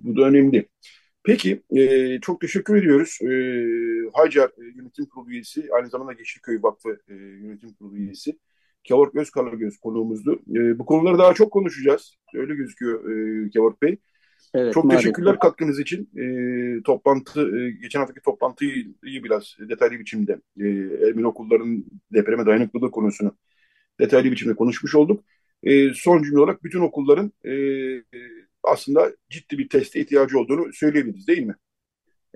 bu 0.00 0.16
da 0.16 0.22
önemli. 0.22 0.68
Peki, 1.24 1.62
e, 1.76 2.18
çok 2.20 2.40
teşekkür 2.40 2.76
ediyoruz. 2.76 3.18
E, 3.22 3.30
Hacer 4.12 4.48
e, 4.48 4.64
Yönetim 4.76 5.06
Kurulu 5.06 5.30
üyesi, 5.30 5.68
aynı 5.76 5.88
zamanda 5.88 6.12
Yeşilköy 6.18 6.58
Vakfı 6.62 6.98
e, 7.08 7.14
Yönetim 7.14 7.72
Kurulu 7.72 7.96
üyesi. 7.96 8.38
Kevork 8.84 9.14
Özkaragöz 9.14 9.78
konuğumuzdu. 9.78 10.40
E, 10.56 10.78
bu 10.78 10.86
konuları 10.86 11.18
daha 11.18 11.34
çok 11.34 11.52
konuşacağız. 11.52 12.14
Öyle 12.34 12.54
gözüküyor 12.54 13.10
e, 13.10 13.50
Kevork 13.50 13.82
Bey. 13.82 13.98
Evet, 14.54 14.74
çok 14.74 14.84
maalesef. 14.84 15.02
teşekkürler 15.02 15.38
katkınız 15.38 15.80
için. 15.80 16.10
E, 16.16 16.24
toplantı, 16.82 17.58
e, 17.58 17.70
geçen 17.70 18.00
haftaki 18.00 18.20
toplantıyı 18.20 18.94
biraz 19.02 19.56
detaylı 19.68 19.98
biçimde 19.98 20.40
e, 20.60 20.66
Ermeni 21.08 21.26
okullarının 21.26 21.86
depreme 22.12 22.46
dayanıklılığı 22.46 22.90
konusunu 22.90 23.36
detaylı 24.00 24.32
biçimde 24.32 24.54
konuşmuş 24.54 24.94
olduk. 24.94 25.24
E, 25.62 25.94
son 25.94 26.22
cümle 26.22 26.40
olarak 26.40 26.64
bütün 26.64 26.80
okulların 26.80 27.32
e, 27.44 27.52
aslında 28.62 29.12
ciddi 29.30 29.58
bir 29.58 29.68
teste 29.68 30.00
ihtiyacı 30.00 30.38
olduğunu 30.38 30.72
söyleyebiliriz 30.72 31.26
değil 31.26 31.42
mi? 31.42 31.54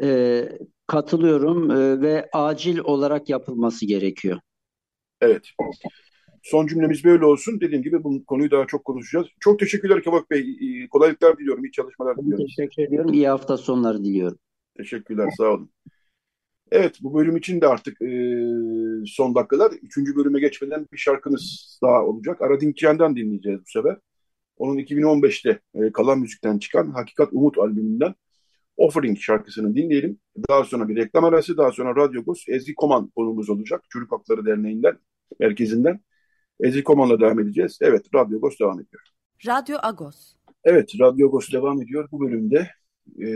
E, 0.02 0.48
katılıyorum 0.86 1.70
e, 1.70 2.00
ve 2.00 2.28
acil 2.32 2.78
olarak 2.78 3.28
yapılması 3.28 3.86
gerekiyor. 3.86 4.40
Evet. 5.20 5.50
Son 6.42 6.66
cümlemiz 6.66 7.04
böyle 7.04 7.24
olsun. 7.24 7.60
Dediğim 7.60 7.82
gibi 7.82 8.04
bu 8.04 8.24
konuyu 8.24 8.50
daha 8.50 8.66
çok 8.66 8.84
konuşacağız. 8.84 9.26
Çok 9.40 9.58
teşekkürler 9.58 10.02
Kavak 10.02 10.30
Bey. 10.30 10.56
Kolaylıklar 10.90 11.38
diliyorum. 11.38 11.64
İyi 11.64 11.72
çalışmalar 11.72 12.16
diliyorum. 12.16 12.46
Teşekkür 12.46 12.82
ediyorum. 12.82 13.12
İyi 13.12 13.28
hafta 13.28 13.56
sonları 13.56 14.04
diliyorum. 14.04 14.38
Teşekkürler. 14.76 15.30
Sağ 15.36 15.44
olun. 15.44 15.70
Evet 16.74 16.98
bu 17.02 17.14
bölüm 17.14 17.36
için 17.36 17.60
de 17.60 17.68
artık 17.68 18.02
e, 18.02 18.08
son 19.06 19.34
dakikalar. 19.34 19.72
Üçüncü 19.72 20.16
bölüme 20.16 20.40
geçmeden 20.40 20.86
bir 20.92 20.98
şarkımız 20.98 21.78
daha 21.82 22.04
olacak. 22.04 22.42
Aradin 22.42 22.72
Kiyan'dan 22.72 23.16
dinleyeceğiz 23.16 23.60
bu 23.60 23.70
sefer. 23.70 23.96
Onun 24.56 24.78
2015'te 24.78 25.60
e, 25.74 25.92
Kalan 25.92 26.18
Müzik'ten 26.18 26.58
çıkan 26.58 26.90
Hakikat 26.90 27.28
Umut 27.32 27.58
albümünden 27.58 28.14
Offering 28.76 29.18
şarkısını 29.18 29.76
dinleyelim. 29.76 30.18
Daha 30.48 30.64
sonra 30.64 30.88
bir 30.88 30.96
reklam 30.96 31.24
arası, 31.24 31.56
daha 31.56 31.72
sonra 31.72 31.96
Radyo 31.96 32.20
Agos 32.20 32.44
Ezgi 32.48 32.74
Koman 32.74 33.10
konuğumuz 33.16 33.50
olacak. 33.50 33.84
Çocuk 33.88 34.12
Hakları 34.12 34.46
Derneği'nden, 34.46 34.98
merkezinden. 35.40 36.00
Ezgi 36.60 36.84
Koman'la 36.84 37.20
devam 37.20 37.40
edeceğiz. 37.40 37.78
Evet, 37.82 38.06
Radyo 38.14 38.36
Agos 38.36 38.58
devam 38.60 38.80
ediyor. 38.80 39.02
Radyo 39.46 39.76
Agos. 39.82 40.34
Evet, 40.64 40.92
Radyo 41.00 41.28
Agos 41.28 41.52
devam 41.52 41.82
ediyor. 41.82 42.08
Bu 42.12 42.20
bölümde 42.20 42.70
e, 43.22 43.28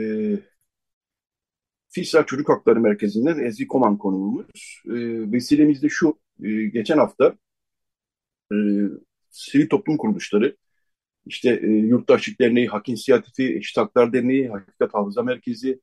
FİSA 1.89 2.26
Çocuk 2.26 2.49
Hakları 2.49 2.80
Merkezi'nden 2.80 3.39
Ezgi 3.39 3.66
Koman 3.68 3.99
konuğumuz. 3.99 4.82
E, 4.86 4.93
vesilemiz 5.32 5.82
de 5.82 5.89
şu, 5.89 6.18
e, 6.45 6.64
geçen 6.64 6.99
hafta 6.99 7.34
e, 8.53 8.57
sivil 9.30 9.68
toplum 9.68 9.97
kuruluşları, 9.97 10.57
işte 11.26 11.61
e, 11.62 11.66
Yurttaşlık 11.66 12.41
Derneği, 12.41 12.68
Hak 12.68 12.89
İnisiyatifi, 12.89 13.57
Eşit 13.57 13.76
Haklar 13.76 14.12
Derneği, 14.12 14.49
Hakikat 14.49 14.95
Hafıza 14.95 15.22
Merkezi, 15.22 15.80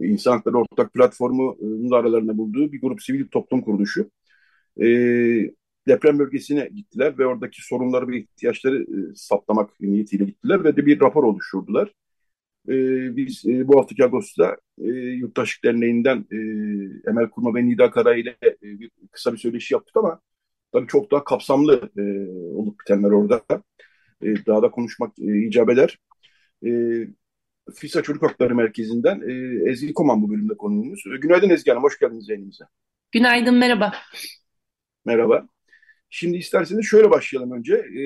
e, 0.00 0.06
İnsan 0.06 0.32
Hakları 0.32 0.58
Ortak 0.58 0.94
Platformu'nun 0.94 1.90
aralarında 1.90 2.38
bulduğu 2.38 2.72
bir 2.72 2.80
grup 2.80 3.02
sivil 3.02 3.28
toplum 3.28 3.62
kuruluşu. 3.62 4.10
E, 4.80 4.86
deprem 5.88 6.18
bölgesine 6.18 6.68
gittiler 6.74 7.18
ve 7.18 7.26
oradaki 7.26 7.66
sorunları 7.66 8.08
ve 8.08 8.18
ihtiyaçları 8.18 8.82
e, 8.82 9.14
saptamak 9.14 9.80
niyetiyle 9.80 10.24
gittiler 10.24 10.64
ve 10.64 10.76
de 10.76 10.86
bir 10.86 11.00
rapor 11.00 11.24
oluşturdular. 11.24 11.92
E, 12.68 13.16
biz 13.16 13.46
e, 13.46 13.68
bu 13.68 13.78
haftaki 13.78 14.04
Ağustos'ta 14.04 14.56
e, 14.78 14.88
Yurttaşlık 14.92 15.64
Derneği'nden 15.64 16.26
e, 16.32 16.36
Emel 17.10 17.30
Kurma 17.30 17.54
ve 17.54 17.66
Nida 17.66 17.90
Kara 17.90 18.16
ile 18.16 18.36
e, 18.42 18.62
bir, 18.62 18.90
kısa 19.12 19.32
bir 19.32 19.38
söyleşi 19.38 19.74
yaptık 19.74 19.96
ama 19.96 20.20
tabii 20.72 20.86
çok 20.86 21.10
daha 21.10 21.24
kapsamlı 21.24 21.90
e, 21.98 22.02
olup 22.56 22.80
bitenler 22.80 23.10
orada. 23.10 23.42
E, 24.22 24.46
daha 24.46 24.62
da 24.62 24.70
konuşmak 24.70 25.18
e, 25.18 25.46
icap 25.46 25.70
eder. 25.70 25.98
E, 26.66 26.70
FİSA 27.74 28.02
Çocuk 28.02 28.22
Hakları 28.22 28.54
Merkezi'nden 28.54 29.20
e, 29.28 29.70
Ezgi 29.70 29.92
Koman 29.92 30.22
bu 30.22 30.30
bölümde 30.30 30.56
konuğumuz. 30.56 31.04
Günaydın 31.20 31.50
Ezgi 31.50 31.70
Hanım, 31.70 31.82
hoş 31.82 31.98
geldiniz 31.98 32.28
yayınımıza. 32.28 32.68
Günaydın, 33.12 33.54
merhaba. 33.54 33.92
Merhaba. 35.04 35.48
Şimdi 36.10 36.36
isterseniz 36.36 36.86
şöyle 36.86 37.10
başlayalım 37.10 37.52
önce. 37.52 37.74
E, 37.74 38.02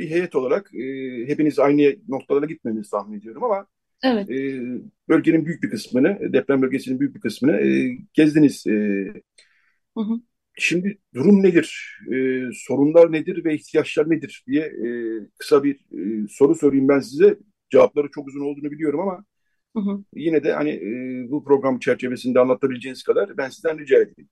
bir 0.00 0.10
heyet 0.10 0.34
olarak 0.34 0.74
e, 0.74 0.84
hepiniz 1.28 1.58
aynı 1.58 1.96
noktalara 2.08 2.46
gitmenizi 2.46 2.90
tahmin 2.90 3.18
ediyorum 3.18 3.44
ama 3.44 3.66
evet. 4.02 4.30
e, 4.30 4.60
bölgenin 5.08 5.46
büyük 5.46 5.62
bir 5.62 5.70
kısmını, 5.70 6.32
deprem 6.32 6.62
bölgesinin 6.62 7.00
büyük 7.00 7.14
bir 7.14 7.20
kısmını 7.20 7.56
e, 7.60 7.98
gezdiniz. 8.12 8.66
E, 8.66 8.72
hı 9.96 10.00
hı. 10.00 10.20
Şimdi 10.58 10.98
durum 11.14 11.42
nedir, 11.42 11.98
e, 12.12 12.44
sorunlar 12.54 13.12
nedir 13.12 13.44
ve 13.44 13.54
ihtiyaçlar 13.54 14.10
nedir 14.10 14.44
diye 14.46 14.62
e, 14.62 14.88
kısa 15.38 15.64
bir 15.64 15.74
e, 15.74 16.28
soru 16.28 16.54
sorayım 16.54 16.88
ben 16.88 17.00
size. 17.00 17.38
Cevapları 17.70 18.10
çok 18.10 18.28
uzun 18.28 18.40
olduğunu 18.40 18.70
biliyorum 18.70 19.00
ama 19.00 19.24
hı 19.76 19.80
hı. 19.80 20.04
yine 20.14 20.44
de 20.44 20.52
hani 20.52 20.70
e, 20.70 21.30
bu 21.30 21.44
program 21.44 21.78
çerçevesinde 21.78 22.40
anlatabileceğiniz 22.40 23.02
kadar 23.02 23.36
ben 23.36 23.48
sizden 23.48 23.78
rica 23.78 23.96
edeyim. 23.96 24.28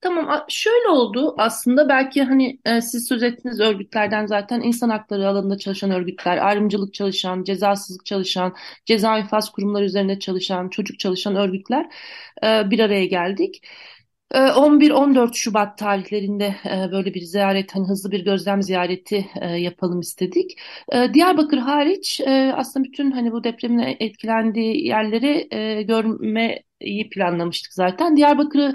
Tamam 0.00 0.44
şöyle 0.48 0.88
oldu 0.88 1.34
aslında 1.38 1.88
belki 1.88 2.22
hani 2.22 2.60
e, 2.64 2.80
siz 2.80 3.08
söz 3.08 3.22
ettiğiniz 3.22 3.60
örgütlerden 3.60 4.26
zaten 4.26 4.60
insan 4.60 4.90
hakları 4.90 5.28
alanında 5.28 5.58
çalışan 5.58 5.90
örgütler, 5.90 6.38
ayrımcılık 6.46 6.94
çalışan, 6.94 7.44
cezasızlık 7.44 8.06
çalışan, 8.06 8.54
ceza 8.86 9.18
infaz 9.18 9.50
kurumları 9.52 9.84
üzerinde 9.84 10.18
çalışan, 10.18 10.68
çocuk 10.68 10.98
çalışan 10.98 11.36
örgütler 11.36 11.86
e, 12.44 12.70
bir 12.70 12.80
araya 12.80 13.06
geldik. 13.06 13.62
11-14 14.34 15.30
ee, 15.30 15.34
Şubat 15.34 15.78
tarihlerinde 15.78 16.54
e, 16.64 16.92
böyle 16.92 17.14
bir 17.14 17.20
ziyaret, 17.20 17.74
hani 17.74 17.88
hızlı 17.88 18.10
bir 18.10 18.24
gözlem 18.24 18.62
ziyareti 18.62 19.26
e, 19.40 19.46
yapalım 19.46 20.00
istedik. 20.00 20.58
Ee, 20.92 21.14
Diyarbakır 21.14 21.58
hariç 21.58 22.20
e, 22.20 22.52
aslında 22.56 22.84
bütün 22.84 23.10
hani 23.10 23.32
bu 23.32 23.44
depremin 23.44 23.96
etkilendiği 24.00 24.86
yerleri 24.86 25.48
görmeyi 25.86 27.10
planlamıştık 27.10 27.72
zaten. 27.72 28.16
Diyarbakır'ı 28.16 28.74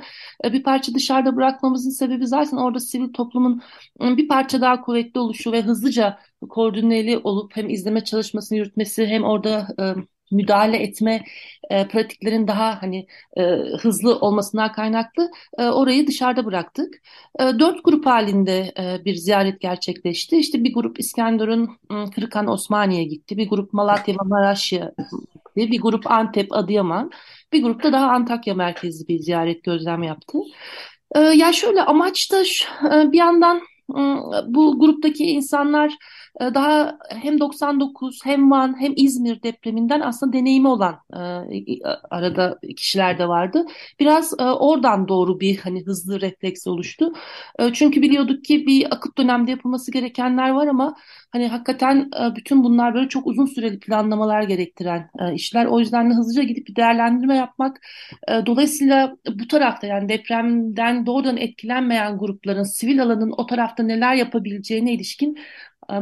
bir 0.54 0.64
parça 0.64 0.94
dışarıda 0.94 1.36
bırakmamızın 1.36 1.90
sebebi 1.90 2.28
zaten 2.28 2.58
orada 2.58 2.80
sivil 2.80 3.14
toplumun 3.14 3.62
bir 4.02 4.28
parça 4.28 4.62
daha 4.62 4.82
kuvvetli 4.82 5.20
oluşu 5.20 5.52
ve 5.52 5.62
hızlıca 5.62 6.20
koordineli 6.50 7.18
olup 7.18 7.56
hem 7.56 7.70
izleme 7.70 8.04
çalışmasını 8.04 8.58
yürütmesi 8.58 9.06
hem 9.06 9.24
orada 9.24 9.68
müdahale 10.32 10.78
etme 10.78 11.24
e, 11.70 11.88
pratiklerin 11.88 12.48
daha 12.48 12.82
hani 12.82 13.08
e, 13.38 13.42
hızlı 13.82 14.20
olmasından 14.20 14.72
kaynaklı 14.72 15.32
e, 15.58 15.64
orayı 15.64 16.08
dışarıda 16.08 16.46
bıraktık. 16.46 16.94
E, 17.40 17.44
dört 17.44 17.84
grup 17.84 18.06
halinde 18.06 18.74
e, 18.80 19.06
bir 19.06 19.16
ziyaret 19.16 19.62
gerçekleşti. 19.62 20.38
İşte 20.38 20.64
bir 20.64 20.74
grup 20.74 21.00
İskenderun, 21.00 21.78
Kırıkan, 22.16 22.48
Osmaniye 22.48 23.04
gitti. 23.04 23.38
Bir 23.38 23.50
grup 23.50 23.74
Malatya 23.74 24.14
ve 24.14 24.24
Maraş'a 24.26 24.92
gitti. 25.56 25.72
Bir 25.72 25.82
grup 25.82 26.12
Antep, 26.12 26.54
Adıyaman. 26.54 27.12
Bir 27.54 27.64
grup 27.64 27.84
da 27.84 27.94
daha 27.94 28.08
Antakya 28.08 28.54
merkezli 28.56 29.08
bir 29.08 29.20
ziyaret 29.20 29.64
gözlem 29.64 30.04
yaptı. 30.04 30.38
E, 31.16 31.20
ya 31.20 31.54
şöyle 31.54 31.82
amaç 31.82 32.32
da 32.32 32.46
şu, 32.46 32.66
e, 32.94 33.12
bir 33.12 33.18
yandan 33.18 33.62
bu 34.48 34.80
gruptaki 34.80 35.26
insanlar 35.26 35.98
daha 36.40 36.98
hem 37.10 37.40
99 37.40 38.20
hem 38.26 38.52
Van 38.52 38.82
hem 38.82 38.94
İzmir 38.96 39.44
depreminden 39.44 40.02
aslında 40.02 40.34
deneyimi 40.34 40.68
olan 40.68 41.00
e, 41.14 41.20
arada 42.10 42.60
kişiler 42.78 43.20
de 43.20 43.28
vardı. 43.28 43.66
Biraz 44.00 44.34
e, 44.40 44.44
oradan 44.44 45.08
doğru 45.08 45.40
bir 45.40 45.58
hani 45.58 45.86
hızlı 45.86 46.22
refleks 46.22 46.68
oluştu. 46.68 47.14
E, 47.60 47.74
çünkü 47.74 48.02
biliyorduk 48.02 48.46
ki 48.46 48.68
bir 48.68 48.94
akut 48.94 49.18
dönemde 49.18 49.52
yapılması 49.52 49.92
gerekenler 49.92 50.50
var 50.50 50.68
ama 50.68 50.96
hani 51.32 51.48
hakikaten 51.48 52.12
bütün 52.36 52.64
bunlar 52.64 52.94
böyle 52.94 53.10
çok 53.10 53.28
uzun 53.28 53.46
süreli 53.46 53.80
planlamalar 53.80 54.44
gerektiren 54.44 55.10
işler. 55.34 55.66
O 55.66 55.80
yüzden 55.80 56.10
de 56.10 56.14
hızlıca 56.14 56.44
gidip 56.44 56.68
bir 56.68 56.76
değerlendirme 56.76 57.36
yapmak. 57.36 57.82
Dolayısıyla 58.46 59.18
bu 59.40 59.48
tarafta 59.48 59.88
yani 59.88 60.10
depremden 60.10 61.06
doğrudan 61.06 61.38
etkilenmeyen 61.38 62.18
grupların 62.18 62.64
sivil 62.64 63.04
alanın 63.04 63.34
o 63.38 63.46
tarafta 63.46 63.84
neler 63.84 64.16
yapabileceğine 64.16 64.94
ilişkin 64.94 65.38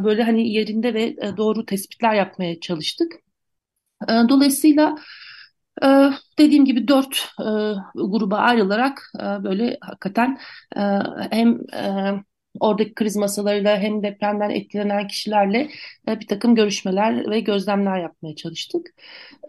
böyle 0.04 0.24
hani 0.24 0.50
yerinde 0.54 0.94
ve 0.94 1.04
e, 1.04 1.38
doğru 1.38 1.66
tespitler 1.66 2.14
yapmaya 2.14 2.60
çalıştık. 2.60 3.14
E, 4.10 4.14
dolayısıyla 4.30 4.96
dediğim 6.40 6.66
gibi 6.66 6.88
dört 6.88 7.28
gruba 7.96 8.38
ayrılarak 8.38 9.12
böyle 9.20 9.78
hakikaten 9.82 10.40
hem 11.32 11.60
oradaki 12.60 12.94
kriz 12.94 13.16
masalarıyla 13.16 13.78
hem 13.78 14.04
depremden 14.04 14.50
etkilenen 14.50 15.08
kişilerle 15.08 15.70
e, 16.08 16.20
bir 16.20 16.28
takım 16.28 16.56
görüşmeler 16.56 17.30
ve 17.30 17.40
gözlemler 17.40 18.00
yapmaya 18.00 18.36
çalıştık. 18.36 18.88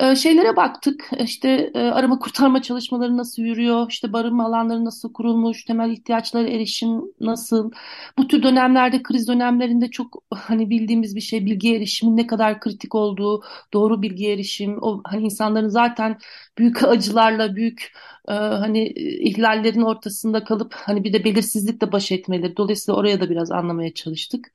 E, 0.00 0.16
şeylere 0.16 0.56
baktık 0.56 1.10
işte 1.24 1.70
e, 1.74 1.78
arama 1.78 2.18
kurtarma 2.18 2.62
çalışmaları 2.62 3.16
nasıl 3.16 3.42
yürüyor, 3.42 3.86
işte 3.90 4.12
barınma 4.12 4.46
alanları 4.46 4.84
nasıl 4.84 5.12
kurulmuş, 5.12 5.64
temel 5.64 5.90
ihtiyaçlara 5.90 6.48
erişim 6.48 7.02
nasıl. 7.20 7.70
Bu 8.18 8.28
tür 8.28 8.42
dönemlerde 8.42 9.02
kriz 9.02 9.28
dönemlerinde 9.28 9.90
çok 9.90 10.22
hani 10.34 10.70
bildiğimiz 10.70 11.16
bir 11.16 11.20
şey 11.20 11.46
bilgi 11.46 11.76
erişimin 11.76 12.16
ne 12.16 12.26
kadar 12.26 12.60
kritik 12.60 12.94
olduğu, 12.94 13.42
doğru 13.74 14.02
bilgi 14.02 14.28
erişim, 14.28 14.78
o 14.82 15.00
hani 15.04 15.24
insanların 15.24 15.68
zaten 15.68 16.18
büyük 16.58 16.84
acılarla, 16.88 17.56
büyük 17.56 17.92
e, 18.28 18.32
hani 18.32 18.88
ihlallerin 19.20 19.82
ortasında 19.82 20.44
kalıp 20.44 20.74
hani 20.74 21.04
bir 21.04 21.12
de 21.12 21.24
belirsizlikle 21.24 21.92
baş 21.92 22.12
etmeleri. 22.12 22.56
Dolayısıyla 22.56 22.89
oraya 22.92 23.20
da 23.20 23.30
biraz 23.30 23.50
anlamaya 23.52 23.94
çalıştık. 23.94 24.52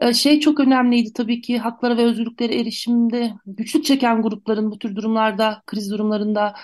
E, 0.00 0.12
şey 0.14 0.40
çok 0.40 0.60
önemliydi 0.60 1.12
tabii 1.12 1.40
ki 1.40 1.58
haklara 1.58 1.96
ve 1.96 2.04
özgürlüklere 2.04 2.60
erişimde 2.60 3.32
güçlük 3.46 3.84
çeken 3.84 4.22
grupların 4.22 4.70
bu 4.70 4.78
tür 4.78 4.96
durumlarda, 4.96 5.62
kriz 5.66 5.90
durumlarında 5.90 6.54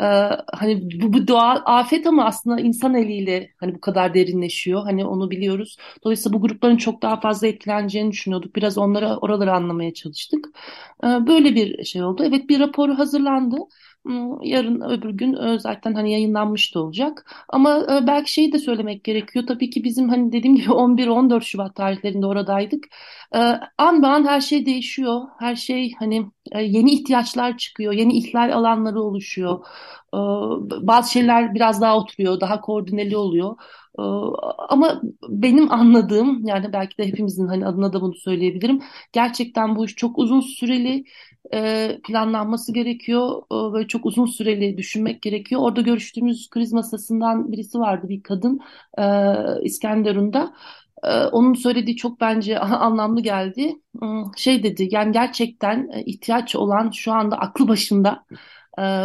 ee, 0.00 0.04
hani 0.52 1.00
bu, 1.02 1.12
bu 1.12 1.28
doğal 1.28 1.62
afet 1.64 2.06
ama 2.06 2.24
aslında 2.24 2.60
insan 2.60 2.94
eliyle 2.94 3.50
hani 3.60 3.74
bu 3.74 3.80
kadar 3.80 4.14
derinleşiyor. 4.14 4.82
Hani 4.84 5.04
onu 5.04 5.30
biliyoruz. 5.30 5.76
Dolayısıyla 6.04 6.38
bu 6.38 6.42
grupların 6.42 6.76
çok 6.76 7.02
daha 7.02 7.20
fazla 7.20 7.46
etkileneceğini 7.46 8.10
düşünüyorduk. 8.12 8.56
Biraz 8.56 8.78
onları 8.78 9.08
oraları 9.16 9.52
anlamaya 9.52 9.94
çalıştık. 9.94 10.46
Ee, 11.04 11.06
böyle 11.06 11.54
bir 11.54 11.84
şey 11.84 12.02
oldu. 12.04 12.24
Evet 12.26 12.48
bir 12.48 12.60
rapor 12.60 12.88
hazırlandı. 12.88 13.56
Yarın 14.42 14.80
öbür 14.80 15.10
gün 15.10 15.32
e, 15.34 15.58
zaten 15.58 15.94
hani 15.94 16.12
yayınlanmış 16.12 16.74
da 16.74 16.80
olacak. 16.80 17.26
Ama 17.48 17.78
e, 17.78 18.06
belki 18.06 18.32
şeyi 18.32 18.52
de 18.52 18.58
söylemek 18.58 19.04
gerekiyor. 19.04 19.46
Tabii 19.48 19.70
ki 19.70 19.84
bizim 19.84 20.08
hani 20.08 20.32
dediğim 20.32 20.56
gibi 20.56 20.72
11-14 20.72 21.44
Şubat 21.44 21.74
tarihlerinde 21.76 22.26
oradaydık. 22.26 22.84
E, 23.34 23.38
an 23.78 24.02
be 24.02 24.06
an 24.06 24.24
her 24.26 24.40
şey 24.40 24.66
değişiyor. 24.66 25.20
Her 25.38 25.56
şey 25.56 25.92
hani 25.98 26.26
yeni 26.60 26.90
ihtiyaçlar 26.92 27.58
çıkıyor. 27.58 27.92
Yeni 27.92 28.18
ihlal 28.18 28.52
alanları 28.56 29.00
oluşuyor. 29.02 29.64
Bazı 30.80 31.12
şeyler 31.12 31.54
biraz 31.54 31.80
daha 31.80 31.96
oturuyor. 31.98 32.40
Daha 32.40 32.60
koordineli 32.60 33.16
oluyor. 33.16 33.56
Ama 34.68 35.00
benim 35.28 35.72
anladığım 35.72 36.46
yani 36.46 36.72
belki 36.72 36.98
de 36.98 37.06
hepimizin 37.06 37.46
hani 37.48 37.66
adına 37.66 37.92
da 37.92 38.00
bunu 38.00 38.14
söyleyebilirim. 38.14 38.80
Gerçekten 39.12 39.76
bu 39.76 39.84
iş 39.84 39.94
çok 39.96 40.18
uzun 40.18 40.40
süreli 40.40 41.04
e, 41.52 41.90
planlanması 42.04 42.72
gerekiyor. 42.72 43.42
E, 43.52 43.72
böyle 43.72 43.88
çok 43.88 44.06
uzun 44.06 44.26
süreli 44.26 44.76
düşünmek 44.78 45.22
gerekiyor. 45.22 45.60
Orada 45.64 45.80
görüştüğümüz 45.80 46.50
kriz 46.50 46.72
masasından 46.72 47.52
birisi 47.52 47.78
vardı 47.78 48.08
bir 48.08 48.22
kadın 48.22 48.60
e, 48.98 49.04
İskenderun'da. 49.62 50.54
onun 51.32 51.54
söylediği 51.54 51.96
çok 51.96 52.20
bence 52.20 52.58
anlamlı 52.60 53.20
geldi. 53.20 53.80
Hmm, 54.00 54.24
şey 54.36 54.62
dedi 54.62 54.88
yani 54.90 55.12
gerçekten 55.12 55.90
ihtiyaç 56.06 56.56
olan 56.56 56.90
şu 56.90 57.12
anda 57.12 57.38
aklı 57.38 57.68
başında 57.68 58.24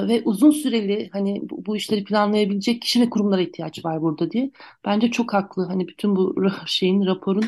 ve 0.08 0.22
uzun 0.26 0.52
süreli 0.52 1.10
hani 1.14 1.42
bu, 1.50 1.66
bu 1.66 1.78
işleri 1.78 2.04
planlayabilecek 2.04 2.82
kişi 2.82 3.02
ve 3.02 3.10
kurumlara 3.10 3.42
ihtiyaç 3.42 3.86
var 3.86 4.02
burada 4.02 4.32
diye. 4.32 4.52
Bence 4.86 5.12
çok 5.12 5.34
haklı. 5.34 5.66
Hani 5.66 5.88
bütün 5.88 6.16
bu 6.16 6.36
şeyin 6.66 7.06
raporun 7.06 7.44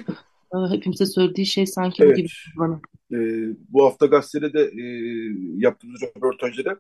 hepimize 0.72 1.06
söylediği 1.06 1.46
şey 1.46 1.66
sanki 1.66 2.04
evet. 2.04 2.12
bu 2.12 2.18
gibi 2.18 2.28
bana. 2.58 2.82
E, 3.12 3.18
bu 3.70 3.86
hafta 3.86 4.06
gazetede 4.06 4.54
de 4.54 4.62
e, 4.62 4.86
yaptığımız 5.58 6.02
röportajda 6.02 6.80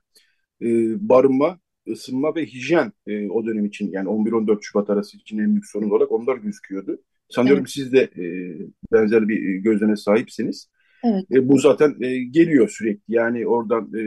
e, 0.61 0.67
barınma, 1.09 1.59
ısınma 1.88 2.36
ve 2.36 2.45
hijyen 2.45 2.93
e, 3.07 3.30
o 3.30 3.45
dönem 3.45 3.65
için 3.65 3.91
yani 3.91 4.09
11-14 4.09 4.57
Şubat 4.61 4.89
arası 4.89 5.17
için 5.17 5.39
en 5.39 5.51
büyük 5.51 5.65
sorun 5.65 5.89
olarak 5.89 6.11
onlar 6.11 6.38
gözüküyordu. 6.38 7.01
Sanıyorum 7.30 7.63
evet. 7.63 7.69
siz 7.69 7.93
de 7.93 8.01
e, 8.01 8.26
benzer 8.93 9.28
bir 9.28 9.55
gözleme 9.55 9.95
sahipsiniz. 9.95 10.69
Evet. 11.03 11.26
E, 11.32 11.49
bu 11.49 11.59
zaten 11.59 11.95
e, 12.01 12.24
geliyor 12.24 12.69
sürekli. 12.69 13.13
Yani 13.13 13.47
oradan 13.47 13.91
e, 13.97 14.03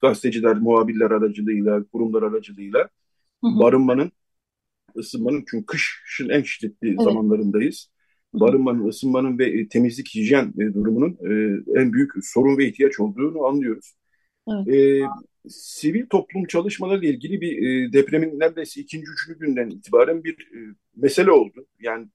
gazeteciler, 0.00 0.56
muhabirler 0.56 1.10
aracılığıyla, 1.10 1.84
kurumlar 1.84 2.22
aracılığıyla 2.22 2.88
hı 3.44 3.48
hı. 3.48 3.58
barınmanın, 3.58 4.12
ısınmanın 4.96 5.44
çünkü 5.50 5.66
kışın 5.66 6.28
en 6.28 6.42
şiddetli 6.42 6.88
evet. 6.88 7.02
zamanlarındayız. 7.02 7.93
Hı 8.34 8.38
hı. 8.38 8.40
Barınmanın, 8.40 8.88
ısınmanın 8.88 9.38
ve 9.38 9.46
e, 9.46 9.68
temizlik, 9.68 10.14
hijyen 10.14 10.54
e, 10.58 10.74
durumunun 10.74 11.18
e, 11.20 11.32
en 11.80 11.92
büyük 11.92 12.12
sorun 12.22 12.58
ve 12.58 12.68
ihtiyaç 12.68 13.00
olduğunu 13.00 13.44
anlıyoruz. 13.44 13.94
Evet. 14.48 14.68
E, 14.68 15.00
sivil 15.48 16.06
toplum 16.06 16.44
çalışmalarıyla 16.44 17.08
ilgili 17.08 17.40
bir 17.40 17.58
e, 17.58 17.92
depremin 17.92 18.40
neredeyse 18.40 18.80
ikinci, 18.80 19.06
üçüncü 19.10 19.38
günden 19.38 19.70
itibaren 19.70 20.24
bir 20.24 20.32
e, 20.32 20.74
mesele 20.96 21.30
oldu. 21.30 21.66
Yani 21.80 22.06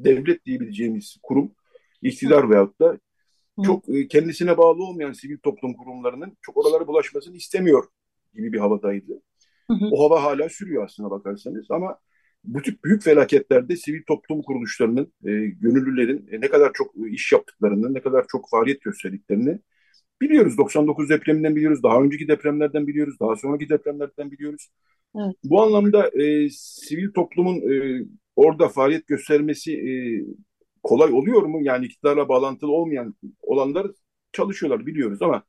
devlet 0.00 0.44
diyebileceğimiz 0.44 1.18
kurum, 1.22 1.52
iktidar 2.02 2.50
veyahut 2.50 2.80
da 2.80 2.98
çok 3.64 3.88
e, 3.88 4.08
kendisine 4.08 4.58
bağlı 4.58 4.84
olmayan 4.84 5.12
sivil 5.12 5.38
toplum 5.38 5.74
kurumlarının 5.74 6.36
çok 6.42 6.56
oralara 6.56 6.86
bulaşmasını 6.86 7.36
istemiyor 7.36 7.84
gibi 8.34 8.52
bir 8.52 8.58
havadaydı. 8.58 9.12
Hı 9.66 9.74
hı. 9.74 9.88
O 9.90 10.04
hava 10.04 10.22
hala 10.22 10.48
sürüyor 10.48 10.84
aslına 10.84 11.10
bakarsanız 11.10 11.70
ama 11.70 11.98
bu 12.44 12.62
tip 12.62 12.84
büyük 12.84 13.02
felaketlerde 13.02 13.76
sivil 13.76 14.02
toplum 14.08 14.42
kuruluşlarının, 14.42 15.12
e, 15.24 15.30
gönüllülerin 15.46 16.28
e, 16.32 16.40
ne 16.40 16.48
kadar 16.48 16.72
çok 16.74 16.94
iş 17.10 17.32
yaptıklarını, 17.32 17.94
ne 17.94 18.00
kadar 18.00 18.24
çok 18.28 18.50
faaliyet 18.50 18.80
gösterdiklerini 18.82 19.58
biliyoruz. 20.20 20.58
99 20.58 21.08
depreminden 21.10 21.56
biliyoruz, 21.56 21.82
daha 21.82 22.02
önceki 22.02 22.28
depremlerden 22.28 22.86
biliyoruz, 22.86 23.16
daha 23.20 23.36
sonraki 23.36 23.68
depremlerden 23.68 24.30
biliyoruz. 24.30 24.68
Evet. 25.16 25.36
Bu 25.44 25.62
anlamda 25.62 26.08
e, 26.22 26.48
sivil 26.50 27.12
toplumun 27.12 27.56
e, 27.56 28.04
orada 28.36 28.68
faaliyet 28.68 29.06
göstermesi 29.06 29.72
e, 29.72 29.90
kolay 30.82 31.12
oluyor 31.12 31.42
mu? 31.42 31.58
Yani 31.62 31.86
iktidarla 31.86 32.28
bağlantılı 32.28 32.72
olmayan 32.72 33.14
olanlar 33.42 33.86
çalışıyorlar 34.32 34.86
biliyoruz 34.86 35.22
ama 35.22 35.42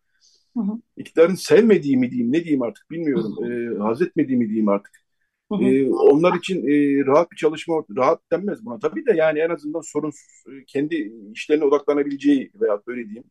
hı 0.57 0.59
hı. 0.63 0.81
iktidarın 0.97 1.35
sevmediği 1.35 1.97
mi 1.97 2.11
diyeyim 2.11 2.31
ne 2.31 2.43
diyeyim 2.43 2.61
artık 2.61 2.91
bilmiyorum. 2.91 3.35
Hı 3.39 3.45
hı. 3.45 3.75
E, 3.75 3.77
haz 3.77 4.01
etmediği 4.01 4.37
mi 4.37 4.47
diyeyim 4.47 4.69
artık. 4.69 5.08
Hı 5.51 5.55
hı. 5.55 5.63
E, 5.63 5.89
onlar 5.89 6.37
için 6.37 6.67
e, 6.67 7.05
rahat 7.05 7.31
bir 7.31 7.37
çalışma, 7.37 7.83
rahat 7.97 8.21
denmez 8.31 8.65
buna. 8.65 8.79
Tabii 8.79 9.05
de 9.05 9.13
yani 9.15 9.39
en 9.39 9.49
azından 9.49 9.81
sorunsuz 9.81 10.43
kendi 10.67 11.13
işlerine 11.33 11.65
odaklanabileceği 11.65 12.51
veya 12.61 12.81
böyle 12.87 13.05
diyeyim 13.05 13.23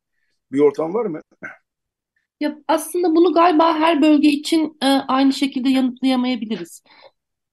bir 0.52 0.60
ortam 0.60 0.94
var 0.94 1.06
mı? 1.06 1.20
Ya 2.40 2.58
aslında 2.68 3.16
bunu 3.16 3.32
galiba 3.32 3.74
her 3.74 4.02
bölge 4.02 4.28
için 4.28 4.76
e, 4.82 4.86
aynı 4.86 5.32
şekilde 5.32 5.68
yanıtlayamayabiliriz. 5.68 6.82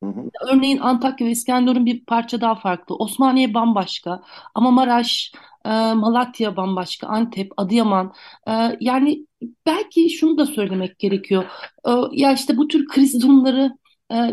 Hı 0.03 0.09
hı. 0.09 0.29
Örneğin 0.51 0.77
Antakya 0.77 1.27
ve 1.27 1.31
İskenderun 1.31 1.85
bir 1.85 2.05
parça 2.05 2.41
daha 2.41 2.55
farklı. 2.55 2.95
Osmaniye 2.95 3.53
bambaşka 3.53 4.23
ama 4.55 4.71
Maraş, 4.71 5.31
e, 5.65 5.69
Malatya 5.93 6.57
bambaşka, 6.57 7.07
Antep, 7.07 7.51
Adıyaman. 7.57 8.13
E, 8.47 8.77
yani 8.79 9.25
belki 9.65 10.09
şunu 10.09 10.37
da 10.37 10.45
söylemek 10.45 10.99
gerekiyor. 10.99 11.43
E, 11.87 11.91
ya 12.11 12.33
işte 12.33 12.57
bu 12.57 12.67
tür 12.67 12.87
kriz 12.87 13.23
durumları 13.23 13.71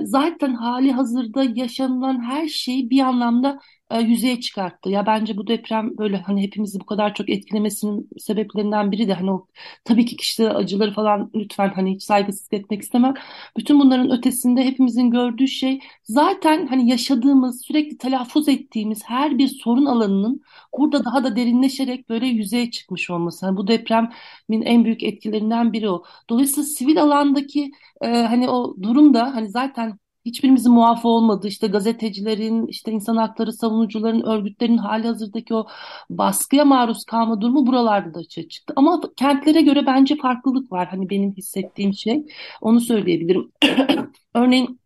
zaten 0.05 0.55
hali 0.55 0.93
hazırda 0.93 1.45
yaşanılan 1.45 2.21
her 2.25 2.49
şeyi 2.49 2.91
bir 2.91 3.01
anlamda 3.01 3.61
e, 3.93 4.01
yüzeye 4.03 4.41
çıkarttı. 4.41 4.91
Ya 4.91 5.07
bence 5.07 5.37
bu 5.37 5.47
deprem 5.47 5.99
böyle 5.99 6.17
hani 6.17 6.43
hepimizi 6.43 6.81
bu 6.81 6.87
kadar 6.87 7.15
çok 7.15 7.31
etkilemesinin 7.31 8.09
sebeplerinden 8.19 8.93
biri 8.93 9.09
de 9.09 9.15
hani 9.15 9.31
o 9.33 9.47
tabii 9.85 10.07
ki 10.07 10.17
kişilere 10.17 10.53
acıları 10.53 10.93
falan 10.93 11.31
lütfen 11.35 11.69
hani 11.75 11.95
hiç 11.95 12.03
saygısızlık 12.03 12.53
etmek 12.53 12.83
istemem. 12.83 13.15
Bütün 13.57 13.81
bunların 13.81 14.11
ötesinde 14.11 14.65
hepimizin 14.65 15.11
gördüğü 15.11 15.49
şey 15.49 15.81
zaten 16.05 16.67
hani 16.67 16.91
yaşadığımız 16.91 17.63
sürekli 17.67 17.99
telaffuz 17.99 18.49
ettiğimiz 18.49 19.03
her 19.05 19.39
bir 19.39 19.49
sorun 19.49 19.87
alanının 19.87 20.43
burada 20.79 21.05
daha 21.05 21.25
da 21.25 21.37
derinleşerek 21.37 22.09
böyle 22.09 22.27
yüzeye 22.27 22.71
çıkmış 22.71 23.11
olması. 23.11 23.47
Hani 23.47 23.57
bu 23.57 23.67
depremin 23.69 24.63
en 24.63 24.85
büyük 24.85 25.03
etkilerinden 25.03 25.73
biri 25.73 25.91
o. 25.91 26.05
Dolayısıyla 26.31 26.65
sivil 26.65 27.03
alandaki 27.03 27.71
e, 28.01 28.07
hani 28.09 28.49
o 28.51 28.77
durumda 28.83 29.35
hani 29.35 29.49
zaten 29.51 29.99
hiçbirimizin 30.25 30.73
muafı 30.73 31.09
olmadığı 31.09 31.49
işte 31.49 31.67
gazetecilerin, 31.67 32.67
işte 32.67 32.93
insan 32.93 33.17
hakları 33.17 33.53
savunucuların, 33.53 34.23
örgütlerin 34.23 34.77
hali 34.79 35.07
hazırdaki 35.07 35.55
o 35.55 35.67
baskıya 36.11 36.65
maruz 36.65 37.05
kalma 37.05 37.41
durumu 37.41 37.67
buralarda 37.67 38.15
da 38.15 38.19
açığa 38.19 38.49
çıktı. 38.49 38.73
Ama 38.77 39.01
kentlere 39.17 39.63
göre 39.63 39.87
bence 39.87 40.17
farklılık 40.17 40.73
var. 40.73 40.89
Hani 40.89 41.11
benim 41.11 41.33
hissettiğim 41.33 41.95
şey 41.95 42.27
onu 42.61 42.81
söyleyebilirim. 42.81 43.53
Örneğin 44.35 44.81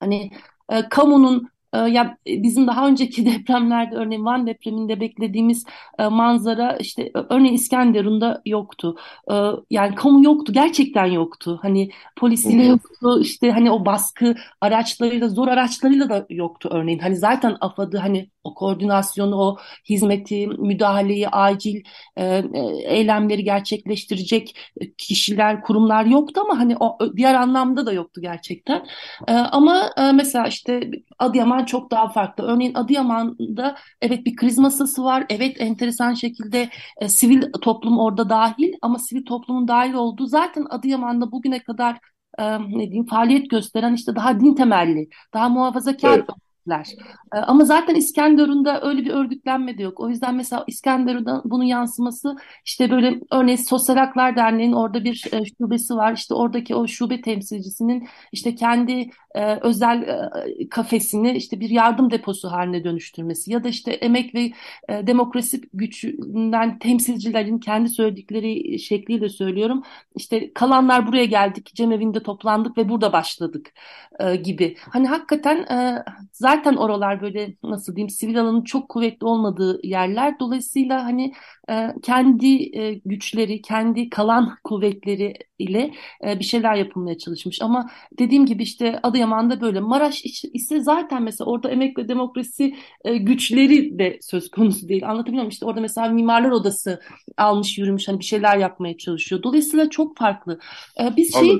hani 0.00 0.30
e, 0.70 0.88
kamunun 0.88 1.51
ya 1.78 2.16
e, 2.26 2.42
bizim 2.42 2.66
daha 2.66 2.88
önceki 2.88 3.26
depremlerde 3.32 3.96
örneğin 3.96 4.24
Van 4.24 4.46
depreminde 4.46 5.00
beklediğimiz 5.00 5.64
e, 5.98 6.06
manzara 6.06 6.76
işte 6.76 7.10
örneğin 7.14 7.54
İskenderun'da 7.54 8.42
yoktu. 8.46 8.96
Ee, 9.30 9.34
yani 9.70 9.94
kamu 9.94 10.24
yoktu. 10.24 10.52
Gerçekten 10.52 11.06
yoktu. 11.06 11.58
Hani 11.62 11.90
polisiyle 12.16 12.64
yoktu. 12.64 13.20
işte 13.20 13.50
hani 13.50 13.70
o 13.70 13.84
baskı 13.86 14.34
araçlarıyla 14.60 15.28
zor 15.28 15.48
araçlarıyla 15.48 16.08
da 16.10 16.26
yoktu 16.30 16.68
örneğin. 16.72 16.98
Hani 16.98 17.16
zaten 17.16 17.56
AFAD'ı 17.60 17.98
hani 17.98 18.30
o 18.44 18.54
koordinasyonu, 18.54 19.36
o 19.36 19.56
hizmeti, 19.88 20.46
müdahaleyi, 20.46 21.28
acil 21.28 21.82
e, 22.16 22.24
e, 22.24 22.42
eylemleri 22.84 23.44
gerçekleştirecek 23.44 24.56
kişiler, 24.98 25.62
kurumlar 25.62 26.04
yoktu 26.04 26.40
ama 26.44 26.58
hani 26.58 26.76
o 26.80 26.98
diğer 27.16 27.34
anlamda 27.34 27.86
da 27.86 27.92
yoktu 27.92 28.20
gerçekten. 28.20 28.86
E, 29.28 29.32
ama 29.32 29.90
e, 29.96 30.12
mesela 30.12 30.46
işte 30.46 30.90
Adıyaman 31.18 31.64
çok 31.64 31.90
daha 31.90 32.08
farklı. 32.08 32.44
Örneğin 32.44 32.74
Adıyaman'da 32.74 33.76
evet 34.00 34.26
bir 34.26 34.36
kriz 34.36 34.58
masası 34.58 35.04
var. 35.04 35.26
Evet 35.28 35.56
enteresan 35.60 36.14
şekilde 36.14 36.68
e, 37.00 37.08
sivil 37.08 37.42
toplum 37.62 37.98
orada 37.98 38.28
dahil 38.28 38.72
ama 38.82 38.98
sivil 38.98 39.24
toplumun 39.24 39.68
dahil 39.68 39.92
olduğu 39.94 40.26
zaten 40.26 40.66
Adıyaman'da 40.70 41.32
bugüne 41.32 41.62
kadar 41.62 41.98
e, 42.38 42.58
ne 42.58 42.86
diyeyim 42.86 43.06
faaliyet 43.06 43.50
gösteren 43.50 43.94
işte 43.94 44.16
daha 44.16 44.40
din 44.40 44.54
temelli, 44.54 45.08
daha 45.34 45.48
muhafazakar 45.48 46.18
evet 46.18 46.26
örgütler. 46.66 46.86
Ee, 47.34 47.38
ama 47.38 47.64
zaten 47.64 47.94
İskenderun'da 47.94 48.80
öyle 48.82 49.04
bir 49.04 49.10
örgütlenme 49.10 49.78
de 49.78 49.82
yok. 49.82 50.00
O 50.00 50.08
yüzden 50.08 50.34
mesela 50.34 50.64
İskenderun'da 50.66 51.42
bunun 51.44 51.64
yansıması 51.64 52.36
işte 52.64 52.90
böyle 52.90 53.20
örneğin 53.32 53.56
Sosyal 53.56 53.96
Haklar 53.96 54.36
Derneği'nin 54.36 54.72
orada 54.72 55.04
bir 55.04 55.24
e, 55.32 55.40
şubesi 55.58 55.94
var. 55.94 56.12
İşte 56.12 56.34
oradaki 56.34 56.74
o 56.74 56.86
şube 56.86 57.20
temsilcisinin 57.20 58.08
işte 58.32 58.54
kendi 58.54 59.10
e, 59.34 59.58
özel 59.60 60.02
e, 60.02 60.68
kafesini 60.68 61.32
işte 61.32 61.60
bir 61.60 61.70
yardım 61.70 62.10
deposu 62.10 62.48
haline 62.52 62.84
dönüştürmesi 62.84 63.52
ya 63.52 63.64
da 63.64 63.68
işte 63.68 63.92
emek 63.92 64.34
ve 64.34 64.52
e, 64.88 65.06
demokrasi 65.06 65.60
gücünden 65.74 66.78
temsilcilerin 66.78 67.58
kendi 67.58 67.88
söyledikleri 67.88 68.78
şekliyle 68.78 69.28
söylüyorum. 69.28 69.82
İşte 70.16 70.52
kalanlar 70.52 71.06
buraya 71.06 71.24
geldik, 71.24 71.74
cemevinde 71.74 72.22
toplandık 72.22 72.78
ve 72.78 72.88
burada 72.88 73.12
başladık 73.12 73.72
e, 74.20 74.36
gibi. 74.36 74.76
Hani 74.80 75.08
hakikaten 75.08 75.56
e, 75.56 76.04
zaten 76.32 76.76
oralar 76.76 77.22
böyle 77.22 77.54
nasıl 77.62 77.96
diyeyim 77.96 78.10
sivil 78.10 78.40
alanın 78.40 78.64
çok 78.64 78.88
kuvvetli 78.88 79.26
olmadığı 79.26 79.86
yerler. 79.86 80.38
Dolayısıyla 80.40 81.04
hani 81.04 81.32
e, 81.70 81.88
kendi 82.02 82.78
e, 82.78 82.94
güçleri, 83.04 83.62
kendi 83.62 84.10
kalan 84.10 84.58
kuvvetleri 84.64 85.34
ile 85.58 85.94
e, 86.26 86.38
bir 86.38 86.44
şeyler 86.44 86.74
yapılmaya 86.74 87.18
çalışmış. 87.18 87.62
Ama 87.62 87.90
dediğim 88.18 88.46
gibi 88.46 88.62
işte 88.62 89.00
Adıyaman'da 89.22 89.60
böyle. 89.60 89.80
Maraş 89.80 90.24
ise 90.52 90.80
zaten 90.80 91.22
mesela 91.22 91.50
orada 91.50 91.70
emek 91.70 91.98
ve 91.98 92.08
demokrasi 92.08 92.74
e, 93.04 93.16
güçleri 93.16 93.98
de 93.98 94.18
söz 94.20 94.50
konusu 94.50 94.88
değil. 94.88 95.08
Anlatabiliyor 95.08 95.42
muyum? 95.42 95.48
İşte 95.48 95.66
orada 95.66 95.80
mesela 95.80 96.08
mimarlar 96.08 96.50
odası 96.50 97.00
almış 97.36 97.78
yürümüş 97.78 98.08
hani 98.08 98.18
bir 98.18 98.24
şeyler 98.24 98.56
yapmaya 98.56 98.96
çalışıyor. 98.96 99.42
Dolayısıyla 99.42 99.90
çok 99.90 100.18
farklı. 100.18 100.58
E, 101.00 101.16
biz 101.16 101.34
şey 101.34 101.58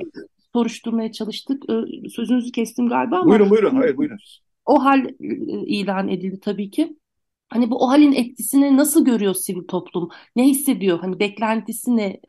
soruşturmaya 0.53 1.11
çalıştık. 1.11 1.63
E, 1.69 2.09
sözünüzü 2.09 2.51
kestim 2.51 2.89
galiba 2.89 3.15
ama. 3.15 3.29
Buyurun 3.29 3.49
buyurun. 3.49 3.75
Hayır 3.75 3.97
buyurun. 3.97 4.17
O 4.65 4.83
hal 4.83 5.05
e, 5.05 5.13
ilan 5.65 6.07
edildi 6.07 6.39
tabii 6.39 6.69
ki. 6.71 6.97
Hani 7.53 7.71
bu 7.71 7.85
o 7.85 7.89
halin 7.89 8.11
etkisini 8.13 8.77
nasıl 8.77 9.05
görüyor 9.05 9.33
sivil 9.33 9.67
toplum? 9.67 10.09
Ne 10.35 10.43
hissediyor? 10.43 10.99
Hani 10.99 11.19
beklentisi 11.19 11.97
ne 11.97 12.19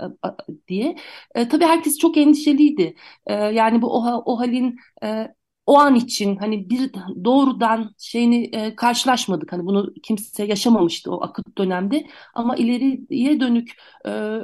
diye. 0.68 0.96
E, 1.34 1.48
tabii 1.48 1.64
herkes 1.64 1.98
çok 1.98 2.16
endişeliydi. 2.16 2.94
E, 3.26 3.34
yani 3.34 3.82
bu 3.82 3.94
o, 3.96 4.22
o 4.26 4.38
halin 4.40 4.76
e, 5.04 5.34
o 5.66 5.78
an 5.78 5.94
için 5.94 6.36
hani 6.36 6.70
bir 6.70 6.90
doğrudan 7.24 7.94
şeyini 7.98 8.44
e, 8.52 8.76
karşılaşmadık. 8.76 9.52
Hani 9.52 9.66
bunu 9.66 9.94
kimse 10.02 10.44
yaşamamıştı 10.44 11.12
o 11.12 11.22
akıt 11.22 11.58
dönemde. 11.58 12.06
Ama 12.34 12.56
ileriye 12.56 13.40
dönük 13.40 13.72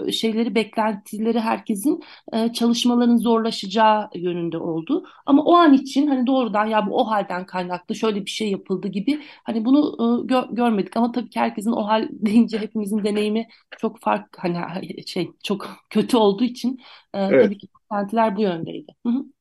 e, 0.08 0.12
şeyleri, 0.12 0.54
beklentileri 0.54 1.40
herkesin 1.40 2.00
e, 2.32 2.52
çalışmaların 2.52 3.16
zorlaşacağı 3.16 4.08
yönünde 4.14 4.58
oldu. 4.58 5.04
Ama 5.26 5.42
o 5.44 5.54
an 5.54 5.72
için 5.74 6.06
hani 6.06 6.26
doğrudan 6.26 6.66
ya 6.66 6.86
bu 6.86 6.96
o 7.00 7.04
halden 7.10 7.46
kaynaklı 7.46 7.94
şöyle 7.94 8.24
bir 8.26 8.30
şey 8.30 8.50
yapıldı 8.50 8.88
gibi 8.88 9.20
hani 9.44 9.64
bunu 9.64 9.96
e, 10.24 10.26
gö 10.26 10.42
görmedik. 10.50 10.96
Ama 10.96 11.12
tabii 11.12 11.30
ki 11.30 11.40
herkesin 11.40 11.72
o 11.72 11.86
hal 11.86 12.08
deyince 12.12 12.58
hepimizin 12.58 13.04
deneyimi 13.04 13.46
çok 13.78 14.00
fark 14.00 14.38
hani 14.38 14.58
şey 15.06 15.30
çok 15.44 15.66
kötü 15.90 16.16
olduğu 16.16 16.44
için 16.44 16.78
e, 17.14 17.18
evet. 17.30 17.44
tabii 17.44 17.58
ki 17.58 17.66
beklentiler 17.90 18.36
bu 18.36 18.42
yöndeydi. 18.42 18.94
Hı 19.06 19.10
-hı. 19.10 19.39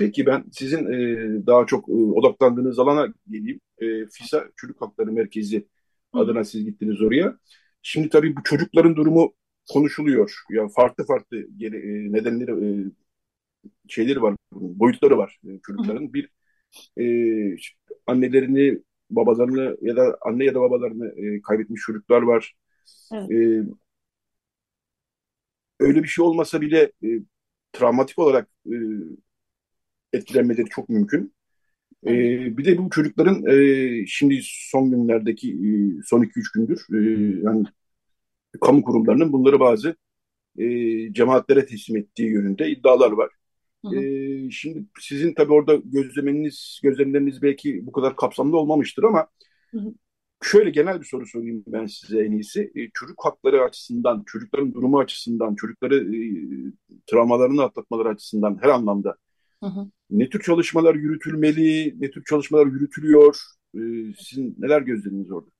Peki 0.00 0.26
ben 0.26 0.44
sizin 0.52 0.86
e, 0.86 1.46
daha 1.46 1.66
çok 1.66 1.88
e, 1.88 1.92
odaklandığınız 1.92 2.78
alana 2.78 3.06
geleyim. 3.30 3.60
E, 3.78 4.06
FİSA 4.06 4.44
Çocuk 4.56 4.82
Hakları 4.82 5.12
Merkezi 5.12 5.68
adına 6.12 6.44
siz 6.44 6.64
gittiniz 6.64 7.02
oraya. 7.02 7.38
Şimdi 7.82 8.08
tabii 8.08 8.36
bu 8.36 8.42
çocukların 8.42 8.96
durumu 8.96 9.34
konuşuluyor. 9.72 10.34
Ya 10.50 10.68
farklı 10.68 11.06
farklı 11.06 11.38
geri, 11.56 11.76
e, 11.76 12.12
nedenleri 12.12 12.50
e, 12.50 12.68
şeyleri 13.88 14.22
var, 14.22 14.36
boyutları 14.52 15.18
var 15.18 15.40
e, 15.44 15.60
çocukların. 15.66 16.14
Bir 16.14 16.30
e, 17.00 17.04
annelerini, 18.06 18.82
babalarını 19.10 19.76
ya 19.82 19.96
da 19.96 20.18
anne 20.20 20.44
ya 20.44 20.54
da 20.54 20.60
babalarını 20.60 21.08
e, 21.08 21.42
kaybetmiş 21.42 21.82
çocuklar 21.86 22.22
var. 22.22 22.54
Evet. 23.12 23.30
E, 23.30 23.64
öyle 25.80 26.02
bir 26.02 26.08
şey 26.08 26.24
olmasa 26.24 26.60
bile 26.60 26.92
e, 27.04 27.08
travmatik 27.72 28.18
olarak 28.18 28.48
e, 28.66 28.74
etkilenmeleri 30.12 30.66
çok 30.66 30.88
mümkün. 30.88 31.34
E, 32.06 32.12
bir 32.58 32.64
de 32.64 32.78
bu 32.78 32.90
çocukların 32.90 33.46
e, 33.46 34.06
şimdi 34.06 34.40
son 34.44 34.90
günlerdeki 34.90 35.52
e, 35.52 36.02
son 36.04 36.22
2-3 36.22 36.52
gündür 36.54 36.86
e, 36.94 36.98
yani 37.44 37.64
kamu 38.60 38.82
kurumlarının 38.82 39.32
bunları 39.32 39.60
bazı 39.60 39.96
e, 40.58 40.66
cemaatlere 41.12 41.66
teslim 41.66 41.96
ettiği 41.96 42.30
yönünde 42.30 42.70
iddialar 42.70 43.12
var. 43.12 43.30
Hı 43.84 43.88
hı. 43.88 43.96
E, 43.96 44.50
şimdi 44.50 44.84
sizin 45.00 45.34
tabii 45.34 45.52
orada 45.52 45.76
gözlemeniz, 45.84 46.80
gözlemleriniz 46.82 47.42
belki 47.42 47.86
bu 47.86 47.92
kadar 47.92 48.16
kapsamlı 48.16 48.56
olmamıştır 48.56 49.02
ama 49.02 49.26
hı 49.70 49.78
hı. 49.78 49.94
şöyle 50.42 50.70
genel 50.70 51.00
bir 51.00 51.06
soru 51.06 51.26
sorayım 51.26 51.64
ben 51.66 51.86
size 51.86 52.24
en 52.24 52.32
iyisi. 52.32 52.72
E, 52.74 52.90
çocuk 52.94 53.24
hakları 53.24 53.62
açısından, 53.62 54.22
çocukların 54.26 54.74
durumu 54.74 54.98
açısından, 54.98 55.54
çocukları 55.54 55.96
e, 56.16 56.20
travmalarını 57.06 57.62
atlatmaları 57.62 58.08
açısından 58.08 58.58
her 58.62 58.68
anlamda 58.68 59.16
Hı 59.62 59.66
hı. 59.66 59.90
Ne 60.10 60.28
tür 60.28 60.42
çalışmalar 60.42 60.94
yürütülmeli, 60.94 61.94
ne 62.00 62.10
tür 62.10 62.24
çalışmalar 62.24 62.66
yürütülüyor? 62.66 63.36
Ee, 63.74 63.78
sizin 64.18 64.56
neler 64.58 64.82
gözleminiz 64.82 65.30
orada? 65.32 65.50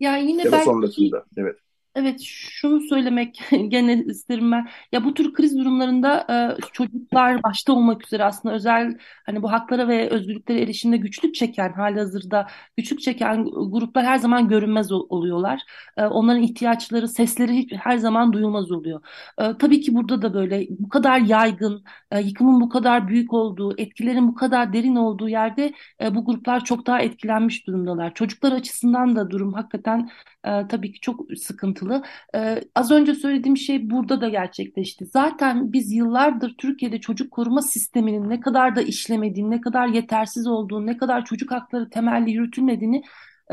Yani 0.00 0.30
yine 0.30 0.44
ya 0.44 0.52
belki 0.52 0.64
sonrasında, 0.64 1.26
evet. 1.36 1.56
Evet, 2.00 2.20
şunu 2.22 2.80
söylemek 2.80 3.40
gene 3.68 4.04
isterim 4.04 4.52
ben. 4.52 4.68
Ya 4.92 5.04
bu 5.04 5.14
tür 5.14 5.32
kriz 5.32 5.58
durumlarında 5.58 6.26
e, 6.58 6.62
çocuklar 6.72 7.42
başta 7.42 7.72
olmak 7.72 8.06
üzere 8.06 8.24
aslında 8.24 8.54
özel 8.54 8.98
hani 9.26 9.42
bu 9.42 9.52
haklara 9.52 9.88
ve 9.88 10.10
özgürlüklere 10.10 10.60
erişimde 10.62 10.96
güçlük 10.96 11.34
çeken 11.34 11.72
hali 11.72 11.98
hazırda 11.98 12.46
güçlük 12.76 13.00
çeken 13.00 13.44
gruplar 13.44 14.04
her 14.04 14.16
zaman 14.18 14.48
görünmez 14.48 14.92
oluyorlar. 14.92 15.60
E, 15.96 16.04
onların 16.04 16.42
ihtiyaçları, 16.42 17.08
sesleri 17.08 17.66
her 17.76 17.96
zaman 17.96 18.32
duyulmaz 18.32 18.70
oluyor. 18.72 19.02
E, 19.38 19.58
tabii 19.58 19.80
ki 19.80 19.94
burada 19.94 20.22
da 20.22 20.34
böyle 20.34 20.66
bu 20.70 20.88
kadar 20.88 21.20
yaygın, 21.20 21.84
e, 22.10 22.20
yıkımın 22.20 22.60
bu 22.60 22.68
kadar 22.68 23.08
büyük 23.08 23.32
olduğu, 23.32 23.74
etkilerin 23.78 24.28
bu 24.28 24.34
kadar 24.34 24.72
derin 24.72 24.96
olduğu 24.96 25.28
yerde 25.28 25.72
e, 26.02 26.14
bu 26.14 26.24
gruplar 26.24 26.64
çok 26.64 26.86
daha 26.86 27.00
etkilenmiş 27.00 27.66
durumdalar. 27.66 28.14
Çocuklar 28.14 28.52
açısından 28.52 29.16
da 29.16 29.30
durum 29.30 29.52
hakikaten 29.52 30.10
e, 30.44 30.68
tabii 30.68 30.92
ki 30.92 31.00
çok 31.00 31.20
sıkıntılı. 31.38 31.87
E, 32.34 32.60
az 32.74 32.90
önce 32.90 33.14
söylediğim 33.14 33.56
şey 33.56 33.90
burada 33.90 34.20
da 34.20 34.28
gerçekleşti. 34.28 35.06
Zaten 35.06 35.72
biz 35.72 35.92
yıllardır 35.92 36.54
Türkiye'de 36.58 37.00
çocuk 37.00 37.30
koruma 37.30 37.62
sisteminin 37.62 38.30
ne 38.30 38.40
kadar 38.40 38.76
da 38.76 38.82
işlemediğini, 38.82 39.50
ne 39.50 39.60
kadar 39.60 39.86
yetersiz 39.86 40.46
olduğunu, 40.46 40.86
ne 40.86 40.96
kadar 40.96 41.24
çocuk 41.24 41.50
hakları 41.50 41.90
temelli 41.90 42.30
yürütülmediğini 42.30 43.02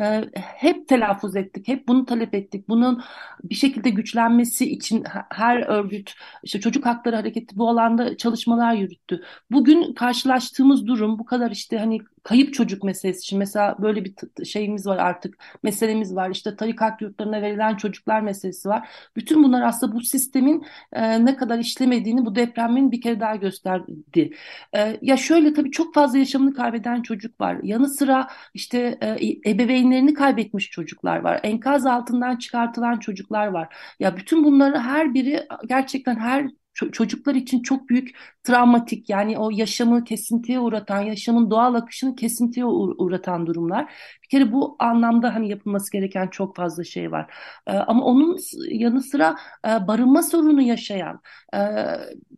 e, 0.02 0.22
hep 0.36 0.88
telaffuz 0.88 1.36
ettik, 1.36 1.68
hep 1.68 1.88
bunu 1.88 2.06
talep 2.06 2.34
ettik. 2.34 2.70
Bunun 2.70 3.04
bir 3.44 3.56
şekilde 3.56 3.90
güçlenmesi 3.90 4.72
için 4.72 5.04
her 5.30 5.58
örgüt, 5.68 6.14
işte 6.44 6.60
çocuk 6.60 6.86
hakları 6.86 7.16
hareketi 7.16 7.58
bu 7.58 7.70
alanda 7.70 8.18
çalışmalar 8.18 8.74
yürüttü. 8.74 9.22
Bugün 9.52 9.94
karşılaştığımız 9.94 10.88
durum 10.88 11.20
bu 11.20 11.26
kadar 11.26 11.52
işte 11.52 11.78
hani 11.78 12.00
kayıp 12.26 12.54
çocuk 12.54 12.84
meselesi 12.84 13.20
için 13.20 13.40
mesela 13.40 13.76
böyle 13.82 14.06
bir 14.06 14.16
şeyimiz 14.46 14.88
var 14.88 14.98
artık 14.98 15.38
meselemiz 15.64 16.16
var 16.16 16.30
işte 16.30 16.56
tarikat 16.56 17.02
yurtlarına 17.02 17.42
verilen 17.42 17.76
çocuklar 17.76 18.22
meselesi 18.22 18.70
var. 18.70 18.90
Bütün 19.16 19.44
bunlar 19.44 19.62
aslında 19.62 19.96
bu 19.96 20.02
sistemin 20.02 20.66
e, 20.94 21.26
ne 21.26 21.36
kadar 21.36 21.60
işlemediğini 21.60 22.26
bu 22.26 22.36
depremin 22.36 22.92
bir 22.92 23.02
kere 23.02 23.20
daha 23.20 23.36
gösterdi. 23.36 24.34
E, 24.76 25.00
ya 25.02 25.18
şöyle 25.18 25.54
tabii 25.54 25.72
çok 25.72 25.94
fazla 25.94 26.18
yaşamını 26.18 26.54
kaybeden 26.54 27.02
çocuk 27.02 27.42
var. 27.42 27.58
Yanı 27.64 27.90
sıra 27.90 28.28
işte 28.54 28.98
e, 29.02 29.52
ebeveynlerini 29.52 30.14
kaybetmiş 30.14 30.70
çocuklar 30.70 31.18
var. 31.18 31.40
Enkaz 31.44 31.86
altından 31.86 32.36
çıkartılan 32.36 33.00
çocuklar 33.00 33.48
var. 33.48 33.76
Ya 34.00 34.18
bütün 34.18 34.44
bunları 34.44 34.80
her 34.80 35.14
biri 35.14 35.48
gerçekten 35.68 36.16
her 36.16 36.48
çocuklar 36.92 37.36
için 37.36 37.62
çok 37.62 37.90
büyük 37.90 38.16
travmatik 38.46 39.10
yani 39.10 39.38
o 39.38 39.50
yaşamı 39.50 40.04
kesintiye 40.04 40.60
uğratan, 40.60 41.02
yaşamın 41.02 41.52
doğal 41.52 41.74
akışını 41.76 42.16
kesintiye 42.16 42.66
uğratan 42.66 43.48
durumlar. 43.48 43.94
Bir 44.24 44.30
kere 44.30 44.52
bu 44.52 44.76
anlamda 44.80 45.36
hani 45.36 45.50
yapılması 45.50 45.92
gereken 45.92 46.28
çok 46.28 46.56
fazla 46.56 46.84
şey 46.84 47.12
var. 47.12 47.34
Ee, 47.68 47.72
ama 47.72 48.06
onun 48.06 48.38
yanı 48.70 49.02
sıra 49.02 49.36
e, 49.68 49.88
barınma 49.88 50.24
sorunu 50.24 50.62
yaşayan 50.62 51.22
e, 51.56 51.60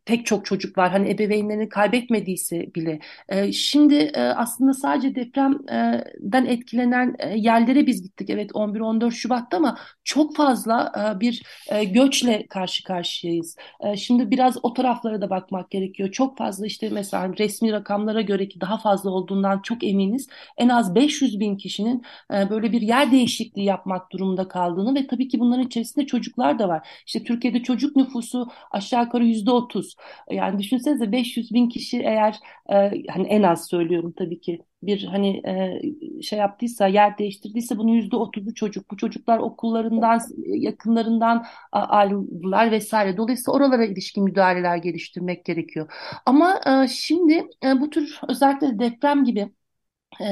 pek 0.06 0.26
çok 0.26 0.46
çocuk 0.46 0.78
var. 0.78 0.92
Hani 0.92 1.10
ebeveynlerini 1.10 1.70
kaybetmediyse 1.70 2.74
bile. 2.76 3.00
E, 3.30 3.52
şimdi 3.52 3.96
e, 3.96 4.22
aslında 4.22 4.74
sadece 4.74 5.16
depremden 5.16 6.46
etkilenen 6.46 7.16
e, 7.20 7.38
yerlere 7.38 7.88
biz 7.88 8.04
gittik. 8.04 8.30
Evet 8.30 8.52
11-14 8.54 9.12
Şubat'ta 9.12 9.58
ama 9.58 9.78
çok 10.04 10.36
fazla 10.36 10.92
e, 11.16 11.20
bir 11.20 11.44
e, 11.68 11.84
göçle 11.84 12.48
karşı 12.48 12.84
karşıyayız. 12.84 13.56
E, 13.80 13.98
şimdi 13.98 14.32
biraz 14.32 14.58
o 14.64 14.74
taraflara 14.74 15.22
da 15.22 15.30
bakmak 15.30 15.72
gerekiyor. 15.72 15.97
Çok 16.12 16.38
fazla 16.38 16.66
işte 16.66 16.90
mesela 16.90 17.34
resmi 17.38 17.72
rakamlara 17.72 18.22
göre 18.22 18.48
ki 18.48 18.62
daha 18.62 18.78
fazla 18.78 19.10
olduğundan 19.10 19.62
çok 19.62 19.84
eminiz. 19.84 20.28
En 20.58 20.70
az 20.70 20.96
500 20.96 21.40
bin 21.40 21.58
kişinin 21.58 22.04
e, 22.34 22.50
böyle 22.50 22.72
bir 22.72 22.82
yer 22.82 23.12
değişikliği 23.12 23.66
yapmak 23.66 24.12
durumunda 24.12 24.48
kaldığını 24.48 24.96
ve 24.96 25.08
tabii 25.08 25.28
ki 25.28 25.40
bunların 25.40 25.66
içerisinde 25.66 26.06
çocuklar 26.06 26.60
da 26.60 26.68
var. 26.68 26.88
İşte 27.06 27.24
Türkiye'de 27.24 27.64
çocuk 27.64 27.96
nüfusu 27.96 28.48
aşağı 28.72 29.04
yukarı 29.04 29.26
yüzde 29.26 29.52
otuz. 29.52 29.96
Yani 30.32 30.60
düşünsenize 30.60 31.12
500 31.12 31.54
bin 31.54 31.70
kişi 31.70 32.00
eğer 32.00 32.36
e, 32.70 32.76
hani 33.10 33.28
en 33.28 33.44
az 33.44 33.68
söylüyorum 33.68 34.14
tabii 34.18 34.42
ki 34.42 34.62
bir 34.84 35.04
hani 35.04 35.42
e, 35.48 35.82
şey 36.22 36.40
yaptıysa 36.40 36.88
yer 36.88 37.18
değiştirdiyse 37.18 37.78
bunun 37.78 37.92
yüzde 37.92 38.16
otuzu 38.16 38.54
çocuk. 38.54 38.92
Bu 38.92 38.98
çocuklar 38.98 39.38
okullarından 39.40 40.22
yakınlarından 40.46 41.46
ayrıldılar 41.72 42.72
vesaire. 42.72 43.18
Dolayısıyla 43.18 43.58
oralara 43.58 43.86
ilişkin 43.86 44.24
müdahaleler 44.24 44.78
geliştirmek 44.78 45.46
gerekiyor. 45.46 45.92
Ama 46.26 46.62
e, 46.68 46.88
şimdi 46.88 47.50
e, 47.64 47.82
bu 47.82 47.90
tür 47.90 48.20
özellikle 48.30 48.80
deprem 48.80 49.24
gibi 49.24 49.50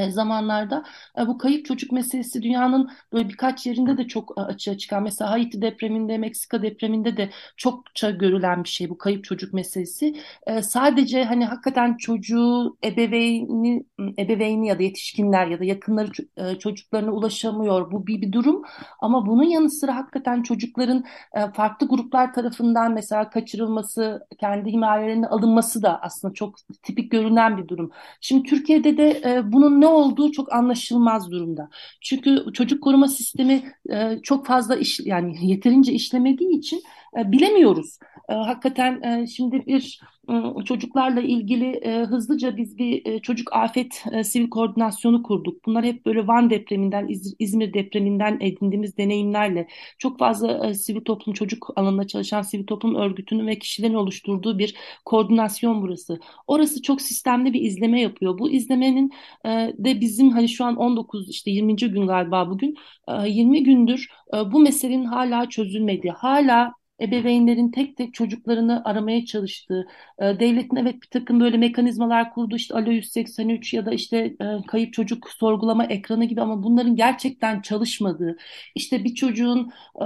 zamanlarda 0.09 0.83
e, 1.17 1.27
bu 1.27 1.37
kayıp 1.37 1.65
çocuk 1.65 1.91
meselesi 1.91 2.41
dünyanın 2.41 2.89
böyle 3.13 3.29
birkaç 3.29 3.65
yerinde 3.65 3.97
de 3.97 4.07
çok 4.07 4.33
e, 4.37 4.41
açığa 4.41 4.77
çıkan 4.77 5.03
mesela 5.03 5.31
Haiti 5.31 5.61
depreminde, 5.61 6.17
Meksika 6.17 6.61
depreminde 6.61 7.17
de 7.17 7.29
çokça 7.57 8.11
görülen 8.11 8.63
bir 8.63 8.69
şey 8.69 8.89
bu 8.89 8.97
kayıp 8.97 9.23
çocuk 9.23 9.53
meselesi. 9.53 10.15
Sadece 10.61 11.23
hani 11.23 11.45
hakikaten 11.45 11.97
çocuğu 11.97 12.77
ebeveyni 12.83 13.85
ebeveyni 14.19 14.67
ya 14.67 14.79
da 14.79 14.83
yetişkinler 14.83 15.47
ya 15.47 15.59
da 15.59 15.63
yakınları 15.65 16.11
çocuklarına 16.59 17.11
ulaşamıyor. 17.11 17.91
Bu 17.91 18.07
bir, 18.07 18.21
bir 18.21 18.31
durum 18.31 18.61
ama 18.99 19.25
bunun 19.25 19.43
yanı 19.43 19.69
sıra 19.69 19.95
hakikaten 19.95 20.43
çocukların 20.43 21.03
farklı 21.53 21.87
gruplar 21.87 22.33
tarafından 22.33 22.93
mesela 22.93 23.29
kaçırılması, 23.29 24.27
kendi 24.39 24.71
himayelerine 24.71 25.27
alınması 25.27 25.83
da 25.83 26.01
aslında 26.01 26.33
çok 26.33 26.55
tipik 26.83 27.11
görünen 27.11 27.57
bir 27.57 27.67
durum. 27.67 27.91
Şimdi 28.21 28.49
Türkiye'de 28.49 28.97
de 28.97 29.41
bunun 29.45 29.74
ne 29.81 29.87
olduğu 29.87 30.31
çok 30.31 30.53
anlaşılmaz 30.53 31.31
durumda. 31.31 31.69
Çünkü 32.01 32.45
çocuk 32.53 32.83
koruma 32.83 33.07
sistemi 33.07 33.63
e, 33.89 34.19
çok 34.23 34.45
fazla 34.45 34.75
iş 34.75 34.99
yani 34.99 35.49
yeterince 35.51 35.93
işlemediği 35.93 36.57
için 36.57 36.81
bilemiyoruz. 37.15 37.99
E, 38.29 38.33
hakikaten 38.33 39.01
e, 39.01 39.27
şimdi 39.27 39.65
bir 39.67 39.99
çocuklarla 40.65 41.21
ilgili 41.21 41.65
e, 41.65 42.03
hızlıca 42.03 42.57
biz 42.57 42.77
bir 42.77 43.05
e, 43.05 43.19
çocuk 43.19 43.53
afet 43.53 44.03
e, 44.11 44.23
sivil 44.23 44.49
koordinasyonu 44.49 45.23
kurduk. 45.23 45.65
Bunlar 45.65 45.85
hep 45.85 46.05
böyle 46.05 46.27
Van 46.27 46.49
depreminden, 46.49 47.07
İzmir 47.39 47.73
depreminden 47.73 48.37
edindiğimiz 48.41 48.97
deneyimlerle 48.97 49.67
çok 49.97 50.19
fazla 50.19 50.73
sivil 50.73 51.01
toplum 51.01 51.33
çocuk 51.33 51.67
alanında 51.75 52.07
çalışan 52.07 52.41
sivil 52.41 52.65
toplum 52.65 52.95
örgütünün 52.95 53.47
ve 53.47 53.59
kişilerin 53.59 53.93
oluşturduğu 53.93 54.59
bir 54.59 54.75
koordinasyon 55.05 55.81
burası. 55.81 56.19
Orası 56.47 56.81
çok 56.81 57.01
sistemli 57.01 57.53
bir 57.53 57.61
izleme 57.61 58.01
yapıyor. 58.01 58.37
Bu 58.37 58.49
izlemenin 58.49 59.11
de 59.77 60.01
bizim 60.01 60.29
hani 60.29 60.49
şu 60.49 60.65
an 60.65 60.75
19 60.75 61.29
işte 61.29 61.51
20. 61.51 61.75
gün 61.75 62.07
galiba 62.07 62.49
bugün 62.49 62.75
20 63.27 63.63
gündür 63.63 64.09
bu 64.51 64.59
meselenin 64.59 65.05
hala 65.05 65.49
çözülmediği, 65.49 66.13
hala 66.13 66.73
ebeveynlerin 67.01 67.71
tek 67.71 67.97
tek 67.97 68.13
çocuklarını 68.13 68.81
aramaya 68.85 69.25
çalıştığı, 69.25 69.87
e, 70.19 70.23
devletin 70.39 70.75
evet 70.75 70.95
bir 71.01 71.07
takım 71.07 71.39
böyle 71.39 71.57
mekanizmalar 71.57 72.33
kurdu 72.33 72.55
işte 72.55 72.75
Alo 72.75 72.91
183 72.91 73.73
ya 73.73 73.85
da 73.85 73.91
işte 73.91 74.17
e, 74.17 74.45
kayıp 74.67 74.93
çocuk 74.93 75.29
sorgulama 75.29 75.85
ekranı 75.85 76.25
gibi 76.25 76.41
ama 76.41 76.63
bunların 76.63 76.95
gerçekten 76.95 77.61
çalışmadığı, 77.61 78.37
işte 78.75 79.03
bir 79.03 79.15
çocuğun 79.15 79.71
e, 80.01 80.05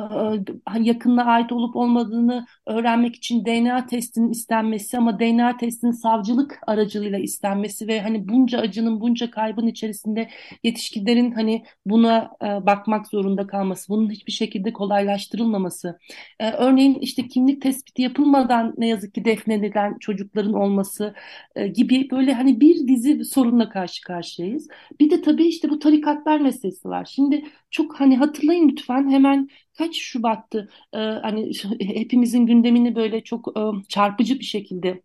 hani 0.66 0.88
yakınına 0.88 1.24
ait 1.26 1.52
olup 1.52 1.76
olmadığını 1.76 2.46
öğrenmek 2.68 3.16
için 3.16 3.46
DNA 3.46 3.86
testinin 3.86 4.30
istenmesi 4.30 4.98
ama 4.98 5.20
DNA 5.20 5.58
testinin 5.58 5.92
savcılık 5.92 6.60
aracılığıyla 6.68 7.20
istenmesi 7.20 7.88
ve 7.88 8.02
hani 8.02 8.28
bunca 8.30 8.60
acının 8.60 9.02
bunca 9.02 9.32
kaybın 9.32 9.68
içerisinde 9.68 10.30
yetişkinlerin 10.64 11.32
hani 11.32 11.64
buna 11.86 12.32
bakmak 12.42 13.08
zorunda 13.08 13.48
kalması, 13.48 13.90
bunun 13.90 14.10
hiçbir 14.10 14.32
şekilde 14.32 14.74
kolaylaştırılmaması. 14.74 16.00
Örneğin 16.40 16.79
örneğin 16.80 17.00
işte 17.00 17.28
kimlik 17.28 17.62
tespiti 17.62 18.02
yapılmadan 18.02 18.74
ne 18.78 18.88
yazık 18.88 19.14
ki 19.16 19.26
defnedilen 19.26 19.98
çocukların 20.00 20.54
olması 20.54 21.16
e, 21.56 21.68
gibi 21.68 22.10
böyle 22.12 22.34
hani 22.34 22.62
bir 22.62 22.88
dizi 22.88 23.26
sorunla 23.26 23.70
karşı 23.70 24.02
karşıyayız. 24.04 24.68
Bir 25.00 25.10
de 25.10 25.22
tabii 25.22 25.48
işte 25.48 25.70
bu 25.70 25.80
tarikatlar 25.80 26.40
meselesi 26.40 26.90
var. 26.90 27.06
Şimdi 27.06 27.46
çok 27.72 28.00
hani 28.00 28.18
hatırlayın 28.18 28.70
lütfen 28.70 29.10
hemen 29.10 29.50
kaç 29.78 29.96
Şubat'tı 29.98 30.70
e, 30.94 30.98
hani 30.98 31.52
hepimizin 31.80 32.46
gündemini 32.46 32.96
böyle 32.96 33.24
çok 33.24 33.48
e, 33.58 33.62
çarpıcı 33.90 34.40
bir 34.40 34.46
şekilde 34.46 35.02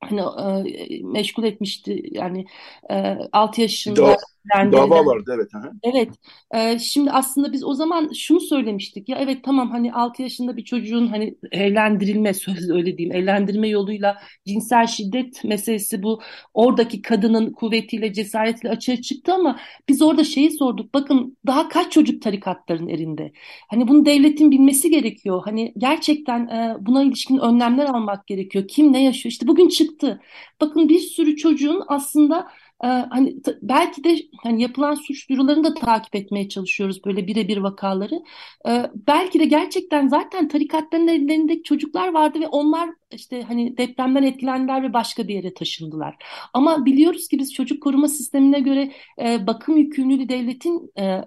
hani 0.00 0.20
e, 0.20 1.02
meşgul 1.04 1.44
etmişti 1.44 2.02
yani 2.12 2.46
e, 2.90 3.18
6 3.32 3.60
yaşında 3.60 4.16
da, 4.54 4.72
dava 4.72 5.06
vardı 5.06 5.32
evet. 5.36 5.54
Aha. 5.54 5.70
Evet. 5.82 6.08
E, 6.54 6.78
şimdi 6.78 7.10
aslında 7.10 7.52
biz 7.52 7.64
o 7.64 7.74
zaman 7.74 8.10
şunu 8.12 8.40
söylemiştik 8.40 9.08
ya 9.08 9.18
evet 9.20 9.44
tamam 9.44 9.70
hani 9.70 9.92
6 9.92 10.22
yaşında 10.22 10.56
bir 10.56 10.64
çocuğun 10.64 11.06
hani 11.06 11.34
evlendirilme 11.52 12.34
söz 12.34 12.70
öyle 12.70 12.98
diyeyim 12.98 13.16
evlendirme 13.16 13.68
yoluyla 13.68 14.18
cinsel 14.46 14.86
şiddet 14.86 15.44
meselesi 15.44 16.02
bu 16.02 16.20
oradaki 16.54 17.02
kadının 17.02 17.52
kuvvetiyle 17.52 18.12
cesaretiyle 18.12 18.72
açığa 18.74 18.96
çıktı 18.96 19.34
ama 19.34 19.60
biz 19.88 20.02
orada 20.02 20.24
şeyi 20.24 20.50
sorduk 20.50 20.94
bakın 20.94 21.36
daha 21.46 21.68
kaç 21.68 21.92
çocuk 21.92 22.22
tarikatların 22.22 22.88
elinde 22.88 23.32
hani 23.70 23.88
bunu 23.88 24.06
devletin 24.06 24.50
bilmesi 24.50 24.90
gerekiyor 24.90 25.42
hani 25.44 25.72
gerçekten 25.78 26.46
e, 26.46 26.76
buna 26.80 27.02
ilişkin 27.02 27.38
önlemler 27.38 27.86
almak 27.86 28.26
gerekiyor 28.26 28.68
kim 28.68 28.92
ne 28.92 29.04
yaşıyor 29.04 29.30
işte 29.32 29.46
bugün 29.46 29.68
çıktı 29.68 30.20
bakın 30.60 30.88
bir 30.88 30.98
sürü 30.98 31.36
çocuğun 31.36 31.82
aslında 31.88 32.48
ee, 32.84 32.86
hani 32.86 33.36
belki 33.62 34.04
de 34.04 34.16
hani 34.42 34.62
yapılan 34.62 34.94
suç 34.94 35.28
duyurularını 35.28 35.64
da 35.64 35.74
takip 35.74 36.16
etmeye 36.16 36.48
çalışıyoruz 36.48 37.04
böyle 37.04 37.26
birebir 37.26 37.56
vakaları. 37.56 38.22
Ee, 38.68 38.90
belki 38.94 39.40
de 39.40 39.44
gerçekten 39.44 40.08
zaten 40.08 40.48
tarikatların 40.48 41.08
ellerindeki 41.08 41.62
çocuklar 41.62 42.12
vardı 42.12 42.40
ve 42.40 42.48
onlar 42.48 42.90
işte 43.12 43.42
hani 43.42 43.76
depremden 43.78 44.22
etkilendiler 44.22 44.82
ve 44.82 44.92
başka 44.92 45.28
bir 45.28 45.34
yere 45.34 45.54
taşındılar. 45.54 46.16
Ama 46.54 46.84
biliyoruz 46.84 47.28
ki 47.28 47.38
biz 47.38 47.54
çocuk 47.54 47.82
koruma 47.82 48.08
sistemine 48.08 48.60
göre 48.60 48.92
e, 49.22 49.46
bakım 49.46 49.76
yükümlülüğü 49.76 50.28
devletin 50.28 50.92
e, 50.98 51.20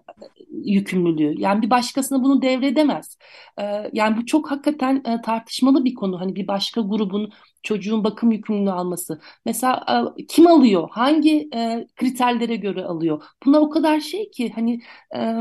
yükümlülüğü. 0.51 1.41
Yani 1.41 1.61
bir 1.61 1.69
başkasına 1.69 2.23
bunu 2.23 2.41
devredemez. 2.41 3.17
E, 3.59 3.63
yani 3.93 4.17
bu 4.17 4.25
çok 4.25 4.51
hakikaten 4.51 4.95
e, 5.05 5.21
tartışmalı 5.21 5.85
bir 5.85 5.93
konu. 5.95 6.19
Hani 6.19 6.35
bir 6.35 6.47
başka 6.47 6.81
grubun 6.81 7.31
çocuğun 7.65 8.03
bakım 8.03 8.31
yükümlülüğü 8.31 8.71
alması. 8.71 9.19
Mesela 9.45 9.85
e, 10.19 10.25
kim 10.25 10.47
alıyor? 10.47 10.89
Hangi 10.91 11.49
e, 11.55 11.87
kriterlere 11.95 12.55
göre 12.55 12.83
alıyor? 12.85 13.23
Buna 13.45 13.59
o 13.59 13.69
kadar 13.69 13.99
şey 13.99 14.31
ki 14.31 14.51
hani 14.55 14.81
e, 15.15 15.35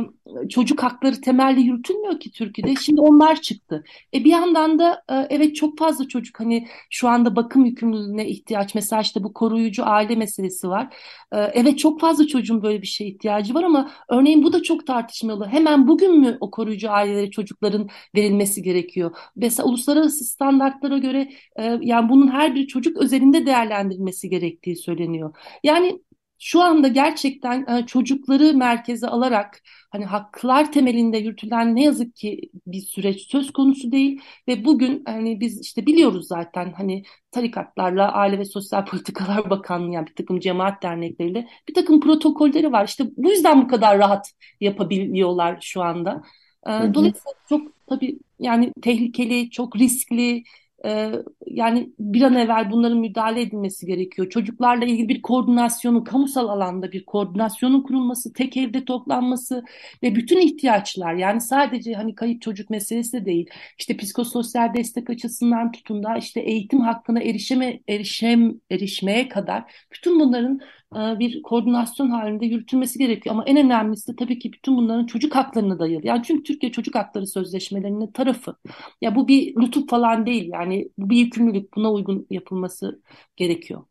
çocuk 0.49 0.83
hakları 0.83 1.21
temelli 1.21 1.61
yürütülmüyor 1.61 2.21
ki 2.21 2.33
Türkiye'de. 2.33 2.81
Şimdi 2.81 3.01
onlar 3.01 3.41
çıktı. 3.41 3.85
E 4.15 4.25
bir 4.25 4.31
yandan 4.31 4.79
da 4.79 5.03
e, 5.09 5.15
evet 5.31 5.57
çok 5.57 5.79
fazla 5.79 6.09
çocuk 6.09 6.41
hani 6.41 6.69
şu 6.91 7.09
anda 7.09 7.37
bakım 7.37 7.65
yükümlülüğüne 7.65 8.29
ihtiyaç. 8.29 8.75
Mesela 8.75 9.03
işte 9.03 9.25
bu 9.25 9.33
koruyucu 9.33 9.85
aile 9.87 10.17
meselesi 10.17 10.69
var. 10.69 10.97
E, 11.33 11.39
evet 11.39 11.79
çok 11.79 12.01
fazla 12.01 12.27
çocuğun 12.27 12.63
böyle 12.63 12.83
bir 12.83 12.87
şeye 12.87 13.11
ihtiyacı 13.11 13.55
var 13.55 13.65
ama 13.65 13.91
örneğin 14.09 14.43
bu 14.43 14.53
da 14.53 14.63
çok 14.63 14.87
tartışmalı. 14.87 15.47
Hemen 15.49 15.89
bugün 15.89 16.21
mü 16.21 16.37
o 16.41 16.51
koruyucu 16.51 16.91
ailelere 16.91 17.31
çocukların 17.31 17.89
verilmesi 18.17 18.63
gerekiyor? 18.63 19.17
Mesela 19.37 19.69
uluslararası 19.69 20.25
standartlara 20.25 20.99
göre 20.99 21.29
e, 21.59 21.79
yani 21.83 22.09
bunun 22.15 22.29
her 22.29 22.55
bir 22.55 22.67
çocuk 22.67 22.97
özelinde 22.97 23.47
değerlendirilmesi 23.47 24.31
gerektiği 24.31 24.77
söyleniyor. 24.77 25.37
Yani 25.65 26.01
şu 26.39 26.63
anda 26.63 26.89
gerçekten 26.89 27.67
e, 27.67 27.87
çocukları 27.87 28.55
merkeze 28.55 29.07
alarak 29.09 29.63
hani 29.91 30.05
haklar 30.05 30.73
temelinde 30.73 31.19
yürütülen 31.19 31.77
ne 31.77 31.85
yazık 31.85 32.17
ki 32.17 32.51
bir 32.67 32.81
süreç 32.81 33.31
söz 33.31 33.53
konusu 33.53 33.93
değil 33.93 34.21
ve 34.49 34.65
bugün 34.65 35.03
hani 35.07 35.41
biz 35.41 35.61
işte 35.61 35.87
biliyoruz 35.87 36.27
zaten 36.29 36.73
hani 36.77 37.05
tarikatlarla 37.31 38.13
Aile 38.13 38.39
ve 38.39 38.45
Sosyal 38.45 38.85
Politikalar 38.91 39.51
Bakanlığı 39.51 39.93
yani 39.95 40.07
bir 40.07 40.15
takım 40.15 40.41
cemaat 40.41 40.83
dernekleriyle 40.83 41.49
bir 41.69 41.75
takım 41.75 42.01
protokolleri 42.01 42.73
var. 42.73 42.89
İşte 42.89 43.05
bu 43.17 43.31
yüzden 43.31 43.63
bu 43.63 43.69
kadar 43.69 43.99
rahat 43.99 44.33
yapabiliyorlar 44.61 45.59
şu 45.61 45.83
anda. 45.83 46.23
E, 46.67 46.71
dolayısıyla 46.95 47.33
çok 47.49 47.87
tabii 47.87 48.19
yani 48.39 48.73
tehlikeli, 48.83 49.51
çok 49.51 49.77
riskli, 49.77 50.43
ee, 50.85 51.13
yani 51.47 51.93
bir 51.99 52.23
an 52.23 52.35
evvel 52.35 52.71
bunların 52.71 52.99
müdahale 52.99 53.41
edilmesi 53.41 53.87
gerekiyor. 53.87 54.31
Çocuklarla 54.31 54.85
ilgili 54.85 55.09
bir 55.09 55.23
koordinasyonun, 55.23 56.05
kamusal 56.05 56.49
alanda 56.49 56.93
bir 56.93 57.05
koordinasyonun 57.05 57.83
kurulması, 57.83 58.33
tek 58.33 58.57
evde 58.57 58.85
toplanması 58.85 59.65
ve 60.03 60.15
bütün 60.15 60.41
ihtiyaçlar 60.41 61.15
yani 61.15 61.41
sadece 61.41 61.95
hani 61.95 62.15
kayıp 62.15 62.43
çocuk 62.43 62.71
meselesi 62.71 63.13
de 63.13 63.25
değil. 63.27 63.51
İşte 63.79 63.97
psikososyal 63.97 64.75
destek 64.75 65.11
açısından 65.11 65.73
tutun 65.73 66.03
da 66.03 66.17
işte 66.17 66.41
eğitim 66.41 66.81
hakkına 66.81 67.21
erişeme, 67.21 67.81
erişem, 67.89 68.53
erişmeye 68.71 69.29
kadar 69.29 69.73
bütün 69.93 70.21
bunların 70.21 70.61
bir 70.95 71.43
koordinasyon 71.43 72.11
halinde 72.11 72.47
yürütülmesi 72.47 72.99
gerekiyor. 72.99 73.35
Ama 73.35 73.45
en 73.45 73.57
önemlisi 73.57 74.13
de 74.13 74.17
tabii 74.17 74.39
ki 74.39 74.53
bütün 74.53 74.77
bunların 74.77 75.07
çocuk 75.07 75.35
haklarına 75.35 75.79
dayalı. 75.79 76.07
Yani 76.07 76.23
çünkü 76.23 76.43
Türkiye 76.43 76.73
Çocuk 76.73 76.95
Hakları 76.95 77.27
Sözleşmelerinin 77.27 78.13
tarafı. 78.13 78.57
Ya 79.01 79.15
bu 79.15 79.29
bir 79.29 79.57
lütuf 79.63 79.89
falan 79.89 80.27
değil. 80.27 80.51
Yani 80.53 80.89
bu 80.99 81.11
bir 81.11 81.17
yükümlülük. 81.17 81.75
Buna 81.77 81.93
uygun 81.93 82.27
yapılması 82.31 83.03
gerekiyor. 83.37 83.83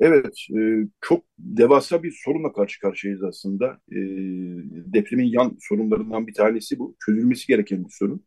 Evet, 0.00 0.38
e, 0.56 0.88
çok 1.00 1.24
devasa 1.38 2.02
bir 2.02 2.12
sorunla 2.24 2.52
karşı 2.52 2.80
karşıyayız 2.80 3.22
aslında. 3.22 3.66
E, 3.92 3.98
depremin 4.92 5.26
yan 5.26 5.56
sorunlarından 5.60 6.26
bir 6.26 6.34
tanesi 6.34 6.78
bu. 6.78 6.96
Çözülmesi 7.06 7.46
gereken 7.46 7.84
bir 7.84 7.90
sorun. 7.90 8.24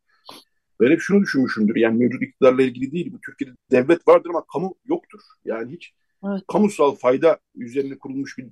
Ben 0.79 0.91
hep 0.91 1.01
şunu 1.01 1.21
düşünmüşümdür. 1.21 1.75
Yani 1.75 1.97
mevcut 1.97 2.21
iktidarla 2.21 2.61
ilgili 2.61 2.91
değil. 2.91 3.13
Bu 3.13 3.19
Türkiye'de 3.21 3.55
devlet 3.71 4.07
vardır 4.07 4.29
ama 4.29 4.45
kamu 4.53 4.75
yoktur. 4.85 5.19
Yani 5.45 5.71
hiç 5.71 5.93
Evet. 6.25 6.41
Kamusal 6.47 6.95
fayda 6.95 7.39
üzerine 7.55 7.97
kurulmuş 7.97 8.37
bir 8.37 8.47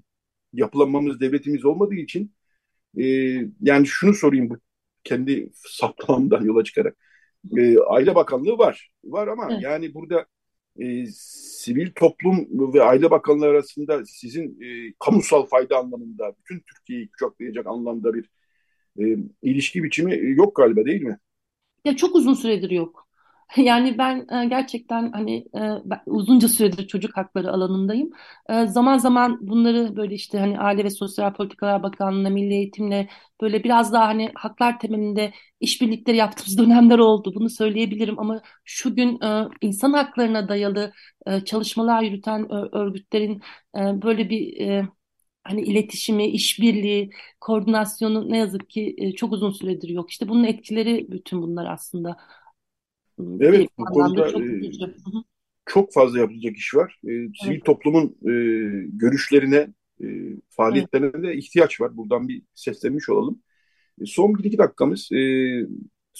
yapılanmamız, 0.53 1.19
devletimiz 1.19 1.65
olmadığı 1.65 1.95
için 1.95 2.33
e, 2.97 3.05
yani 3.61 3.87
şunu 3.87 4.13
sorayım 4.13 4.49
bu 4.49 4.57
kendi 5.03 5.49
saptamamdan 5.53 6.43
yola 6.43 6.63
çıkarak. 6.63 6.97
E, 7.57 7.79
Aile 7.79 8.15
Bakanlığı 8.15 8.57
var. 8.57 8.91
Var 9.03 9.27
ama 9.27 9.47
evet. 9.51 9.63
yani 9.63 9.93
burada 9.93 10.25
e, 10.79 11.05
sivil 11.15 11.91
toplum 11.91 12.47
ve 12.73 12.83
Aile 12.83 13.11
Bakanlığı 13.11 13.45
arasında 13.45 14.05
sizin 14.05 14.61
e, 14.61 14.93
kamusal 14.99 15.45
fayda 15.45 15.77
anlamında 15.77 16.35
bütün 16.39 16.59
Türkiye'yi 16.59 17.09
kucaklayacak 17.11 17.67
anlamda 17.67 18.13
bir 18.13 18.29
e, 18.99 19.17
ilişki 19.41 19.83
biçimi 19.83 20.19
yok 20.35 20.55
galiba 20.55 20.85
değil 20.85 21.01
mi? 21.01 21.19
Ya 21.85 21.95
çok 21.95 22.15
uzun 22.15 22.33
süredir 22.33 22.69
yok. 22.69 23.04
Yani 23.57 23.97
ben 23.97 24.27
e, 24.43 24.45
gerçekten 24.45 25.11
hani 25.11 25.45
e, 25.55 25.59
uzunca 26.05 26.47
süredir 26.47 26.87
çocuk 26.87 27.17
hakları 27.17 27.51
alanındayım. 27.51 28.09
E, 28.49 28.65
zaman 28.67 28.97
zaman 28.97 29.37
bunları 29.47 29.95
böyle 29.95 30.15
işte 30.15 30.39
hani 30.39 30.59
Aile 30.59 30.83
ve 30.83 30.89
Sosyal 30.89 31.33
Politikalar 31.33 31.83
Bakanlığı'na, 31.83 32.29
Milli 32.29 32.53
Eğitim'le 32.53 33.07
böyle 33.41 33.63
biraz 33.63 33.93
daha 33.93 34.07
hani 34.07 34.31
haklar 34.35 34.79
temelinde 34.79 35.33
işbirlikleri 35.59 36.17
yaptığımız 36.17 36.57
dönemler 36.65 36.99
oldu. 36.99 37.31
Bunu 37.35 37.49
söyleyebilirim 37.49 38.19
ama 38.19 38.41
şu 38.63 38.95
gün 38.95 39.19
insan 39.61 39.93
haklarına 39.93 40.49
dayalı 40.49 40.91
çalışmalar 41.45 42.01
yürüten 42.03 42.51
örgütlerin 42.75 43.41
böyle 43.75 44.29
bir 44.29 44.57
hani 45.43 45.61
iletişimi, 45.61 46.27
işbirliği, 46.27 47.09
koordinasyonu 47.41 48.29
ne 48.29 48.37
yazık 48.37 48.69
ki 48.69 49.13
çok 49.17 49.33
uzun 49.33 49.51
süredir 49.51 49.89
yok. 49.89 50.11
İşte 50.11 50.29
bunun 50.29 50.43
etkileri 50.43 51.07
bütün 51.11 51.41
bunlar 51.41 51.65
aslında. 51.71 52.17
Evet 53.39 53.69
bu 53.77 53.85
konuda 53.85 54.29
e, 54.29 54.61
çok 55.65 55.93
fazla 55.93 56.19
yapılacak 56.19 56.57
iş 56.57 56.75
var. 56.75 56.99
E, 57.03 57.09
sivil 57.09 57.51
evet. 57.51 57.65
toplumun 57.65 58.05
e, 58.05 58.33
görüşlerine, 58.93 59.73
e, 60.03 60.07
faaliyetlerine 60.49 61.11
evet. 61.13 61.23
de 61.23 61.35
ihtiyaç 61.35 61.81
var. 61.81 61.97
Buradan 61.97 62.27
bir 62.27 62.41
seslenmiş 62.55 63.09
olalım. 63.09 63.39
E, 64.01 64.05
son 64.05 64.35
bir 64.35 64.43
iki 64.43 64.57
dakikamız. 64.57 65.09
E, 65.11 65.17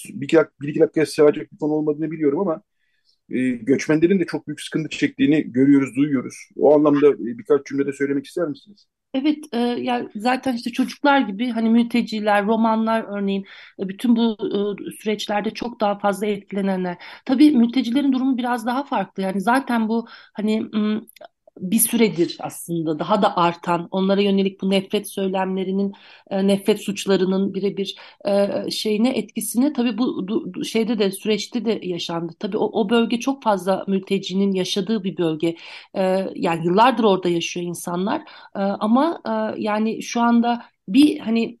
bir 0.04 0.24
iki, 0.24 0.36
bir 0.60 0.68
iki 0.68 0.80
dakikaya 0.80 1.06
sığacak 1.06 1.52
bir 1.52 1.58
konu 1.58 1.72
olmadığını 1.72 2.10
biliyorum 2.10 2.38
ama 2.38 2.62
e, 3.30 3.48
göçmenlerin 3.48 4.20
de 4.20 4.24
çok 4.26 4.46
büyük 4.48 4.60
sıkıntı 4.60 4.88
çektiğini 4.88 5.52
görüyoruz, 5.52 5.96
duyuyoruz. 5.96 6.34
O 6.56 6.74
anlamda 6.74 7.08
e, 7.08 7.38
birkaç 7.38 7.66
cümlede 7.66 7.92
söylemek 7.92 8.26
ister 8.26 8.48
misiniz? 8.48 8.86
Evet, 9.16 9.38
e, 9.52 9.58
yani 9.58 10.08
zaten 10.16 10.52
işte 10.56 10.70
çocuklar 10.72 11.20
gibi 11.20 11.50
hani 11.50 11.70
mülteciler, 11.70 12.46
romanlar 12.46 13.04
örneğin 13.18 13.44
e, 13.80 13.88
bütün 13.88 14.16
bu 14.16 14.36
e, 14.90 14.92
süreçlerde 15.02 15.50
çok 15.50 15.80
daha 15.80 15.98
fazla 15.98 16.26
etkilenenler. 16.26 16.96
Tabii 17.24 17.50
mültecilerin 17.50 18.12
durumu 18.12 18.36
biraz 18.38 18.66
daha 18.66 18.84
farklı. 18.84 19.22
Yani 19.22 19.40
zaten 19.40 19.88
bu 19.88 20.06
hani 20.32 20.68
bir 21.58 21.78
süredir 21.78 22.36
aslında 22.40 22.98
daha 22.98 23.22
da 23.22 23.36
artan 23.36 23.88
onlara 23.90 24.20
yönelik 24.20 24.60
bu 24.62 24.70
nefret 24.70 25.10
söylemlerinin 25.10 25.92
e, 26.30 26.46
nefret 26.46 26.80
suçlarının 26.82 27.54
birebir 27.54 27.96
e, 28.26 28.70
şeyine 28.70 29.10
etkisini 29.18 29.72
tabii 29.72 29.98
bu 29.98 30.64
şeyde 30.64 30.98
de 30.98 31.10
süreçte 31.10 31.64
de 31.64 31.80
yaşandı. 31.82 32.32
Tabii 32.38 32.56
o, 32.58 32.80
o 32.80 32.90
bölge 32.90 33.20
çok 33.20 33.42
fazla 33.42 33.84
mültecinin 33.88 34.52
yaşadığı 34.52 35.04
bir 35.04 35.16
bölge. 35.16 35.56
E, 35.96 36.26
yani 36.34 36.66
yıllardır 36.66 37.04
orada 37.04 37.28
yaşıyor 37.28 37.66
insanlar. 37.66 38.22
Ama 38.54 39.20
yani 39.58 40.02
şu 40.02 40.20
anda 40.20 40.62
bir 40.88 41.18
hani 41.18 41.58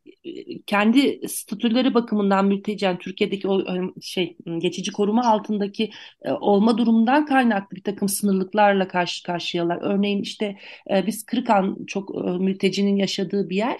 kendi 0.66 1.28
statüleri 1.28 1.94
bakımından 1.94 2.46
mülteci 2.46 2.84
yani 2.84 2.98
Türkiye'deki 2.98 3.48
o 3.48 3.64
şey 4.02 4.36
geçici 4.58 4.92
koruma 4.92 5.24
altındaki 5.24 5.90
e, 6.22 6.32
olma 6.32 6.78
durumundan 6.78 7.26
kaynaklı 7.26 7.76
bir 7.76 7.82
takım 7.82 8.08
sınırlıklarla 8.08 8.88
karşı 8.88 9.22
karşıyalar. 9.22 9.78
Örneğin 9.82 10.22
işte 10.22 10.56
e, 10.90 11.06
biz 11.06 11.26
Kırıkan 11.26 11.84
çok 11.86 12.14
e, 12.16 12.30
mültecinin 12.30 12.96
yaşadığı 12.96 13.50
bir 13.50 13.56
yer. 13.56 13.76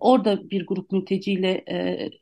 Orada 0.00 0.50
bir 0.50 0.66
grup 0.66 0.92
mülteciyle 0.92 1.64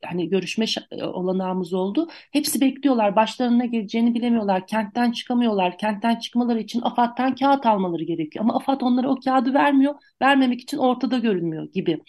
hani 0.05 0.29
görüşme 0.29 0.65
olanağımız 1.03 1.73
oldu. 1.73 2.09
Hepsi 2.33 2.61
bekliyorlar. 2.61 3.17
Başlarına 3.17 3.65
geleceğini 3.65 4.15
bilemiyorlar. 4.15 4.67
Kentten 4.67 5.13
çıkamıyorlar. 5.13 5.79
Kentten 5.79 6.17
çıkmaları 6.17 6.61
için 6.61 6.81
AFAD'dan 6.81 7.35
kağıt 7.35 7.67
almaları 7.67 8.05
gerekiyor. 8.05 8.45
Ama 8.45 8.57
AFAD 8.57 8.81
onlara 8.81 9.09
o 9.11 9.21
kağıdı 9.25 9.55
vermiyor. 9.55 9.95
Vermemek 10.23 10.61
için 10.61 10.79
ortada 10.79 11.19
görünmüyor 11.19 11.73
gibi. 11.73 12.01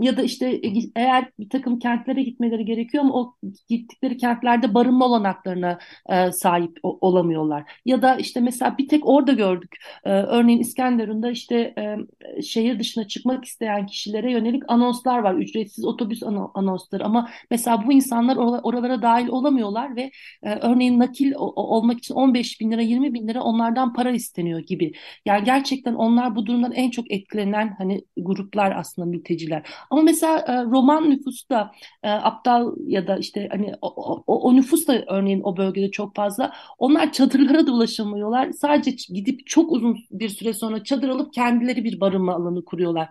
Ya 0.00 0.16
da 0.16 0.22
işte 0.22 0.37
işte 0.38 0.68
e, 0.68 0.90
eğer 0.96 1.30
bir 1.38 1.48
takım 1.48 1.78
kentlere 1.78 2.22
gitmeleri 2.22 2.64
gerekiyor 2.64 3.04
ama 3.04 3.14
o 3.14 3.34
gittikleri 3.68 4.16
kentlerde 4.16 4.74
barınma 4.74 5.06
olanaklarına 5.06 5.78
e, 6.08 6.32
sahip 6.32 6.78
o, 6.82 6.98
olamıyorlar. 7.00 7.64
Ya 7.84 8.02
da 8.02 8.16
işte 8.16 8.40
mesela 8.40 8.78
bir 8.78 8.88
tek 8.88 9.08
orada 9.08 9.32
gördük. 9.32 9.76
E, 10.04 10.10
örneğin 10.10 10.60
İskenderun'da 10.60 11.30
işte 11.30 11.74
e, 11.78 11.96
şehir 12.42 12.78
dışına 12.78 13.08
çıkmak 13.08 13.44
isteyen 13.44 13.86
kişilere 13.86 14.32
yönelik 14.32 14.62
anonslar 14.68 15.18
var. 15.18 15.34
Ücretsiz 15.34 15.84
otobüs 15.84 16.22
anonsları 16.54 17.04
ama 17.04 17.30
mesela 17.50 17.86
bu 17.86 17.92
insanlar 17.92 18.36
oralara 18.36 19.02
dahil 19.02 19.28
olamıyorlar 19.28 19.96
ve 19.96 20.10
e, 20.42 20.54
örneğin 20.54 20.98
nakil 20.98 21.32
olmak 21.36 21.98
için 21.98 22.14
15 22.14 22.60
bin 22.60 22.70
lira 22.70 22.82
20 22.82 23.14
bin 23.14 23.28
lira 23.28 23.42
onlardan 23.42 23.92
para 23.92 24.10
isteniyor 24.10 24.60
gibi. 24.60 24.92
Yani 25.26 25.44
gerçekten 25.44 25.94
onlar 25.94 26.36
bu 26.36 26.46
durumdan 26.46 26.72
en 26.72 26.90
çok 26.90 27.10
etkilenen 27.10 27.74
hani 27.78 28.02
gruplar 28.16 28.72
aslında 28.76 29.08
mülteciler. 29.08 29.62
Ama 29.90 30.02
mesela 30.02 30.27
mesela 30.28 30.60
e, 30.60 30.64
roman 30.64 31.10
nüfusu 31.10 31.48
da 31.48 31.72
e, 32.02 32.10
aptal 32.10 32.74
ya 32.86 33.06
da 33.06 33.16
işte 33.18 33.48
hani 33.50 33.72
o, 33.82 33.88
o, 34.26 34.40
o 34.48 34.56
nüfus 34.56 34.86
da 34.86 35.04
örneğin 35.06 35.40
o 35.44 35.56
bölgede 35.56 35.90
çok 35.90 36.14
fazla. 36.16 36.52
Onlar 36.78 37.12
çadırlara 37.12 37.66
da 37.66 37.72
ulaşamıyorlar. 37.72 38.50
Sadece 38.52 38.90
gidip 39.14 39.46
çok 39.46 39.72
uzun 39.72 39.98
bir 40.10 40.28
süre 40.28 40.52
sonra 40.52 40.84
çadır 40.84 41.08
alıp 41.08 41.32
kendileri 41.32 41.84
bir 41.84 42.00
barınma 42.00 42.34
alanı 42.34 42.64
kuruyorlar. 42.64 43.08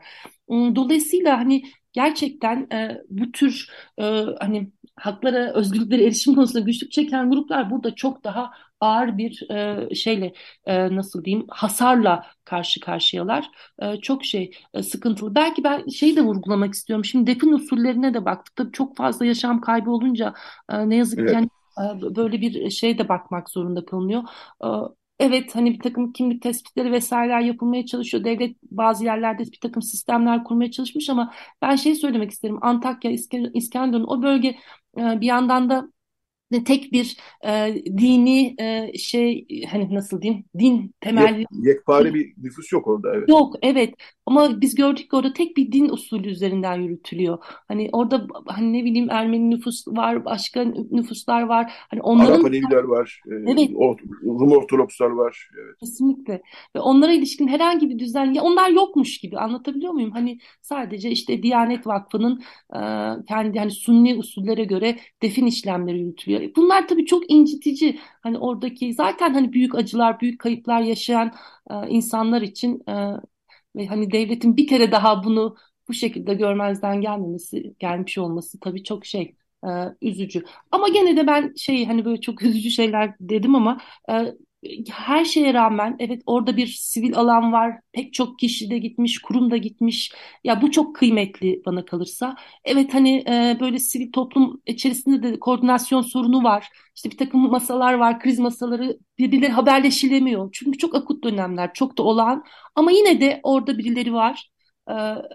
Dolayısıyla 0.49 1.39
hani 1.39 1.63
gerçekten 1.93 2.67
e, 2.73 3.01
bu 3.09 3.31
tür 3.31 3.69
hani 4.39 4.71
haklara, 4.95 5.53
özgürlüklere 5.53 6.03
erişim 6.03 6.35
konusunda 6.35 6.59
güçlük 6.59 6.91
çeken 6.91 7.29
gruplar 7.29 7.71
burada 7.71 7.95
çok 7.95 8.23
daha 8.23 8.51
ağır 8.79 9.17
bir 9.17 9.49
e, 9.51 9.95
şeyle 9.95 10.33
e, 10.65 10.95
nasıl 10.95 11.23
diyeyim 11.23 11.45
hasarla 11.49 12.25
karşı 12.45 12.79
karşıyalar. 12.79 13.49
E, 13.79 13.97
çok 13.97 14.25
şey 14.25 14.51
e, 14.73 14.83
sıkıntılı. 14.83 15.35
Belki 15.35 15.63
ben 15.63 15.87
şeyi 15.87 16.15
de 16.15 16.21
vurgulamak 16.21 16.73
istiyorum. 16.73 17.05
Şimdi 17.05 17.27
defin 17.27 17.51
usullerine 17.51 18.13
de 18.13 18.25
baktık. 18.25 18.55
Tabii 18.55 18.71
çok 18.71 18.97
fazla 18.97 19.25
yaşam 19.25 19.61
kaybı 19.61 19.91
olunca 19.91 20.33
e, 20.69 20.89
ne 20.89 20.95
yazık 20.95 21.19
evet. 21.19 21.29
ki 21.29 21.35
yani, 21.35 21.49
e, 21.79 22.15
böyle 22.15 22.41
bir 22.41 22.69
şey 22.69 22.97
de 22.97 23.09
bakmak 23.09 23.49
zorunda 23.49 23.85
kalınıyor. 23.85 24.23
E, 24.63 24.67
Evet 25.19 25.55
hani 25.55 25.73
bir 25.73 25.79
takım 25.79 26.13
kimlik 26.13 26.41
tespitleri 26.41 26.91
vesaireler 26.91 27.39
yapılmaya 27.41 27.85
çalışıyor. 27.85 28.23
Devlet 28.23 28.57
bazı 28.71 29.05
yerlerde 29.05 29.43
bir 29.43 29.59
takım 29.59 29.81
sistemler 29.81 30.43
kurmaya 30.43 30.71
çalışmış 30.71 31.09
ama 31.09 31.33
ben 31.61 31.75
şey 31.75 31.95
söylemek 31.95 32.31
isterim. 32.31 32.57
Antakya, 32.61 33.11
İskenderun 33.53 34.07
o 34.07 34.21
bölge 34.21 34.47
e, 34.97 35.21
bir 35.21 35.25
yandan 35.27 35.69
da 35.69 35.87
tek 36.65 36.91
bir 36.91 37.17
e, 37.45 37.75
dini 37.85 38.55
e, 38.59 38.97
şey 38.97 39.47
hani 39.71 39.95
nasıl 39.95 40.21
diyeyim 40.21 40.45
din 40.59 40.93
temelli 41.01 41.39
Yek, 41.39 41.47
yekpare 41.51 42.13
bir 42.13 42.33
nüfus 42.37 42.71
yok 42.71 42.87
orada 42.87 43.15
evet. 43.15 43.29
Yok 43.29 43.55
evet 43.61 43.93
ama 44.27 44.61
biz 44.61 44.75
gördük 44.75 45.09
ki 45.09 45.15
orada 45.15 45.33
tek 45.33 45.57
bir 45.57 45.71
din 45.71 45.89
usulü 45.89 46.27
üzerinden 46.27 46.81
yürütülüyor. 46.81 47.37
Hani 47.67 47.89
orada 47.91 48.27
hani 48.45 48.73
ne 48.73 48.83
bileyim 48.83 49.09
Ermeni 49.09 49.49
nüfus 49.49 49.87
var, 49.87 50.25
başka 50.25 50.63
nüfuslar 50.91 51.41
var. 51.41 51.71
Hani 51.89 52.01
onların 52.01 52.33
Arap 52.33 52.45
Aleviler 52.45 52.83
var. 52.83 53.21
E, 53.31 53.35
evet. 53.51 53.69
Rum 54.23 54.51
Ortodokslar 54.51 55.09
var. 55.09 55.49
Evet. 55.63 55.79
Kesinlikle. 55.79 56.41
Ve 56.75 56.79
onlara 56.79 57.13
ilişkin 57.13 57.47
herhangi 57.47 57.89
bir 57.89 57.99
düzen 57.99 58.33
ya 58.33 58.43
onlar 58.43 58.69
yokmuş 58.69 59.17
gibi 59.17 59.37
anlatabiliyor 59.37 59.93
muyum? 59.93 60.11
Hani 60.11 60.39
sadece 60.61 61.11
işte 61.11 61.43
Diyanet 61.43 61.87
Vakfı'nın 61.87 62.41
e, 62.73 62.79
kendi 63.27 63.59
hani 63.59 63.71
Sunni 63.71 64.15
usullere 64.15 64.63
göre 64.63 64.97
defin 65.21 65.45
işlemleri 65.45 65.99
yürütülüyor. 65.99 66.55
Bunlar 66.55 66.87
tabii 66.87 67.05
çok 67.05 67.31
incitici. 67.31 67.99
Hani 68.21 68.37
oradaki 68.37 68.93
zaten 68.93 69.33
hani 69.33 69.53
büyük 69.53 69.75
acılar, 69.75 70.19
büyük 70.19 70.39
kayıplar 70.39 70.81
yaşayan 70.81 71.31
e, 71.69 71.73
insanlar 71.89 72.41
için 72.41 72.83
e, 72.89 72.93
ve 73.77 73.87
hani 73.87 74.11
devletin 74.11 74.57
bir 74.57 74.67
kere 74.67 74.91
daha 74.91 75.23
bunu 75.23 75.55
bu 75.87 75.93
şekilde 75.93 76.33
görmezden 76.33 77.01
gelmemesi, 77.01 77.73
gelmiş 77.79 78.17
olması 78.17 78.59
tabii 78.59 78.83
çok 78.83 79.05
şey 79.05 79.35
e, 79.65 79.69
üzücü. 80.01 80.43
Ama 80.71 80.87
gene 80.89 81.17
de 81.17 81.27
ben 81.27 81.53
şey 81.57 81.85
hani 81.85 82.05
böyle 82.05 82.21
çok 82.21 82.43
üzücü 82.43 82.71
şeyler 82.71 83.15
dedim 83.19 83.55
ama 83.55 83.81
e, 84.11 84.13
her 84.91 85.25
şeye 85.25 85.53
rağmen 85.53 85.95
evet 85.99 86.21
orada 86.25 86.57
bir 86.57 86.67
sivil 86.67 87.17
alan 87.17 87.53
var. 87.53 87.79
Pek 87.93 88.13
çok 88.13 88.39
kişi 88.39 88.69
de 88.69 88.77
gitmiş, 88.77 89.19
kurum 89.21 89.51
da 89.51 89.57
gitmiş. 89.57 90.11
Ya 90.43 90.61
bu 90.61 90.71
çok 90.71 90.95
kıymetli 90.95 91.61
bana 91.65 91.85
kalırsa. 91.85 92.35
Evet 92.65 92.93
hani 92.93 93.23
e, 93.27 93.57
böyle 93.59 93.79
sivil 93.79 94.11
toplum 94.11 94.61
içerisinde 94.65 95.23
de 95.23 95.39
koordinasyon 95.39 96.01
sorunu 96.01 96.43
var. 96.43 96.67
İşte 96.95 97.11
bir 97.11 97.17
takım 97.17 97.49
masalar 97.51 97.93
var, 97.93 98.19
kriz 98.19 98.39
masaları 98.39 98.99
birbirleri 99.17 99.51
haberleşilemiyor. 99.51 100.49
Çünkü 100.53 100.77
çok 100.77 100.95
akut 100.95 101.23
dönemler, 101.23 101.73
çok 101.73 101.97
da 101.97 102.03
olağan. 102.03 102.43
Ama 102.75 102.91
yine 102.91 103.21
de 103.21 103.39
orada 103.43 103.77
birileri 103.77 104.13
var 104.13 104.49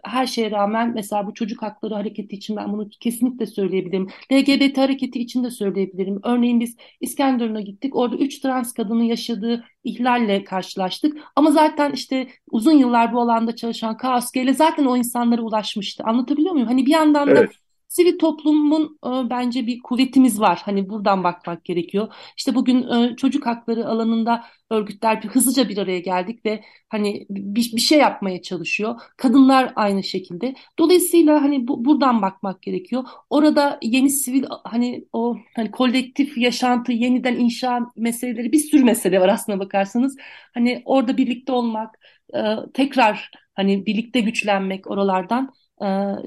her 0.05 0.27
şeye 0.27 0.51
rağmen 0.51 0.95
mesela 0.95 1.27
bu 1.27 1.35
çocuk 1.35 1.63
hakları 1.63 1.95
hareketi 1.95 2.37
için 2.37 2.57
ben 2.57 2.73
bunu 2.73 2.89
kesinlikle 2.89 3.47
söyleyebilirim. 3.47 4.09
LGBT 4.33 4.79
hareketi 4.79 5.19
için 5.21 5.45
de 5.45 5.51
söyleyebilirim. 5.51 6.21
Örneğin 6.25 6.61
biz 6.61 6.77
İskenderun'a 7.01 7.61
gittik. 7.61 7.97
Orada 7.97 8.17
üç 8.17 8.39
trans 8.39 8.73
kadının 8.73 9.03
yaşadığı 9.03 9.65
ihlalle 9.85 10.45
karşılaştık. 10.45 11.19
Ama 11.37 11.51
zaten 11.51 11.93
işte 11.93 12.29
uzun 12.51 12.79
yıllar 12.79 13.13
bu 13.13 13.21
alanda 13.21 13.57
çalışan 13.57 13.97
KSG 13.97 14.37
ile 14.37 14.55
zaten 14.55 14.85
o 14.85 14.97
insanlara 14.97 15.43
ulaşmıştı. 15.43 16.05
Anlatabiliyor 16.05 16.53
muyum? 16.53 16.69
Hani 16.69 16.87
bir 16.87 16.93
yandan 16.93 17.37
da 17.37 17.41
evet 17.41 17.51
sivil 17.93 18.19
toplumun 18.19 18.99
e, 19.07 19.31
bence 19.31 19.67
bir 19.67 19.81
kuvvetimiz 19.83 20.41
var. 20.41 20.63
Hani 20.65 20.89
buradan 20.89 21.25
bakmak 21.25 21.65
gerekiyor. 21.65 22.15
İşte 22.37 22.55
bugün 22.55 22.89
e, 22.89 23.17
çocuk 23.17 23.47
hakları 23.47 23.87
alanında 23.89 24.45
örgütler 24.71 25.23
bir 25.23 25.29
hızlıca 25.29 25.69
bir 25.69 25.79
araya 25.79 25.99
geldik 25.99 26.47
ve 26.47 26.65
hani 26.89 27.27
bir, 27.31 27.73
bir 27.77 27.81
şey 27.81 27.99
yapmaya 27.99 28.43
çalışıyor. 28.43 29.01
Kadınlar 29.17 29.73
aynı 29.77 30.03
şekilde. 30.03 30.55
Dolayısıyla 30.79 31.43
hani 31.43 31.69
bu, 31.69 31.85
buradan 31.85 32.23
bakmak 32.23 32.63
gerekiyor. 32.63 33.05
Orada 33.31 33.79
yeni 33.83 34.11
sivil 34.11 34.45
hani 34.65 35.05
o 35.13 35.37
hani 35.57 35.71
kolektif 35.71 36.39
yaşantı, 36.39 36.93
yeniden 36.93 37.37
inşa 37.37 37.81
meseleleri 37.97 38.53
bir 38.53 38.59
sürü 38.59 38.85
mesele 38.85 39.21
var 39.21 39.29
aslına 39.29 39.59
bakarsanız. 39.59 40.17
Hani 40.55 40.83
orada 40.85 41.17
birlikte 41.17 41.53
olmak, 41.53 41.99
e, 42.35 42.41
tekrar 42.75 43.31
hani 43.55 43.87
birlikte 43.87 44.21
güçlenmek 44.21 44.91
oralardan 44.91 45.53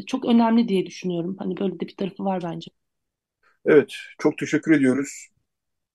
çok 0.07 0.25
önemli 0.25 0.67
diye 0.67 0.85
düşünüyorum. 0.85 1.35
Hani 1.39 1.57
böyle 1.57 1.79
de 1.79 1.87
bir 1.87 1.95
tarafı 1.95 2.25
var 2.25 2.43
bence. 2.43 2.71
Evet, 3.65 3.95
çok 4.19 4.37
teşekkür 4.37 4.71
ediyoruz. 4.71 5.27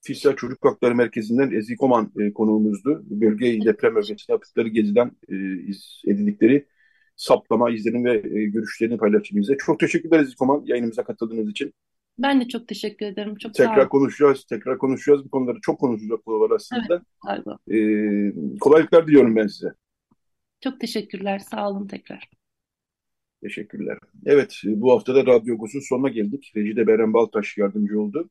Fisyal 0.03 0.37
Çocuk 0.37 0.65
Hakları 0.65 0.95
Merkezi'nden 0.95 1.51
Ezgi 1.51 1.77
Koman 1.77 2.13
e, 2.21 2.33
konuğumuzdu. 2.33 3.03
Bölge 3.05 3.65
deprem 3.65 3.95
bölgesinde 3.95 4.33
yaptıkları 4.33 4.69
geziden 4.69 5.11
e, 5.29 5.35
edindikleri 6.11 6.67
saplama, 7.17 7.71
izlenim 7.71 8.05
ve 8.05 8.15
e, 8.15 8.45
görüşlerini 8.45 8.97
paylaştığınızda. 8.97 9.57
Çok 9.59 9.81
teşekkürler 9.81 10.21
Ezgi 10.21 10.37
Koman 10.37 10.63
yayınımıza 10.65 11.05
katıldığınız 11.05 11.51
için. 11.51 11.75
Ben 12.19 12.41
de 12.41 12.49
çok 12.49 12.69
teşekkür 12.69 13.07
ederim. 13.07 13.37
Çok 13.37 13.55
tekrar 13.55 13.89
konuşacağız, 13.89 14.45
tekrar 14.45 14.79
konuşacağız. 14.79 15.25
Bu 15.25 15.31
konuları 15.31 15.59
çok 15.63 15.81
konuşacak 15.81 16.25
konu 16.25 16.41
var 16.41 16.51
aslında. 16.51 17.03
Evet, 17.29 17.47
ee, 17.71 18.59
kolaylıklar 18.61 19.07
diliyorum 19.07 19.37
ben 19.37 19.47
size. 19.47 19.73
Çok 20.61 20.81
teşekkürler. 20.81 21.39
Sağ 21.39 21.71
olun 21.71 21.87
tekrar. 21.87 22.40
Teşekkürler. 23.43 23.99
Evet, 24.27 24.61
bu 24.65 24.93
hafta 24.93 25.15
da 25.15 25.27
Radyo 25.27 25.55
Agos'un 25.55 25.81
sonuna 25.81 26.09
geldik. 26.09 26.53
Recide 26.57 26.87
Beren 26.87 27.13
Baltaş 27.15 27.59
yardımcı 27.59 28.01
oldu. 28.01 28.31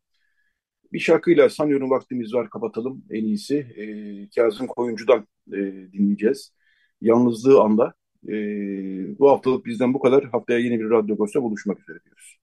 Bir 0.94 1.00
şarkıyla 1.00 1.50
sanıyorum 1.50 1.90
vaktimiz 1.90 2.34
var 2.34 2.50
kapatalım 2.50 3.06
en 3.10 3.26
iyisi. 3.26 3.58
Ee, 3.58 4.30
Kazım 4.36 4.68
Koyuncu'dan 4.68 5.28
e, 5.54 5.58
dinleyeceğiz. 5.94 6.54
Yalnızlığı 7.02 7.62
anda. 7.62 7.94
E, 8.30 8.34
bu 9.20 9.30
haftalık 9.32 9.66
bizden 9.66 9.94
bu 9.94 10.00
kadar. 10.00 10.24
Haftaya 10.26 10.60
yeni 10.60 10.80
bir 10.80 10.90
Radyo 10.90 11.16
Agos'ta 11.16 11.44
buluşmak 11.44 11.80
üzere 11.80 12.00
diyoruz. 12.06 12.38